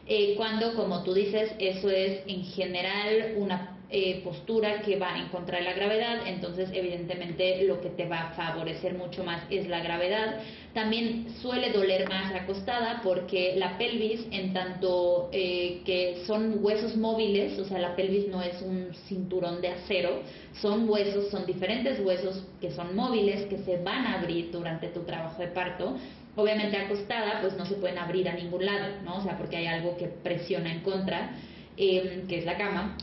eh, 0.08 0.36
cuando, 0.38 0.76
como 0.76 1.04
tú 1.04 1.14
dices, 1.14 1.52
eso 1.60 1.90
es 1.90 2.22
en 2.28 2.44
general 2.44 3.34
una 3.38 3.75
eh, 3.92 4.22
postura 4.24 4.82
que 4.82 4.98
va 4.98 5.16
en 5.20 5.28
contra 5.30 5.60
de 5.60 5.64
la 5.64 5.74
gravedad, 5.74 6.26
entonces 6.26 6.72
evidentemente 6.74 7.64
lo 7.66 7.82
que 7.82 7.90
te 7.90 8.08
va 8.08 8.22
a 8.22 8.30
favorecer 8.32 8.96
mucho 8.96 9.24
más 9.24 9.44
es 9.52 9.68
la 9.68 9.80
gravedad. 9.80 10.40
También 10.74 11.28
suele 11.40 11.72
doler 11.72 12.10
más 12.10 12.34
acostada 12.34 13.02
porque 13.04 13.54
la 13.58 13.78
pelvis, 13.78 14.26
en 14.32 14.54
tanto 14.54 15.30
eh, 15.32 15.82
que 15.86 16.24
son 16.26 16.64
huesos 16.64 16.98
móviles, 16.98 17.60
o 17.60 17.66
sea, 17.66 17.78
la 17.78 17.96
pelvis 17.96 18.28
no 18.28 18.42
es 18.42 18.60
un 18.64 18.92
cinturón 19.08 19.62
de 19.62 19.68
acero, 19.68 20.24
son 20.60 20.90
huesos, 20.90 21.30
son 21.30 21.46
diferentes 21.46 22.00
huesos 22.00 22.44
que 22.60 22.72
son 22.72 22.96
móviles, 22.96 23.46
que 23.46 23.60
se 23.60 23.78
van 23.78 24.08
a 24.08 24.20
abrir 24.20 24.52
durante 24.52 24.88
tu 24.88 25.02
trabajo 25.02 25.40
de 25.42 25.50
parto. 25.50 25.96
Obviamente 26.36 26.76
acostada, 26.76 27.40
pues 27.40 27.56
no 27.56 27.66
se 27.66 27.76
pueden 27.76 28.00
abrir 28.00 28.28
a 28.30 28.34
ningún 28.34 28.66
lado, 28.66 28.88
¿no? 29.04 29.18
O 29.18 29.22
sea, 29.22 29.38
porque 29.38 29.58
hay 29.58 29.68
algo 29.68 29.96
que 29.96 30.08
presiona 30.08 30.72
en 30.72 30.82
contra, 30.82 31.36
eh, 31.78 32.24
que 32.28 32.40
es 32.40 32.46
la 32.46 32.58
cama 32.58 32.98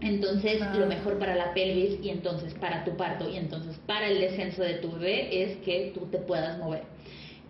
entonces, 0.00 0.60
lo 0.76 0.86
mejor 0.86 1.18
para 1.18 1.34
la 1.34 1.54
pelvis 1.54 1.98
y 2.02 2.10
entonces 2.10 2.54
para 2.54 2.84
tu 2.84 2.96
parto 2.96 3.30
y 3.30 3.36
entonces 3.36 3.78
para 3.86 4.08
el 4.08 4.20
descenso 4.20 4.62
de 4.62 4.74
tu 4.74 4.92
bebé 4.92 5.42
es 5.42 5.56
que 5.58 5.92
tú 5.94 6.06
te 6.06 6.18
puedas 6.18 6.58
mover. 6.58 6.82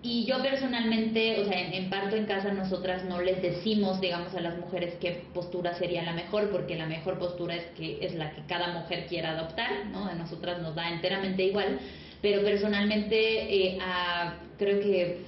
Y 0.04 0.24
yo 0.24 0.42
personalmente, 0.42 1.40
o 1.40 1.44
sea, 1.44 1.60
en, 1.60 1.88
parto 1.88 2.16
en 2.16 2.26
casa 2.26 2.52
nosotras 2.52 3.04
no 3.04 3.20
les 3.20 3.40
decimos, 3.40 4.00
digamos, 4.00 4.34
a 4.34 4.40
las 4.40 4.58
mujeres 4.58 4.94
qué 5.00 5.22
postura 5.32 5.74
sería 5.74 6.02
la 6.02 6.12
mejor, 6.12 6.50
porque 6.50 6.74
la 6.74 6.86
mejor 6.86 7.18
postura 7.18 7.54
es 7.54 7.66
que 7.76 8.04
es 8.04 8.14
la 8.14 8.32
que 8.32 8.42
cada 8.48 8.80
mujer 8.80 9.06
quiera 9.06 9.30
adoptar, 9.30 9.86
¿no? 9.92 10.06
A 10.06 10.14
nosotras 10.14 10.60
nos 10.60 10.74
da 10.74 10.90
enteramente 10.90 11.44
igual, 11.44 11.78
pero 12.20 12.42
personalmente 12.42 13.16
eh, 13.54 13.78
creo 14.58 14.80
que 14.80 15.18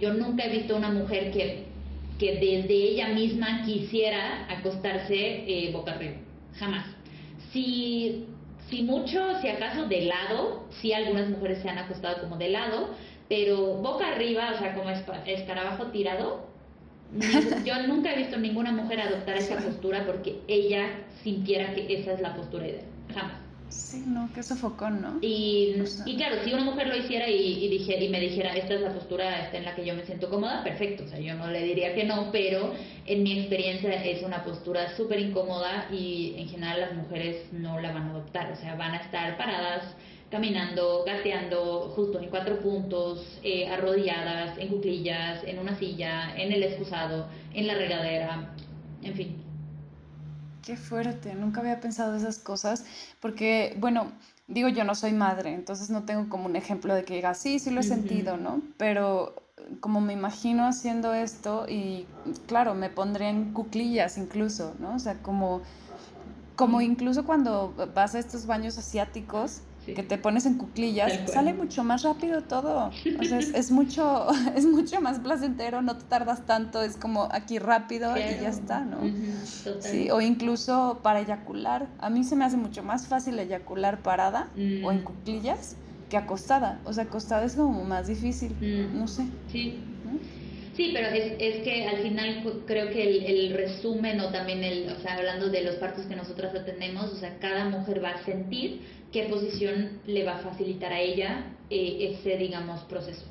yo 0.00 0.14
nunca 0.14 0.46
he 0.46 0.48
visto 0.48 0.76
una 0.76 0.90
mujer 0.90 1.30
que, 1.30 1.69
que 2.20 2.34
desde 2.34 2.74
ella 2.74 3.08
misma 3.08 3.64
quisiera 3.64 4.46
acostarse 4.50 5.14
eh, 5.16 5.70
boca 5.72 5.92
arriba 5.92 6.16
jamás. 6.58 6.84
Si, 7.50 8.26
si 8.68 8.82
mucho, 8.82 9.40
si 9.40 9.48
acaso 9.48 9.86
de 9.86 10.02
lado, 10.02 10.66
si 10.80 10.92
algunas 10.92 11.30
mujeres 11.30 11.62
se 11.62 11.70
han 11.70 11.78
acostado 11.78 12.20
como 12.20 12.36
de 12.36 12.50
lado, 12.50 12.90
pero 13.28 13.74
boca 13.76 14.06
arriba, 14.08 14.52
o 14.54 14.58
sea, 14.58 14.74
como 14.74 14.90
escarabajo 14.90 15.86
tirado, 15.86 16.46
yo 17.64 17.86
nunca 17.88 18.12
he 18.12 18.18
visto 18.18 18.36
ninguna 18.36 18.70
mujer 18.70 19.00
adoptar 19.00 19.36
esa 19.36 19.56
postura 19.56 20.04
porque 20.06 20.40
ella 20.46 20.90
sintiera 21.24 21.74
que 21.74 22.00
esa 22.00 22.12
es 22.12 22.20
la 22.20 22.36
postura 22.36 22.68
ideal. 22.68 22.84
Jamás. 23.14 23.49
Sí, 23.70 24.02
no, 24.04 24.32
qué 24.34 24.42
sofocón, 24.42 25.00
¿no? 25.00 25.18
Y, 25.20 25.76
y 26.04 26.16
claro, 26.16 26.42
si 26.42 26.52
una 26.52 26.64
mujer 26.64 26.88
lo 26.88 26.96
hiciera 26.96 27.28
y, 27.28 27.36
y, 27.36 28.04
y 28.04 28.08
me 28.08 28.18
dijera, 28.20 28.56
esta 28.56 28.74
es 28.74 28.80
la 28.80 28.92
postura 28.92 29.48
en 29.52 29.64
la 29.64 29.76
que 29.76 29.86
yo 29.86 29.94
me 29.94 30.04
siento 30.04 30.28
cómoda, 30.28 30.64
perfecto, 30.64 31.04
o 31.04 31.06
sea, 31.06 31.20
yo 31.20 31.34
no 31.34 31.46
le 31.46 31.62
diría 31.62 31.94
que 31.94 32.02
no, 32.02 32.32
pero 32.32 32.74
en 33.06 33.22
mi 33.22 33.38
experiencia 33.38 33.90
es 34.04 34.24
una 34.24 34.42
postura 34.42 34.96
súper 34.96 35.20
incómoda 35.20 35.86
y 35.92 36.34
en 36.38 36.48
general 36.48 36.80
las 36.80 36.94
mujeres 36.94 37.52
no 37.52 37.80
la 37.80 37.92
van 37.92 38.08
a 38.08 38.10
adoptar, 38.10 38.50
o 38.52 38.56
sea, 38.56 38.74
van 38.74 38.92
a 38.94 38.98
estar 38.98 39.38
paradas, 39.38 39.96
caminando, 40.30 41.04
gateando, 41.04 41.92
justo 41.94 42.20
en 42.20 42.28
cuatro 42.28 42.60
puntos, 42.60 43.38
eh, 43.44 43.68
arrodilladas, 43.68 44.58
en 44.58 44.68
cuclillas, 44.68 45.44
en 45.44 45.60
una 45.60 45.78
silla, 45.78 46.34
en 46.36 46.52
el 46.52 46.64
excusado, 46.64 47.28
en 47.54 47.68
la 47.68 47.74
regadera, 47.74 48.52
en 49.02 49.14
fin. 49.14 49.39
Qué 50.62 50.76
fuerte, 50.76 51.34
nunca 51.34 51.60
había 51.60 51.80
pensado 51.80 52.14
esas 52.14 52.38
cosas, 52.38 52.84
porque, 53.20 53.76
bueno, 53.78 54.12
digo, 54.46 54.68
yo 54.68 54.84
no 54.84 54.94
soy 54.94 55.12
madre, 55.12 55.54
entonces 55.54 55.90
no 55.90 56.04
tengo 56.04 56.28
como 56.28 56.46
un 56.46 56.56
ejemplo 56.56 56.94
de 56.94 57.04
que 57.04 57.14
diga, 57.14 57.34
sí, 57.34 57.58
sí 57.58 57.70
lo 57.70 57.80
he 57.80 57.84
sentido, 57.84 58.36
¿no? 58.36 58.60
Pero 58.76 59.34
como 59.80 60.00
me 60.00 60.12
imagino 60.12 60.66
haciendo 60.66 61.14
esto 61.14 61.66
y, 61.68 62.06
claro, 62.46 62.74
me 62.74 62.90
pondré 62.90 63.28
en 63.28 63.52
cuclillas 63.52 64.18
incluso, 64.18 64.74
¿no? 64.80 64.96
O 64.96 64.98
sea, 64.98 65.14
como, 65.22 65.62
como 66.56 66.80
incluso 66.80 67.24
cuando 67.24 67.74
vas 67.94 68.14
a 68.14 68.18
estos 68.18 68.46
baños 68.46 68.76
asiáticos, 68.78 69.62
que 69.86 70.02
te 70.02 70.18
pones 70.18 70.46
en 70.46 70.54
cuclillas, 70.54 71.30
sale 71.30 71.54
mucho 71.54 71.84
más 71.84 72.02
rápido 72.02 72.42
todo. 72.42 72.90
O 73.18 73.24
sea, 73.24 73.38
es, 73.38 73.70
mucho, 73.70 74.26
es 74.56 74.64
mucho 74.66 75.00
más 75.00 75.18
placentero, 75.20 75.82
no 75.82 75.96
te 75.96 76.04
tardas 76.04 76.46
tanto, 76.46 76.82
es 76.82 76.96
como 76.96 77.28
aquí 77.30 77.58
rápido 77.58 78.16
y 78.16 78.20
ya 78.20 78.48
está, 78.48 78.80
¿no? 78.80 78.98
sí, 79.80 80.10
o 80.10 80.20
incluso 80.20 81.00
para 81.02 81.20
eyacular. 81.20 81.88
A 81.98 82.10
mí 82.10 82.24
se 82.24 82.36
me 82.36 82.44
hace 82.44 82.56
mucho 82.56 82.82
más 82.82 83.06
fácil 83.06 83.38
eyacular 83.38 84.02
parada 84.02 84.48
o 84.56 84.92
en 84.92 85.00
mm. 85.00 85.04
cuclillas 85.04 85.76
que 86.08 86.16
acostada. 86.16 86.80
O 86.84 86.92
sea, 86.92 87.04
acostada 87.04 87.44
es 87.44 87.54
como 87.54 87.84
más 87.84 88.06
difícil, 88.06 88.52
mm. 88.60 88.98
no 88.98 89.08
sé. 89.08 89.24
Sí. 89.50 89.78
Sí, 90.76 90.92
pero 90.94 91.08
es, 91.08 91.34
es 91.38 91.62
que 91.62 91.86
al 91.86 91.98
final 91.98 92.62
creo 92.64 92.88
que 92.90 93.02
el, 93.02 93.24
el, 93.24 93.54
resumen 93.54 94.18
o 94.20 94.30
también 94.30 94.64
el, 94.64 94.88
o 94.88 94.98
sea, 95.00 95.16
hablando 95.16 95.50
de 95.50 95.62
los 95.62 95.74
partos 95.74 96.06
que 96.06 96.16
nosotras 96.16 96.54
atendemos, 96.54 97.12
o 97.12 97.16
sea, 97.16 97.36
cada 97.38 97.68
mujer 97.68 98.02
va 98.02 98.10
a 98.10 98.24
sentir 98.24 98.80
qué 99.12 99.24
posición 99.24 100.00
le 100.06 100.24
va 100.24 100.36
a 100.36 100.38
facilitar 100.38 100.92
a 100.92 101.00
ella 101.00 101.46
eh, 101.68 102.14
ese, 102.14 102.36
digamos, 102.36 102.80
proceso. 102.82 103.26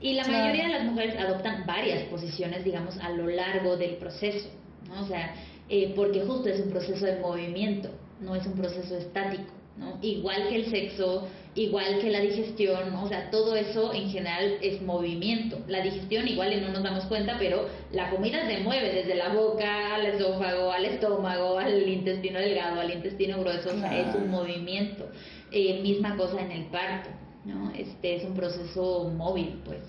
Y 0.00 0.14
la 0.14 0.26
mayoría 0.26 0.64
de 0.64 0.72
las 0.72 0.84
mujeres 0.84 1.16
adoptan 1.16 1.64
varias 1.66 2.04
posiciones, 2.04 2.64
digamos, 2.64 2.96
a 2.98 3.10
lo 3.10 3.28
largo 3.28 3.76
del 3.76 3.96
proceso, 3.96 4.48
¿no? 4.88 5.02
O 5.02 5.06
sea, 5.06 5.34
eh, 5.68 5.92
porque 5.94 6.22
justo 6.22 6.48
es 6.48 6.60
un 6.60 6.70
proceso 6.70 7.06
de 7.06 7.20
movimiento, 7.20 7.90
no 8.20 8.34
es 8.34 8.44
un 8.46 8.54
proceso 8.54 8.96
estático, 8.96 9.52
¿no? 9.76 9.98
Igual 10.02 10.48
que 10.48 10.56
el 10.56 10.70
sexo, 10.70 11.28
igual 11.54 12.00
que 12.00 12.10
la 12.10 12.20
digestión, 12.20 12.94
o 12.94 13.08
sea, 13.08 13.30
todo 13.30 13.56
eso 13.56 13.92
en 13.92 14.10
general 14.10 14.58
es 14.60 14.80
movimiento. 14.82 15.58
La 15.68 15.80
digestión 15.80 16.28
igual 16.28 16.60
no 16.60 16.68
nos 16.68 16.82
damos 16.82 17.04
cuenta, 17.04 17.36
pero 17.38 17.68
la 17.90 18.10
comida 18.10 18.46
se 18.46 18.60
mueve 18.60 18.92
desde 18.92 19.14
la 19.14 19.32
boca 19.32 19.94
al 19.94 20.06
esófago, 20.06 20.72
al 20.72 20.84
estómago, 20.84 21.58
al 21.58 21.88
intestino 21.88 22.38
delgado, 22.38 22.80
al 22.80 22.90
intestino 22.90 23.38
grueso, 23.40 23.70
o 23.70 23.78
sea, 23.78 23.98
es 23.98 24.14
un 24.14 24.30
movimiento. 24.30 25.08
Eh, 25.50 25.80
misma 25.82 26.16
cosa 26.16 26.40
en 26.40 26.50
el 26.50 26.64
parto, 26.66 27.10
¿no? 27.44 27.70
Este 27.72 28.16
es 28.16 28.24
un 28.24 28.34
proceso 28.34 29.10
móvil, 29.14 29.60
pues. 29.64 29.82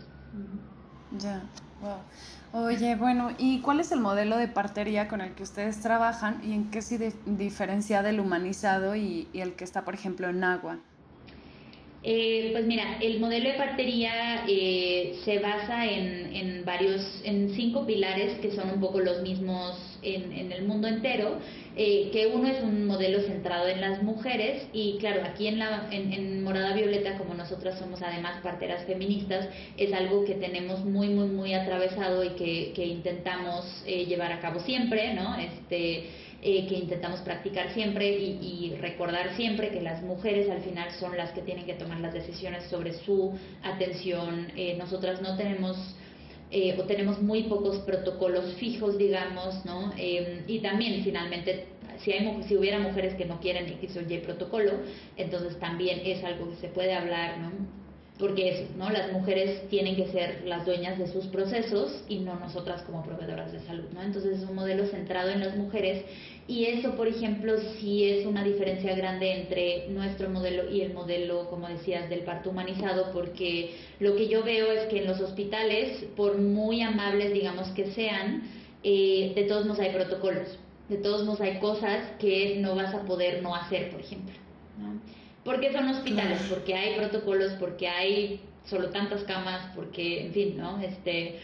Ya, 1.19 1.43
wow. 1.81 1.99
Oye, 2.55 2.95
bueno, 2.95 3.31
¿y 3.39 3.61
cuál 3.61 3.79
es 3.79 3.91
el 3.91 3.99
modelo 3.99 4.37
de 4.37 4.47
partería 4.47 5.07
con 5.07 5.21
el 5.21 5.33
que 5.33 5.41
ustedes 5.41 5.81
trabajan 5.81 6.39
y 6.43 6.53
en 6.53 6.69
qué 6.69 6.83
se 6.83 7.11
diferencia 7.25 8.03
del 8.03 8.19
humanizado 8.19 8.95
y, 8.95 9.27
y 9.33 9.41
el 9.41 9.55
que 9.55 9.63
está, 9.63 9.83
por 9.83 9.95
ejemplo, 9.95 10.29
en 10.29 10.43
agua? 10.43 10.79
Eh, 12.05 12.49
pues 12.51 12.65
mira, 12.65 12.97
el 12.99 13.21
modelo 13.21 13.49
de 13.49 13.55
partería 13.55 14.43
eh, 14.45 15.15
se 15.23 15.39
basa 15.39 15.85
en, 15.85 16.35
en, 16.35 16.65
varios, 16.65 17.01
en 17.23 17.55
cinco 17.55 17.85
pilares 17.85 18.39
que 18.39 18.51
son 18.51 18.71
un 18.71 18.81
poco 18.81 18.99
los 18.99 19.21
mismos 19.21 19.77
en, 20.01 20.33
en 20.33 20.51
el 20.51 20.65
mundo 20.65 20.89
entero, 20.89 21.37
eh, 21.77 22.09
que 22.11 22.27
uno 22.27 22.49
es 22.49 22.61
un 22.61 22.87
modelo 22.87 23.21
centrado 23.21 23.69
en 23.69 23.79
las 23.79 24.03
mujeres 24.03 24.67
y 24.73 24.97
claro, 24.97 25.21
aquí 25.23 25.47
en, 25.47 25.59
la, 25.59 25.87
en, 25.91 26.43
Morada 26.43 26.73
Violeta, 26.73 27.17
como 27.17 27.35
nosotras 27.35 27.79
somos 27.79 28.01
además 28.01 28.41
parteras 28.43 28.85
feministas, 28.85 29.47
es 29.77 29.93
algo 29.93 30.25
que 30.25 30.33
tenemos 30.33 30.83
muy, 30.83 31.07
muy, 31.07 31.27
muy 31.27 31.53
atravesado 31.53 32.25
y 32.25 32.31
que, 32.31 32.73
que 32.75 32.85
intentamos 32.85 33.65
llevar 33.85 34.33
a 34.33 34.41
cabo 34.41 34.59
siempre, 34.59 35.13
¿no? 35.13 35.37
Este, 35.37 36.09
eh, 36.45 36.67
que 36.67 36.75
intentamos 36.75 37.21
practicar 37.21 37.73
siempre 37.73 38.09
y, 38.09 38.75
recordar 38.81 39.33
siempre 39.37 39.69
que 39.69 39.79
las 39.81 40.03
mujeres 40.03 40.49
al 40.49 40.61
final 40.61 40.91
son 40.99 41.15
las 41.15 41.31
que 41.31 41.41
tienen 41.41 41.65
que 41.65 41.73
tomar 41.75 42.01
las 42.01 42.13
decisiones 42.13 42.65
sobre 42.65 42.91
su 43.05 43.31
atención. 43.63 44.51
Eh, 44.57 44.75
nosotras 44.77 45.21
no 45.21 45.37
tenemos 45.37 45.77
eh, 46.51 46.75
o 46.77 46.83
tenemos 46.83 47.21
muy 47.21 47.43
pocos 47.43 47.77
protocolos 47.85 48.55
fijos, 48.55 48.97
digamos, 48.97 49.63
¿no? 49.63 49.93
y 49.97 50.59
también 50.59 51.01
finalmente 51.03 51.67
si, 51.99 52.11
hay, 52.11 52.43
si 52.43 52.57
hubiera 52.57 52.77
mujeres 52.77 53.15
que 53.15 53.23
no 53.23 53.39
quieren 53.39 53.67
X 53.69 53.95
o 53.95 54.01
Y 54.01 54.17
protocolo, 54.17 54.73
entonces 55.15 55.57
también 55.59 56.01
es 56.03 56.23
algo 56.25 56.49
que 56.49 56.57
se 56.57 56.67
puede 56.67 56.93
hablar, 56.93 57.39
¿no? 57.39 57.82
Porque 58.19 58.49
eso, 58.49 58.71
¿no? 58.77 58.89
Las 58.91 59.11
mujeres 59.11 59.67
tienen 59.69 59.95
que 59.95 60.07
ser 60.07 60.43
las 60.45 60.65
dueñas 60.65 60.99
de 60.99 61.07
sus 61.07 61.25
procesos 61.27 62.03
y 62.07 62.19
no 62.19 62.35
nosotras 62.35 62.83
como 62.83 63.03
proveedoras 63.03 63.51
de 63.51 63.59
salud, 63.61 63.85
¿no? 63.91 64.03
Entonces 64.03 64.39
es 64.39 64.47
un 64.47 64.55
modelo 64.55 64.85
centrado 64.85 65.29
en 65.29 65.39
las 65.39 65.57
mujeres 65.57 66.05
y 66.47 66.65
eso, 66.65 66.95
por 66.95 67.07
ejemplo, 67.07 67.53
sí 67.79 68.03
es 68.03 68.25
una 68.25 68.43
diferencia 68.43 68.95
grande 68.95 69.31
entre 69.31 69.87
nuestro 69.89 70.29
modelo 70.29 70.69
y 70.69 70.81
el 70.81 70.93
modelo, 70.93 71.49
como 71.49 71.67
decías, 71.67 72.09
del 72.09 72.19
parto 72.21 72.51
humanizado, 72.51 73.11
porque 73.13 73.75
lo 73.99 74.15
que 74.15 74.27
yo 74.27 74.43
veo 74.43 74.71
es 74.71 74.85
que 74.89 74.99
en 74.99 75.07
los 75.07 75.19
hospitales, 75.19 76.05
por 76.15 76.37
muy 76.37 76.81
amables, 76.81 77.33
digamos 77.33 77.69
que 77.69 77.91
sean, 77.93 78.43
eh, 78.83 79.31
de 79.35 79.43
todos 79.43 79.65
modos 79.65 79.79
hay 79.79 79.91
protocolos, 79.91 80.59
de 80.89 80.97
todos 80.97 81.25
modos 81.25 81.41
hay 81.41 81.59
cosas 81.59 82.11
que 82.19 82.57
no 82.59 82.75
vas 82.75 82.93
a 82.93 83.05
poder 83.05 83.41
no 83.41 83.55
hacer, 83.55 83.89
por 83.89 84.01
ejemplo. 84.01 84.35
Porque 85.43 85.71
son 85.71 85.87
hospitales, 85.89 86.41
porque 86.49 86.73
hay 86.73 86.95
protocolos, 86.95 87.53
porque 87.59 87.87
hay 87.87 88.41
solo 88.65 88.89
tantas 88.89 89.23
camas, 89.23 89.71
porque, 89.75 90.25
en 90.25 90.33
fin, 90.33 90.57
¿no? 90.57 90.81
Este, 90.81 91.39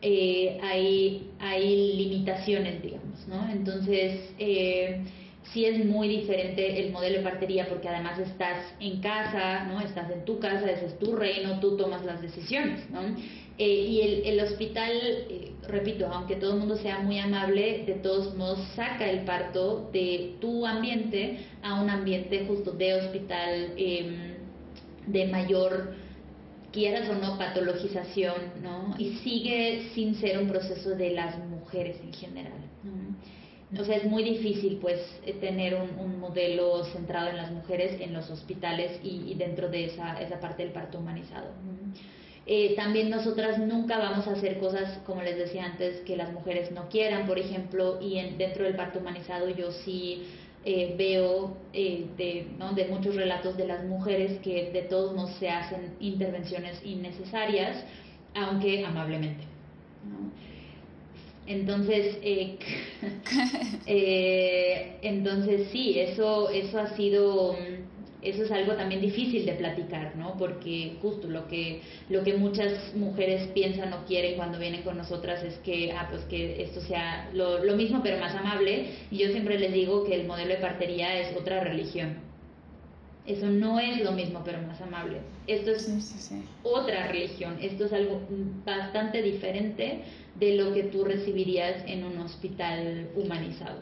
eh, 0.00 0.58
hay, 0.62 1.30
hay 1.38 1.92
limitaciones, 1.96 2.82
digamos, 2.82 3.26
¿no? 3.28 3.48
Entonces, 3.50 4.34
eh, 4.38 5.00
sí 5.52 5.64
es 5.64 5.84
muy 5.84 6.08
diferente 6.08 6.80
el 6.80 6.92
modelo 6.92 7.18
de 7.18 7.24
partería 7.24 7.68
porque 7.68 7.88
además 7.88 8.18
estás 8.18 8.58
en 8.80 9.00
casa, 9.00 9.64
¿no? 9.64 9.80
Estás 9.80 10.10
en 10.10 10.24
tu 10.24 10.38
casa, 10.38 10.70
ese 10.70 10.86
es 10.86 10.98
tu 10.98 11.14
reino, 11.14 11.60
tú 11.60 11.76
tomas 11.76 12.04
las 12.04 12.22
decisiones, 12.22 12.88
¿no? 12.90 13.00
Eh, 13.64 13.86
y 13.86 14.28
el, 14.28 14.40
hospital, 14.40 14.90
eh, 14.90 15.52
repito, 15.68 16.08
aunque 16.08 16.34
todo 16.34 16.54
el 16.54 16.58
mundo 16.58 16.74
sea 16.74 16.98
muy 16.98 17.20
amable, 17.20 17.84
de 17.86 17.94
todos 17.94 18.34
modos 18.34 18.58
saca 18.74 19.08
el 19.08 19.20
parto 19.20 19.88
de 19.92 20.34
tu 20.40 20.66
ambiente 20.66 21.38
a 21.62 21.80
un 21.80 21.88
ambiente 21.88 22.44
justo 22.44 22.72
de 22.72 22.94
hospital 22.94 23.74
em, 23.76 24.34
de 25.06 25.26
mayor, 25.26 25.94
quieras 26.72 27.08
o 27.08 27.14
no, 27.14 27.38
patologización, 27.38 28.34
¿no? 28.60 28.96
Y 28.98 29.18
sigue 29.18 29.90
sin 29.94 30.16
ser 30.16 30.38
un 30.38 30.48
proceso 30.48 30.90
de 30.96 31.10
las 31.12 31.38
mujeres 31.46 32.00
en 32.02 32.12
general. 32.14 32.62
O 33.78 33.84
sea, 33.84 33.96
es 33.96 34.04
muy 34.04 34.24
difícil 34.24 34.78
pues 34.78 34.98
eh, 35.24 35.34
tener 35.34 35.76
un, 35.76 36.18
modelo 36.18 36.84
centrado 36.86 37.28
en 37.28 37.36
las 37.36 37.52
mujeres 37.52 38.00
en 38.00 38.12
los 38.12 38.28
hospitales 38.28 38.98
y, 39.04 39.34
dentro 39.34 39.68
de 39.68 39.84
esa, 39.84 40.20
esa 40.20 40.40
parte 40.40 40.64
del 40.64 40.72
parto 40.72 40.98
humanizado. 40.98 41.52
Eh, 42.44 42.74
también 42.74 43.08
nosotras 43.08 43.58
nunca 43.58 43.98
vamos 43.98 44.26
a 44.26 44.32
hacer 44.32 44.58
cosas, 44.58 44.98
como 45.06 45.22
les 45.22 45.36
decía 45.36 45.64
antes, 45.64 46.00
que 46.00 46.16
las 46.16 46.32
mujeres 46.32 46.72
no 46.72 46.88
quieran, 46.88 47.26
por 47.26 47.38
ejemplo, 47.38 48.00
y 48.00 48.18
en, 48.18 48.36
dentro 48.36 48.64
del 48.64 48.74
parto 48.74 48.98
humanizado 48.98 49.48
yo 49.48 49.70
sí 49.70 50.24
eh, 50.64 50.94
veo 50.98 51.56
eh, 51.72 52.06
de, 52.16 52.46
¿no? 52.58 52.72
de 52.72 52.86
muchos 52.86 53.14
relatos 53.14 53.56
de 53.56 53.68
las 53.68 53.84
mujeres 53.84 54.40
que 54.40 54.72
de 54.72 54.82
todos 54.82 55.14
modos 55.14 55.36
se 55.38 55.48
hacen 55.48 55.94
intervenciones 56.00 56.80
innecesarias, 56.84 57.84
aunque 58.34 58.84
amablemente. 58.84 59.44
Entonces, 61.46 62.18
entonces 65.02 65.68
sí, 65.70 65.98
eso, 66.00 66.50
eso 66.50 66.80
ha 66.80 66.96
sido 66.96 67.56
eso 68.22 68.44
es 68.44 68.50
algo 68.52 68.74
también 68.74 69.00
difícil 69.00 69.44
de 69.44 69.52
platicar, 69.54 70.14
¿no? 70.16 70.36
Porque 70.36 70.94
justo 71.02 71.28
lo 71.28 71.48
que, 71.48 71.80
lo 72.08 72.22
que 72.22 72.34
muchas 72.34 72.94
mujeres 72.94 73.48
piensan 73.48 73.92
o 73.92 74.04
quieren 74.04 74.36
cuando 74.36 74.58
vienen 74.58 74.82
con 74.82 74.96
nosotras 74.96 75.42
es 75.42 75.58
que, 75.58 75.92
ah, 75.92 76.06
pues 76.08 76.22
que 76.24 76.62
esto 76.62 76.80
sea 76.80 77.28
lo, 77.34 77.64
lo 77.64 77.76
mismo 77.76 78.00
pero 78.02 78.18
más 78.18 78.34
amable. 78.34 78.90
Y 79.10 79.18
yo 79.18 79.28
siempre 79.28 79.58
les 79.58 79.72
digo 79.72 80.04
que 80.04 80.14
el 80.14 80.26
modelo 80.26 80.54
de 80.54 80.60
partería 80.60 81.18
es 81.18 81.36
otra 81.36 81.60
religión. 81.60 82.16
Eso 83.26 83.46
no 83.46 83.78
es 83.78 84.02
lo 84.02 84.12
mismo 84.12 84.42
pero 84.44 84.62
más 84.62 84.80
amable. 84.80 85.18
Esto 85.46 85.72
es 85.72 86.30
otra 86.62 87.08
religión. 87.08 87.56
Esto 87.60 87.86
es 87.86 87.92
algo 87.92 88.20
bastante 88.64 89.22
diferente 89.22 90.00
de 90.38 90.56
lo 90.56 90.72
que 90.72 90.84
tú 90.84 91.04
recibirías 91.04 91.84
en 91.86 92.04
un 92.04 92.18
hospital 92.18 93.08
humanizado. 93.16 93.80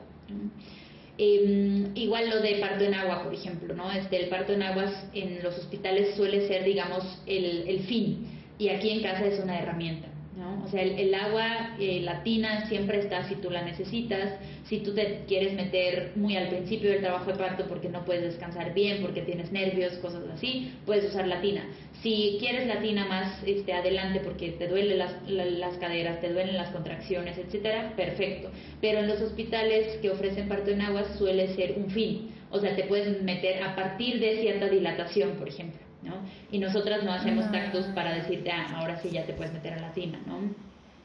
Em, 1.22 1.94
igual 1.96 2.30
lo 2.30 2.40
de 2.40 2.54
parto 2.54 2.82
en 2.82 2.94
agua, 2.94 3.22
por 3.22 3.34
ejemplo, 3.34 3.74
¿no? 3.74 3.92
Este, 3.92 4.16
el 4.16 4.30
parto 4.30 4.54
en 4.54 4.62
aguas 4.62 4.90
en 5.12 5.42
los 5.42 5.54
hospitales 5.58 6.14
suele 6.16 6.48
ser, 6.48 6.64
digamos, 6.64 7.04
el, 7.26 7.68
el 7.68 7.80
fin 7.80 8.26
y 8.58 8.70
aquí 8.70 8.88
en 8.88 9.02
casa 9.02 9.26
es 9.26 9.38
una 9.38 9.58
herramienta. 9.58 10.08
¿No? 10.36 10.64
O 10.64 10.68
sea, 10.68 10.82
el, 10.82 11.12
agua 11.14 11.76
eh, 11.80 12.00
latina 12.02 12.68
siempre 12.68 13.00
está 13.00 13.28
si 13.28 13.34
tú 13.36 13.50
la 13.50 13.62
necesitas, 13.62 14.34
si 14.64 14.78
tú 14.78 14.94
te 14.94 15.24
quieres 15.26 15.54
meter 15.54 16.12
muy 16.14 16.36
al 16.36 16.48
principio 16.48 16.90
del 16.90 17.00
trabajo 17.00 17.32
de 17.32 17.38
parto 17.38 17.66
porque 17.66 17.88
no 17.88 18.04
puedes 18.04 18.22
descansar 18.22 18.72
bien, 18.72 19.02
porque 19.02 19.22
tienes 19.22 19.50
nervios, 19.50 19.94
cosas 19.94 20.22
así, 20.32 20.72
puedes 20.86 21.04
usar 21.04 21.26
latina. 21.26 21.64
Si 22.02 22.36
quieres 22.38 22.66
latina 22.66 23.06
más 23.06 23.42
este, 23.44 23.72
adelante 23.72 24.20
porque 24.20 24.52
te 24.52 24.68
duelen 24.68 24.98
las, 24.98 25.14
las 25.28 25.76
caderas, 25.78 26.20
te 26.20 26.32
duelen 26.32 26.56
las 26.56 26.70
contracciones, 26.70 27.36
etcétera, 27.36 27.92
perfecto. 27.96 28.50
Pero 28.80 29.00
en 29.00 29.08
los 29.08 29.20
hospitales 29.20 29.98
que 30.00 30.10
ofrecen 30.10 30.48
parto 30.48 30.70
en 30.70 30.82
agua 30.82 31.04
suele 31.18 31.54
ser 31.54 31.74
un 31.76 31.90
fin. 31.90 32.30
O 32.50 32.58
sea, 32.58 32.74
te 32.74 32.84
puedes 32.84 33.22
meter 33.22 33.62
a 33.62 33.74
partir 33.76 34.20
de 34.20 34.40
cierta 34.40 34.68
dilatación, 34.68 35.32
por 35.32 35.48
ejemplo. 35.48 35.89
¿No? 36.02 36.14
Y 36.50 36.58
nosotras 36.58 37.04
no 37.04 37.12
hacemos 37.12 37.50
tactos 37.52 37.86
para 37.94 38.14
decirte, 38.14 38.50
ah, 38.50 38.76
ahora 38.76 39.00
sí 39.00 39.10
ya 39.10 39.24
te 39.24 39.32
puedes 39.32 39.52
meter 39.52 39.74
a 39.74 39.80
la 39.80 39.92
tina, 39.92 40.20
¿no? 40.26 40.54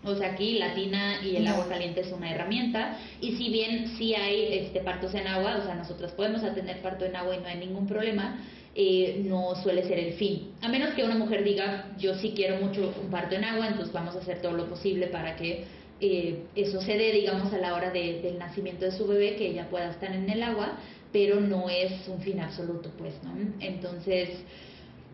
O 0.05 0.15
sea, 0.15 0.33
aquí 0.33 0.59
la 0.59 0.75
tina 0.75 1.23
y 1.23 1.35
el 1.35 1.47
agua 1.47 1.67
caliente 1.67 2.01
es 2.01 2.11
una 2.11 2.31
herramienta 2.31 2.97
y 3.19 3.35
si 3.37 3.49
bien 3.49 3.87
sí 3.97 4.13
hay 4.13 4.59
este, 4.59 4.81
partos 4.81 5.15
en 5.15 5.25
agua, 5.25 5.57
o 5.61 5.65
sea, 5.65 5.73
nosotras 5.73 6.11
podemos 6.11 6.43
atender 6.43 6.79
parto 6.81 7.05
en 7.05 7.15
agua 7.15 7.35
y 7.35 7.39
no 7.39 7.47
hay 7.47 7.57
ningún 7.57 7.87
problema, 7.87 8.39
eh, 8.75 9.23
no 9.25 9.55
suele 9.63 9.83
ser 9.83 9.97
el 9.97 10.13
fin. 10.13 10.51
A 10.61 10.67
menos 10.67 10.93
que 10.93 11.03
una 11.03 11.15
mujer 11.15 11.43
diga, 11.43 11.95
yo 11.97 12.13
sí 12.15 12.33
quiero 12.35 12.57
mucho 12.63 12.93
un 13.01 13.09
parto 13.09 13.33
en 13.35 13.45
agua, 13.45 13.67
entonces 13.67 13.91
vamos 13.91 14.15
a 14.15 14.19
hacer 14.19 14.41
todo 14.41 14.51
lo 14.51 14.67
posible 14.67 15.07
para 15.07 15.35
que 15.35 15.63
eh, 16.01 16.43
eso 16.55 16.81
se 16.81 16.97
dé, 16.97 17.11
digamos, 17.11 17.51
a 17.53 17.57
la 17.57 17.73
hora 17.73 17.89
del 17.89 18.37
nacimiento 18.37 18.85
de 18.85 18.91
su 18.91 19.07
bebé, 19.07 19.37
que 19.37 19.47
ella 19.47 19.69
pueda 19.69 19.89
estar 19.89 20.13
en 20.13 20.29
el 20.29 20.43
agua, 20.43 20.77
pero 21.11 21.39
no 21.39 21.69
es 21.69 22.07
un 22.07 22.21
fin 22.21 22.41
absoluto, 22.41 22.91
pues, 22.97 23.13
¿no? 23.23 23.31
Entonces, 23.59 24.29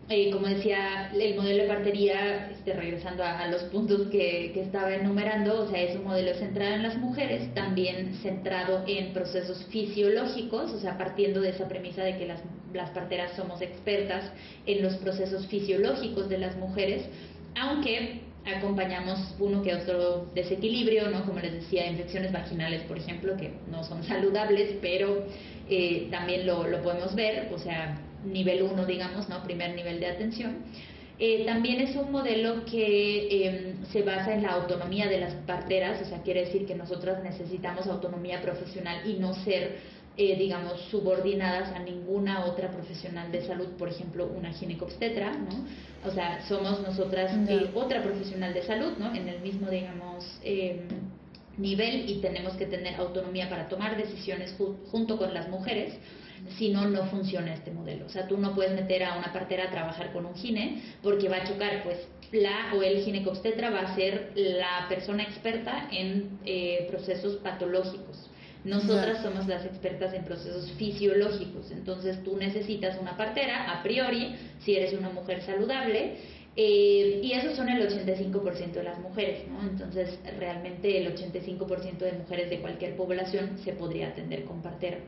eh, 0.08 0.30
como 0.30 0.46
decía, 0.46 1.10
el 1.14 1.36
modelo 1.36 1.62
de 1.62 1.68
partería, 1.68 2.50
este, 2.50 2.72
regresando 2.74 3.22
a, 3.24 3.46
los 3.46 3.62
puntos 3.64 4.08
que, 4.08 4.50
que, 4.52 4.60
estaba 4.60 4.94
enumerando, 4.94 5.62
o 5.62 5.70
sea, 5.70 5.80
es 5.80 5.96
un 5.96 6.04
modelo 6.04 6.34
centrado 6.34 6.74
en 6.74 6.82
las 6.82 6.96
mujeres, 6.98 7.54
también 7.54 8.14
centrado 8.16 8.84
en 8.86 9.12
procesos 9.12 9.64
fisiológicos, 9.70 10.72
o 10.72 10.80
sea, 10.80 10.98
partiendo 10.98 11.40
de 11.40 11.50
esa 11.50 11.68
premisa 11.68 12.02
de 12.02 12.18
que 12.18 12.26
las, 12.26 12.40
las 12.74 12.90
parteras 12.90 13.32
somos 13.36 13.62
expertas 13.62 14.30
en 14.66 14.82
los 14.82 14.96
procesos 14.96 15.46
fisiológicos 15.46 16.28
de 16.28 16.38
las 16.38 16.56
mujeres, 16.56 17.04
aunque 17.54 18.22
acompañamos 18.44 19.34
uno 19.38 19.62
que 19.62 19.74
otro 19.74 20.26
desequilibrio, 20.34 21.08
¿no? 21.10 21.24
Como 21.24 21.38
les 21.38 21.52
decía, 21.52 21.86
infecciones 21.88 22.32
vaginales, 22.32 22.82
por 22.82 22.98
ejemplo, 22.98 23.36
que 23.36 23.52
no 23.70 23.84
son 23.84 24.02
saludables, 24.02 24.76
pero 24.82 25.24
eh, 25.70 26.08
también 26.10 26.44
lo, 26.44 26.66
lo 26.66 26.82
podemos 26.82 27.14
ver, 27.14 27.50
o 27.54 27.58
sea, 27.58 27.98
nivel 28.24 28.62
1, 28.62 28.86
digamos, 28.86 29.28
¿no? 29.28 29.42
primer 29.42 29.74
nivel 29.74 30.00
de 30.00 30.06
atención. 30.06 30.56
Eh, 31.18 31.44
también 31.46 31.80
es 31.80 31.94
un 31.94 32.10
modelo 32.10 32.64
que 32.64 33.46
em, 33.46 33.84
se 33.92 34.02
basa 34.02 34.34
en 34.34 34.42
la 34.42 34.54
autonomía 34.54 35.08
de 35.08 35.20
las 35.20 35.34
parteras, 35.46 36.02
o 36.02 36.04
sea, 36.04 36.22
quiere 36.22 36.46
decir 36.46 36.66
que 36.66 36.74
nosotras 36.74 37.22
necesitamos 37.22 37.86
autonomía 37.86 38.42
profesional 38.42 39.08
y 39.08 39.14
no 39.14 39.34
ser, 39.34 39.76
eh, 40.16 40.36
digamos, 40.36 40.80
subordinadas 40.90 41.70
a 41.76 41.78
ninguna 41.78 42.46
otra 42.46 42.72
profesional 42.72 43.30
de 43.30 43.46
salud, 43.46 43.68
por 43.78 43.88
ejemplo, 43.88 44.26
una 44.36 44.52
ginecobstetra, 44.52 45.32
¿no? 45.34 45.64
O 46.04 46.10
sea, 46.10 46.44
somos 46.48 46.80
nosotras 46.80 47.30
eh, 47.48 47.70
otra 47.74 48.02
profesional 48.02 48.52
de 48.52 48.62
salud, 48.62 48.94
¿no? 48.98 49.14
En 49.14 49.28
el 49.28 49.40
mismo, 49.42 49.70
digamos, 49.70 50.40
em, 50.42 50.88
nivel 51.56 52.10
y 52.10 52.20
tenemos 52.20 52.54
que 52.54 52.66
tener 52.66 52.96
autonomía 52.96 53.48
para 53.48 53.68
tomar 53.68 53.96
decisiones 53.96 54.56
junto 54.90 55.18
con 55.18 55.34
las 55.34 55.48
mujeres 55.50 55.94
si 56.56 56.70
no, 56.70 56.88
no 56.88 57.04
funciona 57.06 57.54
este 57.54 57.70
modelo. 57.70 58.06
O 58.06 58.08
sea, 58.08 58.26
tú 58.28 58.36
no 58.36 58.54
puedes 58.54 58.74
meter 58.74 59.04
a 59.04 59.16
una 59.16 59.32
partera 59.32 59.64
a 59.64 59.70
trabajar 59.70 60.12
con 60.12 60.26
un 60.26 60.34
gine 60.34 60.82
porque 61.02 61.28
va 61.28 61.38
a 61.38 61.44
chocar, 61.44 61.82
pues 61.84 61.98
la 62.32 62.72
o 62.74 62.82
el 62.82 63.02
ginecobstetra 63.02 63.70
va 63.70 63.80
a 63.80 63.94
ser 63.94 64.32
la 64.34 64.86
persona 64.88 65.22
experta 65.22 65.88
en 65.90 66.38
eh, 66.44 66.86
procesos 66.90 67.36
patológicos. 67.36 68.30
Nosotras 68.64 69.22
somos 69.22 69.48
las 69.48 69.64
expertas 69.64 70.14
en 70.14 70.24
procesos 70.24 70.70
fisiológicos, 70.78 71.72
entonces 71.72 72.22
tú 72.22 72.36
necesitas 72.36 72.96
una 73.00 73.16
partera 73.16 73.72
a 73.72 73.82
priori 73.82 74.36
si 74.60 74.76
eres 74.76 74.92
una 74.92 75.10
mujer 75.10 75.42
saludable 75.42 76.14
eh, 76.54 77.20
y 77.22 77.32
esos 77.32 77.56
son 77.56 77.68
el 77.70 77.88
85% 77.88 78.72
de 78.72 78.82
las 78.82 78.98
mujeres, 78.98 79.48
¿no? 79.48 79.62
Entonces, 79.62 80.18
realmente 80.38 80.98
el 80.98 81.14
85% 81.16 81.98
de 81.98 82.12
mujeres 82.12 82.50
de 82.50 82.60
cualquier 82.60 82.94
población 82.94 83.58
se 83.64 83.72
podría 83.72 84.08
atender 84.08 84.44
con 84.44 84.60
partera. 84.60 84.98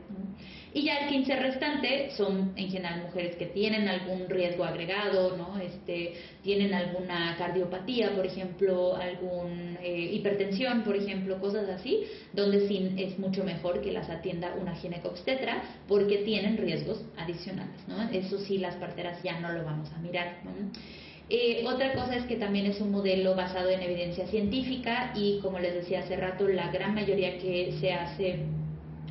Y 0.73 0.83
ya 0.83 0.97
el 0.97 1.09
15 1.09 1.35
restante 1.37 2.11
son 2.17 2.51
en 2.57 2.69
general 2.69 3.03
mujeres 3.03 3.35
que 3.37 3.45
tienen 3.45 3.87
algún 3.87 4.27
riesgo 4.27 4.65
agregado, 4.65 5.37
¿no? 5.37 5.57
Este, 5.59 6.15
tienen 6.43 6.73
alguna 6.73 7.35
cardiopatía, 7.37 8.13
por 8.13 8.25
ejemplo, 8.25 8.95
algún 8.95 9.77
eh, 9.81 10.09
hipertensión, 10.13 10.83
por 10.83 10.97
ejemplo, 10.97 11.39
cosas 11.39 11.69
así, 11.69 12.05
donde 12.33 12.67
sí 12.67 12.93
es 12.97 13.17
mucho 13.19 13.43
mejor 13.43 13.81
que 13.81 13.91
las 13.91 14.09
atienda 14.09 14.53
una 14.59 14.75
ginecobstetra 14.75 15.63
porque 15.87 16.17
tienen 16.17 16.57
riesgos 16.57 17.05
adicionales, 17.17 17.87
¿no? 17.87 18.09
Eso 18.09 18.39
sí, 18.39 18.57
las 18.57 18.75
parteras 18.75 19.21
ya 19.23 19.39
no 19.39 19.53
lo 19.53 19.63
vamos 19.63 19.91
a 19.93 19.99
mirar. 19.99 20.39
Eh, 21.27 21.63
otra 21.65 21.93
cosa 21.93 22.15
es 22.15 22.25
que 22.25 22.35
también 22.35 22.67
es 22.67 22.79
un 22.79 22.91
modelo 22.91 23.33
basado 23.35 23.69
en 23.69 23.81
evidencia 23.81 24.27
científica 24.27 25.11
y 25.15 25.39
como 25.41 25.57
les 25.57 25.73
decía 25.73 26.01
hace 26.01 26.15
rato, 26.17 26.47
la 26.47 26.71
gran 26.71 26.93
mayoría 26.93 27.39
que 27.39 27.73
se 27.79 27.93
hace 27.93 28.39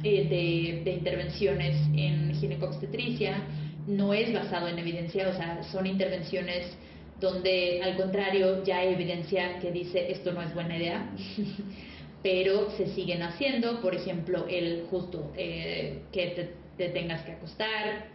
eh, 0.05 0.83
de, 0.85 0.93
intervenciones 0.93 1.77
en 1.97 2.33
ginecobstetricia 2.35 3.43
no 3.89 4.15
es 4.15 4.33
basado 4.33 4.69
en 4.69 4.79
evidencia, 4.79 5.29
o 5.29 5.35
sea, 5.35 5.63
son 5.73 5.87
intervenciones 5.87 6.77
donde 7.21 7.81
al 7.83 7.97
contrario 7.97 8.63
ya 8.63 8.79
hay 8.79 8.95
evidencia 8.95 9.59
que 9.59 9.73
dice 9.73 10.13
esto 10.13 10.33
no 10.33 10.43
es 10.43 10.55
buena 10.55 10.77
idea, 10.77 11.11
pero 12.23 12.71
se 12.77 12.95
siguen 12.95 13.23
haciendo, 13.23 13.81
por 13.81 13.95
ejemplo, 13.95 14.47
el 14.49 14.87
justo 14.89 15.33
eh, 15.37 16.03
que 16.13 16.49
te 16.77 16.89
tengas 16.91 17.23
que 17.23 17.33
acostar, 17.33 18.14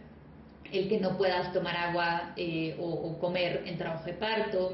el 0.72 0.88
que 0.88 0.98
no 0.98 1.16
puedas 1.16 1.52
tomar 1.52 1.76
agua 1.76 2.32
eh, 2.36 2.76
o, 2.78 3.18
comer 3.18 3.62
en 3.66 3.78
trabajo 3.78 4.04
de 4.04 4.14
parto, 4.14 4.72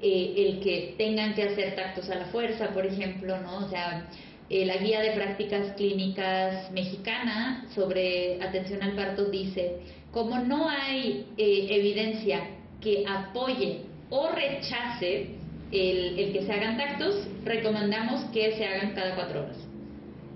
eh, 0.00 0.34
el 0.36 0.60
que 0.60 0.94
tengan 0.96 1.34
que 1.34 1.42
hacer 1.42 1.74
tactos 1.74 2.08
a 2.10 2.14
la 2.14 2.26
fuerza, 2.26 2.68
por 2.68 2.86
ejemplo, 2.86 3.38
¿no? 3.40 3.66
O 3.66 3.68
sea, 3.68 4.08
eh, 4.48 4.64
la 4.64 4.76
guía 4.76 5.00
de 5.00 5.10
prácticas 5.12 5.72
clínicas 5.72 6.70
mexicana 6.72 7.66
sobre 7.74 8.42
atención 8.42 8.82
al 8.82 8.92
parto 8.92 9.26
dice, 9.26 9.80
como 10.10 10.38
no 10.38 10.68
hay 10.68 11.26
evidencia 11.36 12.40
que 12.80 13.04
apoye 13.06 13.82
o 14.10 14.28
rechace 14.30 15.30
el, 15.70 16.18
el, 16.18 16.32
que 16.32 16.46
se 16.46 16.52
hagan 16.52 16.78
tactos, 16.78 17.26
recomendamos 17.44 18.24
que 18.30 18.56
se 18.56 18.64
hagan 18.64 18.94
cada 18.94 19.14
cuatro 19.14 19.42
horas. 19.42 19.67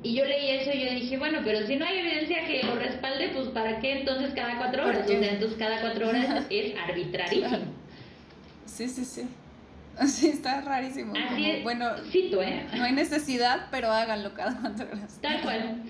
Y 0.02 0.14
yo 0.14 0.24
leí 0.24 0.50
eso 0.50 0.70
y 0.74 0.84
yo 0.84 0.90
dije, 0.90 1.16
bueno, 1.16 1.40
pero 1.44 1.64
si 1.66 1.76
no 1.76 1.84
hay 1.84 1.98
evidencia 1.98 2.44
que 2.44 2.62
lo 2.64 2.74
respalde, 2.74 3.30
pues 3.34 3.48
¿para 3.48 3.78
qué 3.78 4.00
entonces 4.00 4.32
cada 4.34 4.58
cuatro 4.58 4.84
horas? 4.86 5.04
O 5.04 5.08
sea, 5.08 5.32
entonces 5.32 5.58
cada 5.58 5.80
cuatro 5.80 6.08
horas 6.08 6.44
es 6.50 6.74
arbitrarísimo. 6.76 7.58
Sí, 8.66 8.88
sí, 8.88 9.04
sí. 9.04 9.22
Sí, 10.06 10.28
está 10.28 10.62
rarísimo. 10.62 11.12
Así 11.14 11.50
es. 11.50 11.62
Bueno, 11.62 11.90
cito, 12.10 12.42
¿eh? 12.42 12.66
no 12.74 12.84
hay 12.84 12.92
necesidad, 12.92 13.66
pero 13.70 13.92
háganlo 13.92 14.34
cada 14.34 14.58
cuatro 14.60 14.86
horas. 14.90 15.18
Tal 15.20 15.40
cual. 15.42 15.82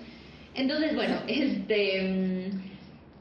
Entonces, 0.53 0.95
bueno, 0.95 1.15
este... 1.27 2.51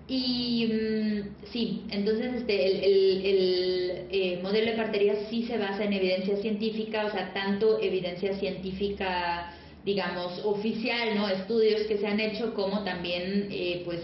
Y 0.09 0.66
mm, 0.66 1.47
sí, 1.47 1.84
entonces 1.90 2.34
este, 2.34 2.66
el, 2.66 2.84
el, 2.84 3.26
el 3.26 4.07
eh, 4.11 4.40
modelo 4.43 4.72
de 4.72 4.76
partería 4.76 5.14
sí 5.30 5.45
se 5.45 5.57
basa 5.57 5.84
en 5.84 5.93
evidencia 5.93 6.36
científica, 6.36 7.07
o 7.07 7.11
sea, 7.11 7.32
tanto 7.32 7.80
evidencia 7.80 8.34
científica, 8.34 9.55
digamos, 9.85 10.41
oficial, 10.45 11.16
¿no? 11.16 11.28
Estudios 11.28 11.83
que 11.83 11.99
se 11.99 12.07
han 12.07 12.20
hecho, 12.20 12.55
como 12.55 12.85
también, 12.85 13.49
eh, 13.51 13.83
pues, 13.85 14.01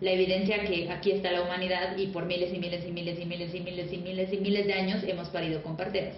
la 0.00 0.12
evidencia 0.12 0.64
que 0.64 0.90
aquí 0.90 1.10
está 1.10 1.32
la 1.32 1.42
humanidad 1.42 1.96
y 1.96 2.06
por 2.08 2.24
miles 2.26 2.54
y 2.54 2.58
miles 2.58 2.84
y 2.86 2.92
miles 2.92 3.18
y 3.20 3.24
miles 3.24 3.54
y 3.54 3.60
miles 3.60 3.92
y 3.92 3.96
miles 3.98 4.32
y 4.32 4.36
miles 4.36 4.66
de 4.66 4.72
años 4.74 5.02
hemos 5.04 5.28
parido 5.28 5.62
con 5.62 5.76
parteras. 5.76 6.14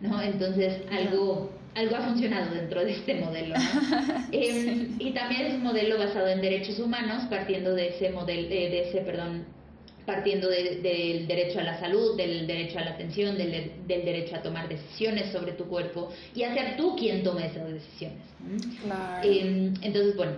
¿no? 0.00 0.22
Entonces, 0.22 0.80
algo, 0.90 1.50
algo 1.74 1.96
ha 1.96 2.02
funcionado 2.02 2.54
dentro 2.54 2.84
de 2.84 2.92
este 2.92 3.14
modelo. 3.16 3.54
Em, 4.32 4.96
y 4.98 5.12
también 5.12 5.46
es 5.46 5.54
un 5.54 5.62
modelo 5.62 5.98
basado 5.98 6.28
en 6.28 6.40
derechos 6.40 6.78
humanos, 6.78 7.24
partiendo 7.30 7.74
de 7.74 7.88
ese 7.88 8.10
modelo, 8.10 8.48
de 8.48 8.88
ese, 8.88 9.00
perdón, 9.00 9.44
partiendo 10.06 10.48
del 10.48 11.26
derecho 11.26 11.58
a 11.58 11.64
la 11.64 11.78
salud, 11.80 12.16
del 12.16 12.46
derecho 12.46 12.78
a 12.78 12.84
la 12.84 12.92
atención, 12.92 13.36
del, 13.36 13.72
del, 13.86 14.04
derecho 14.04 14.36
a 14.36 14.42
tomar 14.42 14.68
decisiones 14.68 15.32
sobre 15.32 15.52
tu 15.52 15.64
cuerpo 15.64 16.10
y 16.34 16.44
a 16.44 16.54
ser 16.54 16.76
tú 16.76 16.96
quien 16.96 17.22
tome 17.22 17.46
esas 17.46 17.68
decisiones. 17.68 18.22
Em, 19.24 19.74
entonces, 19.82 20.16
bueno, 20.16 20.32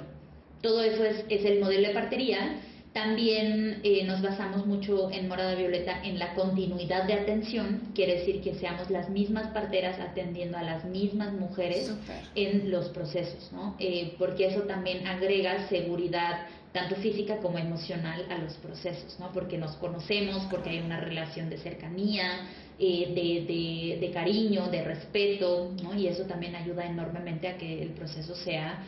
todo 0.63 0.83
eso 0.83 1.05
es, 1.05 1.25
es 1.29 1.45
el 1.45 1.61
modelo 1.61 1.89
de 1.89 1.95
partería 1.95 2.59
también 2.93 3.81
eh, 3.85 4.05
nos 4.05 4.23
basamos 4.23 4.67
mucho 4.67 5.11
en 5.13 5.29
Morada 5.29 5.55
Violeta 5.55 6.03
en 6.03 6.19
la 6.19 6.35
continuidad 6.35 7.05
de 7.05 7.13
atención, 7.13 7.83
quiere 7.95 8.19
decir 8.19 8.41
que 8.41 8.55
seamos 8.55 8.91
las 8.91 9.09
mismas 9.11 9.49
parteras 9.53 10.01
atendiendo 10.01 10.59
a 10.59 10.63
las 10.63 10.85
mismas 10.85 11.33
mujeres 11.33 11.93
en 12.35 12.71
los 12.71 12.89
procesos, 12.89 13.53
¿no? 13.53 13.77
Eh, 13.79 14.15
porque 14.19 14.47
eso 14.47 14.63
también 14.63 15.07
agrega 15.07 15.69
seguridad 15.69 16.47
tanto 16.73 16.97
física 16.97 17.39
como 17.39 17.59
emocional 17.59 18.27
a 18.31 18.39
los 18.39 18.55
procesos, 18.55 19.19
¿no? 19.19 19.33
Porque 19.33 19.59
nos 19.59 19.77
conocemos, 19.77 20.45
porque 20.51 20.71
hay 20.71 20.81
una 20.81 21.01
relación 21.01 21.49
de 21.49 21.59
cercanía, 21.59 22.47
eh, 22.79 23.13
de, 23.15 23.53
de, 23.53 24.07
de, 24.07 24.13
cariño, 24.13 24.69
de 24.69 24.85
respeto, 24.85 25.73
¿no? 25.83 25.95
Y 25.95 26.07
eso 26.07 26.25
también 26.25 26.55
ayuda 26.55 26.87
enormemente 26.87 27.49
a 27.49 27.57
que 27.57 27.83
el 27.83 27.91
proceso 27.91 28.35
sea 28.37 28.85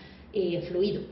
fluido. 0.68 1.02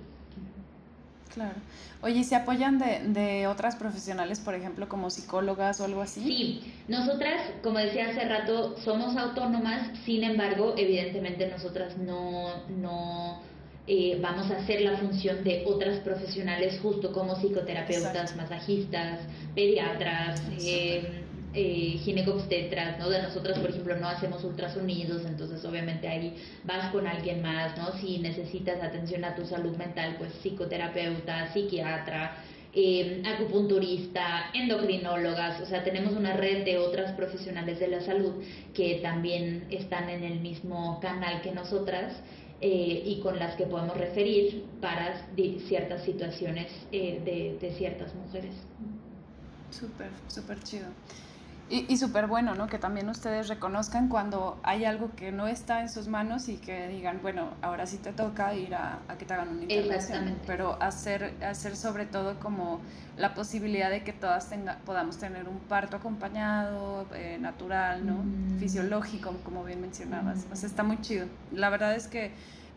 Claro. 1.35 1.57
Oye, 2.01 2.23
¿se 2.23 2.37
apoyan 2.37 2.79
de, 2.79 3.01
de, 3.09 3.47
otras 3.49 3.75
profesionales, 3.77 4.39
por 4.39 4.55
ejemplo, 4.55 4.89
como 4.89 5.11
psicólogas 5.11 5.81
o 5.81 5.85
algo 5.85 6.01
así? 6.01 6.21
Sí, 6.23 6.75
nosotras, 6.87 7.43
como 7.63 7.79
decía 7.79 8.11
hace 8.11 8.25
rato, 8.29 8.77
somos 8.79 9.17
autónomas, 9.17 9.91
sin 10.05 10.23
embargo, 10.23 10.75
evidentemente 10.77 11.49
nosotras 11.49 11.97
no, 11.99 12.65
no 12.69 13.41
eh, 13.89 14.19
vamos 14.21 14.51
a 14.51 14.59
hacer 14.59 14.83
la 14.83 14.99
función 14.99 15.43
de 15.45 15.65
otras 15.67 16.01
profesionales, 16.01 16.79
justo 16.83 17.11
como 17.11 17.37
psicoterapeutas, 17.37 18.37
masajistas, 18.37 19.21
pediatras, 19.55 20.43
eh, 20.61 21.25
eh, 21.55 21.99
ginecobstetras, 22.05 22.99
¿no? 22.99 23.09
De 23.09 23.23
nosotras, 23.23 23.59
por 23.59 23.71
ejemplo, 23.71 23.97
no 23.97 24.07
hacemos 24.07 24.45
ultrasonidos, 24.45 25.25
entonces 25.25 25.65
obviamente 25.65 26.07
ahí 26.07 26.37
vas 26.65 26.93
con 26.93 27.07
alguien 27.07 27.41
más, 27.41 27.79
¿no? 27.79 27.93
Si 27.93 28.19
necesitas 28.19 28.83
atención 28.83 29.25
a 29.25 29.35
tu 29.35 29.47
salud 29.47 29.75
mental, 29.79 30.17
pues 30.19 30.35
psicoterapeuta, 30.35 31.51
psiquiatra, 31.55 32.37
eh, 32.75 33.23
acupunturista, 33.25 34.51
endocrinólogas, 34.53 35.63
o 35.63 35.67
sea, 35.67 35.83
tenemos 35.83 36.13
una 36.13 36.35
red 36.35 36.67
de 36.67 36.77
otras 36.77 37.13
profesionales 37.13 37.81
de 37.81 37.89
la 37.89 38.03
salud 38.03 38.35
que 38.75 39.01
también 39.03 39.67
están 39.71 40.11
en 40.11 40.23
el 40.23 40.41
mismo 40.41 41.01
canal 41.01 41.41
que 41.41 41.53
nosotras 41.53 42.13
eh, 42.61 43.03
y 43.05 43.21
con 43.21 43.39
las 43.39 43.57
que 43.57 43.67
podemos 43.67 43.97
referir 43.97 44.65
para 44.81 45.27
ciertas 45.69 46.05
situaciones 46.05 46.67
eh, 46.93 47.21
de, 47.25 47.59
de 47.61 47.75
ciertas 47.77 48.15
mujeres. 48.15 48.55
Súper, 49.71 50.11
súper 50.29 50.63
chido. 50.65 50.87
Y, 51.71 51.85
y 51.93 51.97
súper 51.99 52.27
bueno, 52.27 52.55
¿no? 52.55 52.67
Que 52.67 52.79
también 52.79 53.09
ustedes 53.09 53.49
reconozcan 53.49 54.09
cuando 54.09 54.59
hay 54.63 54.85
algo 54.87 55.11
que 55.15 55.33
no 55.33 55.49
está 55.49 55.83
en 55.83 55.91
sus 55.91 56.09
manos 56.09 56.49
y 56.49 56.57
que 56.57 56.89
digan, 56.89 57.21
bueno, 57.23 57.51
ahora 57.61 57.87
sí 57.87 57.99
te 57.99 58.13
toca 58.13 58.55
ir 58.55 58.75
a, 58.75 59.01
a 59.07 59.19
que 59.19 59.27
te 59.27 59.35
hagan 59.35 59.49
una 59.49 59.63
intervención. 59.65 60.39
Pero 60.47 60.81
hacer, 60.83 61.35
hacer 61.43 61.77
sobre 61.77 62.07
todo 62.07 62.41
como 62.41 62.81
la 63.19 63.35
posibilidad 63.35 63.91
de 63.91 64.03
que 64.03 64.13
todas 64.13 64.49
tenga, 64.49 64.79
podamos 64.87 65.19
tener 65.19 65.49
un 65.49 65.59
parto 65.59 65.97
acompañado, 65.97 67.07
eh, 67.15 67.37
natural, 67.41 68.07
¿no? 68.07 68.15
Mm. 68.15 68.59
Fisiológico, 68.59 69.35
como 69.45 69.65
bien 69.65 69.81
mencionabas. 69.81 70.47
Mm. 70.47 70.53
O 70.53 70.57
sea, 70.57 70.69
está 70.69 70.83
muy 70.83 71.01
chido. 71.03 71.27
La 71.53 71.69
verdad 71.69 71.95
es 71.95 72.07
que 72.07 72.33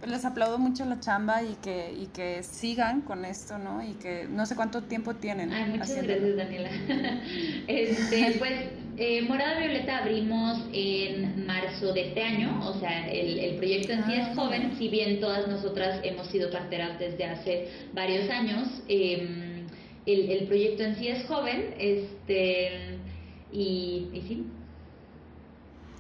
les 0.08 0.26
aplaudo 0.26 0.58
mucho 0.58 0.86
la 0.86 0.99
chamba 0.99 1.43
y 1.43 1.56
que, 1.62 1.93
y 1.93 2.08
que 2.08 2.43
sigan 2.43 3.02
con 3.02 3.26
esto, 3.26 3.58
¿no? 3.58 3.84
Y 3.84 3.93
que 3.93 4.28
no 4.30 4.45
sé 4.45 4.56
cuánto 4.56 4.84
tiempo 4.84 5.16
tienen. 5.16 5.52
Ay, 5.52 5.72
muchas 5.72 6.02
gracias, 6.02 6.36
Daniela. 6.36 6.70
este, 7.68 8.36
pues, 8.39 8.54
eh, 8.97 9.22
Morada 9.24 9.60
Violeta 9.60 9.99
abrimos 9.99 10.60
en 10.74 11.45
marzo 11.45 11.93
de 11.93 12.10
este 12.10 12.24
año, 12.24 12.68
o 12.68 12.80
sea, 12.80 13.08
el, 13.10 13.39
el 13.39 13.56
proyecto 13.58 13.93
en 13.93 14.06
sí 14.06 14.14
es 14.14 14.28
ah, 14.30 14.36
joven, 14.36 14.76
si 14.78 14.89
bien 14.89 15.20
todas 15.20 15.47
nosotras 15.47 15.99
hemos 16.04 16.28
sido 16.28 16.49
parteras 16.52 16.97
desde 16.99 17.26
hace 17.26 17.70
varios 17.93 18.30
años, 18.30 18.82
eh, 18.88 19.66
el, 20.06 20.32
el, 20.32 20.47
proyecto 20.47 20.84
en 20.84 20.95
sí 20.95 21.08
es 21.08 21.26
joven, 21.28 21.76
este, 21.78 22.97
y, 23.52 24.10
y 24.14 24.22
sí. 24.28 24.45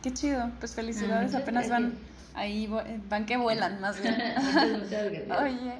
Qué 0.01 0.11
chido, 0.11 0.51
pues 0.59 0.73
felicidades, 0.73 1.35
ah, 1.35 1.39
apenas 1.39 1.69
van 1.69 1.93
Ahí 2.33 2.69
van 3.09 3.25
que 3.25 3.37
vuelan 3.37 3.81
más 3.81 4.01
bien. 4.01 4.15
Oye, 5.43 5.73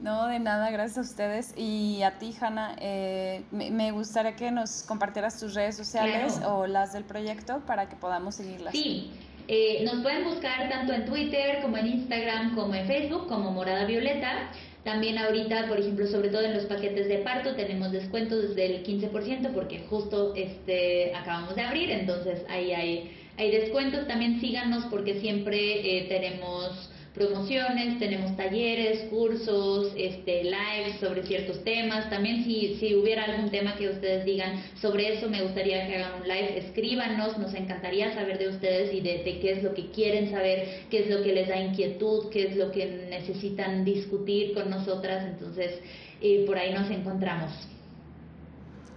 no, 0.00 0.28
de 0.28 0.38
nada, 0.38 0.70
gracias 0.70 0.98
a 0.98 1.00
ustedes. 1.10 1.54
Y 1.56 2.02
a 2.02 2.18
ti, 2.18 2.34
Hanna, 2.40 2.76
eh, 2.80 3.42
me, 3.50 3.90
gustaría 3.90 4.36
que 4.36 4.50
nos 4.50 4.82
compartieras 4.84 5.40
tus 5.40 5.54
redes 5.54 5.76
sociales 5.76 6.40
o 6.46 6.66
las 6.66 6.92
del 6.92 7.04
proyecto 7.04 7.60
para 7.66 7.88
que 7.88 7.96
podamos 7.96 8.36
seguirlas. 8.36 8.72
Sí, 8.72 9.10
eh, 9.48 9.82
nos 9.84 10.02
pueden 10.02 10.24
buscar 10.24 10.68
tanto 10.68 10.92
en 10.92 11.04
Twitter 11.04 11.62
como 11.62 11.78
en 11.78 11.86
Instagram 11.86 12.54
como 12.54 12.74
en 12.74 12.86
Facebook 12.86 13.26
como 13.26 13.50
Morada 13.50 13.86
Violeta. 13.86 14.50
También 14.84 15.18
ahorita, 15.18 15.66
por 15.66 15.80
ejemplo, 15.80 16.06
sobre 16.06 16.28
todo 16.28 16.42
en 16.42 16.54
los 16.54 16.64
paquetes 16.66 17.08
de 17.08 17.18
parto, 17.18 17.56
tenemos 17.56 17.90
descuentos 17.90 18.50
desde 18.50 18.76
el 18.76 18.84
15% 18.84 19.52
porque 19.52 19.84
justo 19.90 20.32
este 20.36 21.12
acabamos 21.14 21.56
de 21.56 21.62
abrir, 21.62 21.90
entonces 21.90 22.44
ahí 22.48 22.72
hay 22.72 23.17
hay 23.38 23.52
descuentos, 23.52 24.06
también 24.08 24.40
síganos 24.40 24.84
porque 24.90 25.20
siempre 25.20 25.98
eh, 25.98 26.06
tenemos 26.08 26.90
promociones, 27.14 27.98
tenemos 27.98 28.36
talleres, 28.36 29.08
cursos, 29.10 29.92
este, 29.96 30.44
lives 30.44 30.98
sobre 31.00 31.22
ciertos 31.24 31.62
temas. 31.64 32.10
También 32.10 32.44
si, 32.44 32.76
si 32.80 32.94
hubiera 32.94 33.24
algún 33.24 33.50
tema 33.50 33.76
que 33.76 33.88
ustedes 33.88 34.24
digan 34.24 34.62
sobre 34.80 35.14
eso, 35.14 35.28
me 35.28 35.42
gustaría 35.42 35.86
que 35.86 35.96
hagan 35.96 36.20
un 36.20 36.28
live, 36.28 36.58
escríbanos, 36.58 37.38
nos 37.38 37.54
encantaría 37.54 38.12
saber 38.12 38.38
de 38.38 38.48
ustedes 38.48 38.92
y 38.92 39.00
de, 39.00 39.22
qué 39.40 39.52
es 39.52 39.62
lo 39.62 39.72
que 39.72 39.90
quieren 39.90 40.30
saber, 40.30 40.86
qué 40.90 41.00
es 41.00 41.10
lo 41.10 41.22
que 41.22 41.32
les 41.32 41.48
da 41.48 41.60
inquietud, 41.60 42.30
qué 42.30 42.48
es 42.48 42.56
lo 42.56 42.70
que 42.72 43.06
necesitan 43.08 43.84
discutir 43.84 44.52
con 44.52 44.68
nosotras. 44.68 45.24
Entonces, 45.24 45.80
eh, 46.20 46.44
por 46.46 46.58
ahí 46.58 46.72
nos 46.72 46.90
encontramos. 46.90 47.52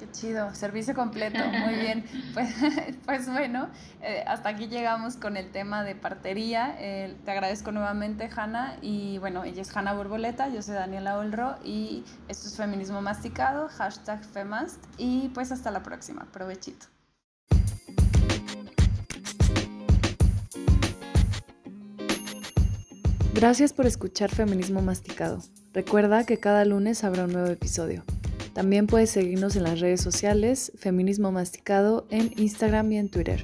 Qué 0.01 0.09
chido, 0.11 0.55
servicio 0.55 0.95
completo, 0.95 1.37
muy 1.45 1.75
bien. 1.75 2.03
Pues, 2.33 2.55
pues 3.05 3.29
bueno, 3.29 3.69
eh, 4.01 4.23
hasta 4.25 4.49
aquí 4.49 4.65
llegamos 4.67 5.15
con 5.15 5.37
el 5.37 5.51
tema 5.51 5.83
de 5.83 5.93
partería. 5.93 6.75
Eh, 6.79 7.15
te 7.23 7.29
agradezco 7.29 7.71
nuevamente, 7.71 8.27
Hanna. 8.35 8.77
Y 8.81 9.19
bueno, 9.19 9.43
ella 9.43 9.61
es 9.61 9.77
Hanna 9.77 9.93
Borboleta, 9.93 10.49
yo 10.49 10.63
soy 10.63 10.73
Daniela 10.73 11.17
Olro 11.17 11.57
y 11.63 12.03
esto 12.29 12.47
es 12.47 12.57
Feminismo 12.57 13.03
Masticado, 13.03 13.67
hashtag 13.67 14.25
Femast. 14.25 14.83
Y 14.97 15.29
pues 15.35 15.51
hasta 15.51 15.69
la 15.69 15.83
próxima, 15.83 16.25
provechito. 16.33 16.87
Gracias 23.35 23.71
por 23.71 23.85
escuchar 23.85 24.31
Feminismo 24.31 24.81
Masticado. 24.81 25.43
Recuerda 25.73 26.25
que 26.25 26.37
cada 26.37 26.65
lunes 26.65 27.03
habrá 27.03 27.25
un 27.25 27.33
nuevo 27.33 27.49
episodio. 27.49 28.03
También 28.53 28.87
puedes 28.87 29.09
seguirnos 29.09 29.55
en 29.55 29.63
las 29.63 29.79
redes 29.79 30.01
sociales, 30.01 30.71
Feminismo 30.75 31.31
Masticado, 31.31 32.05
en 32.09 32.31
Instagram 32.37 32.91
y 32.91 32.97
en 32.97 33.09
Twitter. 33.09 33.43